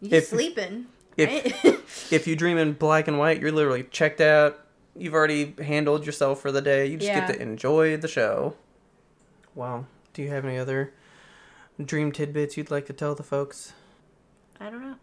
You 0.00 0.18
If- 0.18 0.26
sleeping. 0.28 0.86
if- 1.16 1.64
right? 1.64 1.78
If 2.10 2.26
you 2.26 2.36
dream 2.36 2.58
in 2.58 2.74
black 2.74 3.08
and 3.08 3.18
white, 3.18 3.40
you're 3.40 3.52
literally 3.52 3.84
checked 3.84 4.20
out. 4.20 4.58
You've 4.96 5.14
already 5.14 5.54
handled 5.62 6.04
yourself 6.06 6.40
for 6.40 6.52
the 6.52 6.60
day. 6.60 6.86
You 6.86 6.98
just 6.98 7.08
Yeah. 7.10 7.26
get 7.26 7.34
to 7.36 7.42
enjoy 7.42 7.96
the 7.96 8.08
show. 8.08 8.54
Wow. 9.54 9.86
Do 10.12 10.22
you 10.22 10.28
have 10.30 10.44
any 10.44 10.58
other 10.58 10.92
dream 11.82 12.12
tidbits 12.12 12.56
you'd 12.56 12.70
like 12.70 12.86
to 12.86 12.92
tell 12.92 13.14
the 13.14 13.22
folks? 13.22 13.72
I 14.60 14.70
don't 14.70 14.82
know. 14.82 14.96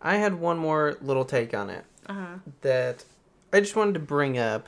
I 0.00 0.16
had 0.16 0.34
one 0.40 0.58
more 0.58 0.96
little 1.00 1.24
take 1.24 1.54
on 1.54 1.70
it 1.70 1.84
Uh 2.06 2.12
huh. 2.12 2.26
that 2.62 3.04
I 3.52 3.60
just 3.60 3.76
wanted 3.76 3.94
to 3.94 4.00
bring 4.00 4.36
up. 4.38 4.66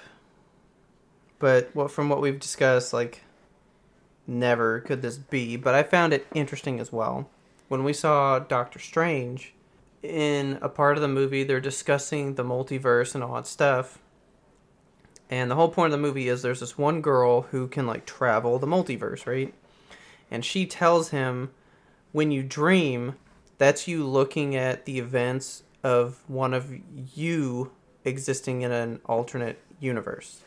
But 1.38 1.70
what 1.74 1.90
from 1.90 2.08
what 2.08 2.20
we've 2.20 2.38
discussed, 2.40 2.92
like 2.92 3.22
never 4.26 4.80
could 4.80 5.02
this 5.02 5.18
be, 5.18 5.56
but 5.56 5.74
I 5.74 5.82
found 5.82 6.12
it 6.14 6.26
interesting 6.34 6.80
as 6.80 6.90
well. 6.92 7.28
When 7.68 7.84
we 7.84 7.92
saw 7.92 8.38
Doctor 8.38 8.78
Strange 8.78 9.52
in 10.02 10.58
a 10.62 10.68
part 10.68 10.96
of 10.96 11.02
the 11.02 11.08
movie, 11.08 11.44
they're 11.44 11.60
discussing 11.60 12.34
the 12.36 12.44
multiverse 12.44 13.14
and 13.14 13.22
all 13.22 13.34
that 13.34 13.46
stuff. 13.46 13.98
And 15.30 15.50
the 15.50 15.54
whole 15.54 15.68
point 15.68 15.92
of 15.92 15.98
the 15.98 16.06
movie 16.06 16.28
is 16.28 16.42
there's 16.42 16.60
this 16.60 16.76
one 16.78 17.00
girl 17.00 17.42
who 17.42 17.66
can 17.66 17.86
like 17.86 18.06
travel 18.06 18.58
the 18.58 18.66
multiverse, 18.66 19.26
right? 19.26 19.52
And 20.30 20.44
she 20.44 20.66
tells 20.66 21.10
him 21.10 21.50
when 22.12 22.30
you 22.30 22.42
dream, 22.42 23.16
that's 23.58 23.88
you 23.88 24.06
looking 24.06 24.54
at 24.54 24.84
the 24.84 24.98
events 24.98 25.62
of 25.82 26.22
one 26.28 26.54
of 26.54 26.72
you 27.14 27.72
existing 28.04 28.62
in 28.62 28.72
an 28.72 29.00
alternate 29.06 29.60
universe. 29.80 30.42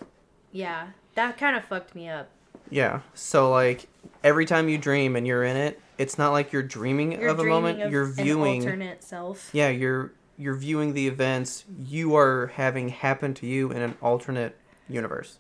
Yeah. 0.52 0.90
That 1.16 1.38
kind 1.38 1.56
of 1.56 1.66
fucked 1.66 1.96
me 1.96 2.10
up. 2.10 2.30
Yeah. 2.70 3.02
So 3.14 3.50
like 3.52 3.88
every 4.24 4.46
time 4.46 4.70
you 4.70 4.78
dream 4.78 5.16
and 5.16 5.26
you're 5.26 5.44
in 5.44 5.58
it, 5.58 5.80
it's 5.98 6.18
not 6.18 6.32
like 6.32 6.52
you're 6.54 6.64
dreaming 6.64 7.14
You're 7.14 7.30
of 7.30 7.40
a 7.40 7.44
dreaming 7.44 7.62
moment. 7.62 7.82
of 7.82 7.92
you're 7.92 8.06
an 8.06 8.14
viewing 8.14 8.62
alternate 8.62 9.04
self. 9.04 9.50
Yeah, 9.54 9.70
you're 9.70 10.12
you're 10.38 10.56
viewing 10.56 10.94
the 10.94 11.08
events 11.08 11.66
you 11.84 12.16
are 12.16 12.48
having 12.56 12.90
happen 12.90 13.34
to 13.34 13.48
you 13.48 13.72
in 13.72 13.82
an 13.82 13.98
alternate 14.02 14.56
universe. 14.90 15.38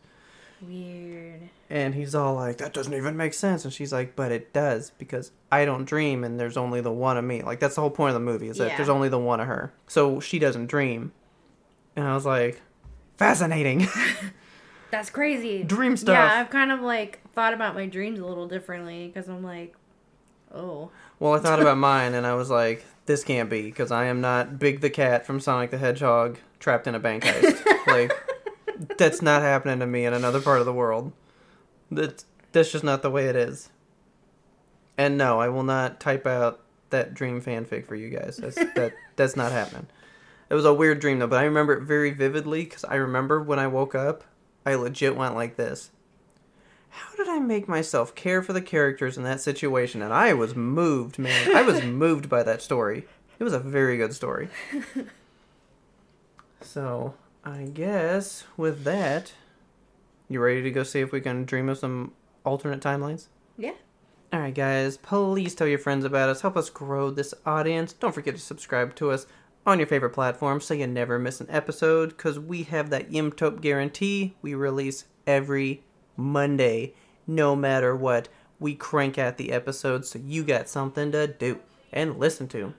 Weird. 0.61 1.49
And 1.69 1.93
he's 1.93 2.15
all 2.15 2.33
like, 2.33 2.57
That 2.57 2.73
doesn't 2.73 2.93
even 2.93 3.15
make 3.15 3.33
sense 3.33 3.63
and 3.63 3.73
she's 3.73 3.93
like, 3.93 4.15
But 4.15 4.31
it 4.31 4.53
does, 4.53 4.91
because 4.97 5.31
I 5.51 5.65
don't 5.65 5.85
dream 5.85 6.23
and 6.23 6.39
there's 6.39 6.57
only 6.57 6.81
the 6.81 6.91
one 6.91 7.17
of 7.17 7.23
me. 7.23 7.41
Like 7.43 7.59
that's 7.59 7.75
the 7.75 7.81
whole 7.81 7.91
point 7.91 8.09
of 8.09 8.13
the 8.15 8.25
movie, 8.25 8.47
is 8.47 8.57
that 8.57 8.69
Yeah. 8.69 8.77
there's 8.77 8.89
only 8.89 9.09
the 9.09 9.19
one 9.19 9.39
of 9.39 9.47
her. 9.47 9.71
So 9.87 10.19
she 10.19 10.39
doesn't 10.39 10.67
dream. 10.67 11.11
And 11.95 12.07
I 12.07 12.13
was 12.15 12.25
like, 12.25 12.61
Fascinating. 13.17 13.87
That's 14.91 15.09
crazy. 15.09 15.63
Dream 15.63 15.97
stuff. 15.97 16.13
Yeah, 16.13 16.39
I've 16.41 16.49
kind 16.49 16.71
of 16.71 16.81
like 16.81 17.19
thought 17.33 17.53
about 17.53 17.75
my 17.75 17.85
dreams 17.87 18.19
a 18.19 18.25
little 18.25 18.47
differently 18.47 19.07
because 19.07 19.27
I'm 19.27 19.43
like, 19.43 19.75
oh, 20.53 20.89
Well, 21.19 21.33
I 21.33 21.39
thought 21.39 21.61
about 21.61 21.77
mine 21.77 22.13
and 22.13 22.25
I 22.25 22.33
was 22.35 22.49
like, 22.49 22.85
this 23.05 23.23
can't 23.23 23.49
be 23.49 23.61
because 23.63 23.91
I 23.91 24.05
am 24.05 24.21
not 24.21 24.59
Big 24.59 24.81
the 24.81 24.89
Cat 24.89 25.25
from 25.25 25.39
Sonic 25.39 25.71
the 25.71 25.77
Hedgehog 25.77 26.37
trapped 26.59 26.87
in 26.87 26.95
a 26.95 26.99
bank 26.99 27.23
heist. 27.23 27.63
like, 27.87 28.11
that's 28.97 29.21
not 29.21 29.41
happening 29.41 29.79
to 29.79 29.87
me 29.87 30.05
in 30.05 30.13
another 30.13 30.41
part 30.41 30.59
of 30.59 30.65
the 30.65 30.73
world. 30.73 31.11
That's, 31.91 32.25
that's 32.51 32.71
just 32.71 32.83
not 32.83 33.01
the 33.01 33.11
way 33.11 33.27
it 33.27 33.35
is. 33.35 33.69
And 34.97 35.17
no, 35.17 35.39
I 35.39 35.49
will 35.49 35.63
not 35.63 35.99
type 35.99 36.25
out 36.25 36.61
that 36.89 37.13
dream 37.13 37.41
fanfic 37.41 37.85
for 37.85 37.95
you 37.95 38.09
guys. 38.09 38.37
That's, 38.37 38.55
that, 38.75 38.93
that's 39.15 39.35
not 39.35 39.51
happening. 39.51 39.87
It 40.49 40.55
was 40.55 40.65
a 40.65 40.73
weird 40.73 40.99
dream 40.99 41.19
though, 41.19 41.27
but 41.27 41.39
I 41.39 41.45
remember 41.45 41.73
it 41.73 41.83
very 41.83 42.11
vividly 42.11 42.63
because 42.63 42.85
I 42.85 42.95
remember 42.95 43.41
when 43.41 43.59
I 43.59 43.67
woke 43.67 43.95
up, 43.95 44.23
I 44.65 44.75
legit 44.75 45.15
went 45.15 45.35
like 45.35 45.55
this 45.55 45.91
how 46.97 47.15
did 47.15 47.29
I 47.29 47.39
make 47.39 47.67
myself 47.67 48.15
care 48.15 48.41
for 48.41 48.53
the 48.53 48.61
characters 48.61 49.17
in 49.17 49.23
that 49.23 49.39
situation? 49.41 50.01
And 50.01 50.13
I 50.13 50.33
was 50.33 50.55
moved, 50.55 51.19
man. 51.19 51.55
I 51.55 51.61
was 51.61 51.83
moved 51.83 52.27
by 52.27 52.43
that 52.43 52.61
story. 52.61 53.05
It 53.39 53.43
was 53.43 53.53
a 53.53 53.59
very 53.59 53.97
good 53.97 54.13
story. 54.13 54.49
So, 56.59 57.13
I 57.47 57.63
guess 57.63 58.43
with 58.57 58.83
that, 58.83 59.31
you 60.27 60.41
ready 60.41 60.61
to 60.63 60.69
go 60.69 60.83
see 60.83 60.99
if 60.99 61.13
we 61.13 61.21
can 61.21 61.45
dream 61.45 61.69
of 61.69 61.77
some 61.77 62.11
alternate 62.43 62.81
timelines? 62.81 63.27
yeah. 63.57 63.71
All 64.33 64.41
right, 64.41 64.53
guys, 64.53 64.97
please 64.97 65.55
tell 65.55 65.67
your 65.67 65.79
friends 65.79 66.03
about 66.03 66.27
us. 66.27 66.41
Help 66.41 66.57
us 66.57 66.69
grow 66.69 67.09
this 67.09 67.33
audience. 67.45 67.93
Don't 67.93 68.13
forget 68.13 68.35
to 68.35 68.41
subscribe 68.41 68.93
to 68.95 69.11
us 69.11 69.27
on 69.65 69.79
your 69.79 69.87
favorite 69.87 70.09
platform 70.09 70.59
so 70.59 70.73
you 70.73 70.85
never 70.87 71.17
miss 71.17 71.39
an 71.39 71.47
episode 71.49 72.09
because 72.09 72.37
we 72.37 72.63
have 72.63 72.89
that 72.89 73.09
Yimtope 73.09 73.61
guarantee. 73.61 74.35
We 74.41 74.53
release 74.53 75.05
every 75.25 75.85
Monday, 76.17 76.95
no 77.25 77.55
matter 77.55 77.95
what. 77.95 78.27
We 78.59 78.75
crank 78.75 79.17
out 79.17 79.37
the 79.37 79.53
episodes 79.53 80.09
so 80.09 80.19
you 80.19 80.43
got 80.43 80.67
something 80.67 81.13
to 81.13 81.27
do 81.27 81.59
and 81.93 82.19
listen 82.19 82.49
to. 82.49 82.73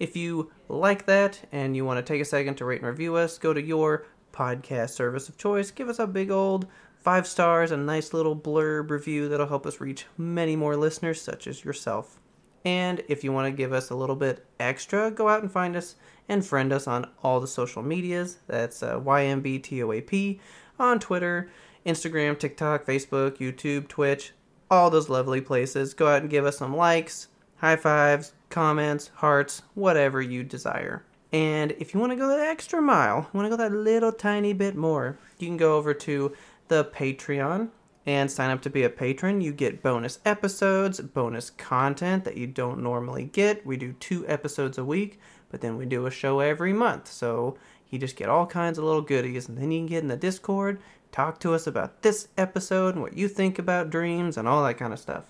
If 0.00 0.16
you 0.16 0.50
like 0.68 1.06
that 1.06 1.40
and 1.52 1.76
you 1.76 1.84
want 1.84 2.04
to 2.04 2.12
take 2.12 2.20
a 2.20 2.24
second 2.24 2.56
to 2.56 2.64
rate 2.64 2.80
and 2.80 2.88
review 2.88 3.16
us, 3.16 3.38
go 3.38 3.52
to 3.52 3.62
your 3.62 4.06
podcast 4.32 4.90
service 4.90 5.28
of 5.28 5.36
choice. 5.36 5.70
Give 5.70 5.88
us 5.88 5.98
a 5.98 6.06
big 6.06 6.30
old 6.30 6.66
five 7.00 7.26
stars 7.26 7.70
a 7.70 7.76
nice 7.76 8.12
little 8.12 8.36
blurb 8.36 8.90
review 8.90 9.28
that'll 9.28 9.46
help 9.46 9.66
us 9.66 9.80
reach 9.80 10.06
many 10.18 10.56
more 10.56 10.76
listeners, 10.76 11.20
such 11.20 11.46
as 11.46 11.64
yourself. 11.64 12.18
And 12.64 13.02
if 13.08 13.24
you 13.24 13.32
want 13.32 13.46
to 13.46 13.56
give 13.56 13.72
us 13.72 13.90
a 13.90 13.94
little 13.94 14.16
bit 14.16 14.44
extra, 14.58 15.10
go 15.10 15.28
out 15.28 15.42
and 15.42 15.50
find 15.50 15.76
us 15.76 15.96
and 16.28 16.44
friend 16.44 16.72
us 16.72 16.86
on 16.86 17.08
all 17.22 17.40
the 17.40 17.46
social 17.46 17.82
medias. 17.82 18.38
That's 18.46 18.82
uh, 18.82 19.00
YMBTOAP 19.00 20.40
on 20.78 20.98
Twitter, 20.98 21.50
Instagram, 21.86 22.38
TikTok, 22.38 22.84
Facebook, 22.84 23.38
YouTube, 23.38 23.88
Twitch, 23.88 24.32
all 24.70 24.90
those 24.90 25.08
lovely 25.08 25.40
places. 25.40 25.94
Go 25.94 26.06
out 26.08 26.20
and 26.22 26.30
give 26.30 26.44
us 26.44 26.58
some 26.58 26.76
likes, 26.76 27.28
high 27.56 27.76
fives, 27.76 28.34
comments, 28.50 29.10
hearts, 29.14 29.62
whatever 29.74 30.20
you 30.20 30.42
desire. 30.42 31.04
And 31.32 31.72
if 31.78 31.94
you 31.94 32.00
want 32.00 32.12
to 32.12 32.16
go 32.16 32.28
that 32.28 32.48
extra 32.48 32.82
mile, 32.82 33.28
want 33.32 33.46
to 33.46 33.50
go 33.50 33.56
that 33.56 33.72
little 33.72 34.12
tiny 34.12 34.52
bit 34.52 34.76
more, 34.76 35.18
you 35.38 35.46
can 35.46 35.56
go 35.56 35.76
over 35.76 35.94
to 35.94 36.34
the 36.68 36.84
Patreon 36.84 37.70
and 38.06 38.30
sign 38.30 38.50
up 38.50 38.62
to 38.62 38.70
be 38.70 38.82
a 38.82 38.90
patron, 38.90 39.40
you 39.40 39.52
get 39.52 39.82
bonus 39.82 40.18
episodes, 40.24 41.00
bonus 41.00 41.50
content 41.50 42.24
that 42.24 42.36
you 42.36 42.46
don't 42.46 42.82
normally 42.82 43.24
get. 43.24 43.64
We 43.64 43.76
do 43.76 43.92
two 43.92 44.26
episodes 44.26 44.78
a 44.78 44.84
week, 44.84 45.20
but 45.50 45.60
then 45.60 45.76
we 45.76 45.86
do 45.86 46.06
a 46.06 46.10
show 46.10 46.40
every 46.40 46.72
month. 46.72 47.08
So 47.08 47.58
you 47.88 47.98
just 47.98 48.16
get 48.16 48.28
all 48.28 48.46
kinds 48.46 48.78
of 48.78 48.84
little 48.84 49.02
goodies, 49.02 49.48
and 49.48 49.58
then 49.58 49.70
you 49.70 49.80
can 49.80 49.86
get 49.86 50.02
in 50.02 50.08
the 50.08 50.16
Discord, 50.16 50.80
talk 51.12 51.38
to 51.40 51.54
us 51.54 51.66
about 51.66 52.02
this 52.02 52.28
episode 52.38 52.94
and 52.94 53.02
what 53.02 53.16
you 53.16 53.28
think 53.28 53.58
about 53.58 53.90
dreams 53.90 54.36
and 54.36 54.48
all 54.48 54.64
that 54.64 54.78
kind 54.78 54.92
of 54.92 54.98
stuff. 54.98 55.24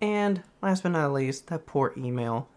And 0.00 0.42
last 0.62 0.82
but 0.82 0.92
not 0.92 1.12
least, 1.12 1.48
that 1.48 1.66
poor 1.66 1.92
email. 1.96 2.48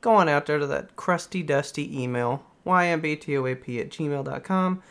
Go 0.00 0.14
on 0.14 0.28
out 0.28 0.46
there 0.46 0.58
to 0.58 0.66
that 0.66 0.96
crusty, 0.96 1.42
dusty 1.42 2.02
email, 2.02 2.44
ymbtoap 2.66 3.80
at 3.80 3.90
gmail.com, 3.90 4.82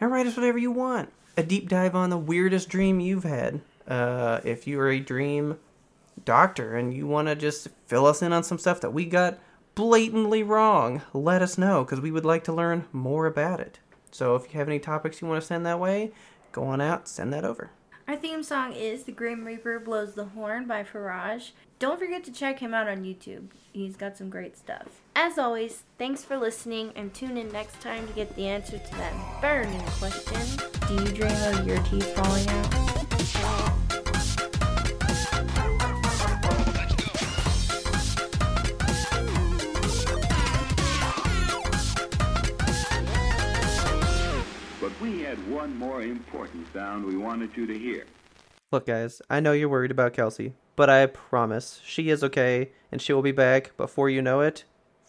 and 0.00 0.10
write 0.10 0.26
us 0.26 0.36
whatever 0.36 0.58
you 0.58 0.70
want. 0.70 1.12
A 1.36 1.42
deep 1.42 1.68
dive 1.68 1.94
on 1.94 2.10
the 2.10 2.16
weirdest 2.16 2.68
dream 2.68 3.00
you've 3.00 3.24
had. 3.24 3.60
Uh, 3.86 4.40
if 4.44 4.66
you're 4.66 4.90
a 4.90 5.00
dream 5.00 5.58
doctor 6.24 6.76
and 6.76 6.94
you 6.94 7.06
want 7.06 7.28
to 7.28 7.34
just 7.34 7.68
fill 7.86 8.06
us 8.06 8.22
in 8.22 8.32
on 8.32 8.42
some 8.42 8.58
stuff 8.58 8.80
that 8.80 8.92
we 8.92 9.04
got 9.04 9.38
blatantly 9.74 10.42
wrong, 10.42 11.02
let 11.12 11.42
us 11.42 11.58
know 11.58 11.84
because 11.84 12.00
we 12.00 12.10
would 12.10 12.24
like 12.24 12.44
to 12.44 12.52
learn 12.52 12.86
more 12.92 13.26
about 13.26 13.60
it. 13.60 13.78
So 14.10 14.34
if 14.34 14.52
you 14.52 14.58
have 14.58 14.68
any 14.68 14.78
topics 14.78 15.20
you 15.20 15.28
want 15.28 15.42
to 15.42 15.46
send 15.46 15.66
that 15.66 15.78
way, 15.78 16.10
go 16.52 16.64
on 16.64 16.80
out, 16.80 17.06
send 17.06 17.32
that 17.34 17.44
over. 17.44 17.70
Our 18.08 18.14
theme 18.14 18.44
song 18.44 18.72
is 18.72 19.02
The 19.02 19.10
Grim 19.10 19.44
Reaper 19.44 19.80
Blows 19.80 20.14
the 20.14 20.26
Horn 20.26 20.68
by 20.68 20.84
Firage. 20.84 21.50
Don't 21.80 21.98
forget 21.98 22.22
to 22.24 22.32
check 22.32 22.60
him 22.60 22.72
out 22.72 22.86
on 22.86 23.02
YouTube. 23.02 23.48
He's 23.72 23.96
got 23.96 24.16
some 24.16 24.30
great 24.30 24.56
stuff. 24.56 25.00
As 25.16 25.38
always, 25.38 25.82
thanks 25.98 26.22
for 26.22 26.36
listening 26.36 26.92
and 26.94 27.12
tune 27.12 27.36
in 27.36 27.50
next 27.50 27.80
time 27.80 28.06
to 28.06 28.12
get 28.12 28.36
the 28.36 28.46
answer 28.46 28.78
to 28.78 28.90
that 28.92 29.40
burning 29.40 29.80
question. 29.98 30.40
Do 30.86 30.94
you 30.94 31.16
dream 31.16 31.32
of 31.52 31.66
your 31.66 31.82
teeth 31.82 32.14
falling 32.14 32.48
out? 32.48 32.85
One 45.56 45.74
more 45.78 46.02
important 46.02 46.70
sound 46.74 47.02
we 47.02 47.16
wanted 47.16 47.56
you 47.56 47.66
to 47.66 47.78
hear. 47.78 48.04
Look, 48.70 48.84
guys, 48.84 49.22
I 49.30 49.40
know 49.40 49.52
you're 49.52 49.70
worried 49.70 49.90
about 49.90 50.12
Kelsey, 50.12 50.52
but 50.76 50.90
I 50.90 51.06
promise 51.06 51.80
she 51.82 52.10
is 52.10 52.22
okay 52.22 52.72
and 52.92 53.00
she 53.00 53.14
will 53.14 53.22
be 53.22 53.32
back 53.32 53.74
before 53.78 54.10
you 54.10 54.20
know 54.20 54.40
it 54.40 54.64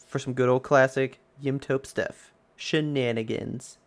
for 0.07 0.19
some 0.19 0.33
good 0.33 0.47
old 0.47 0.63
classic 0.63 1.19
Yimtope 1.43 1.85
stuff. 1.85 2.31
Shenanigans. 2.55 3.77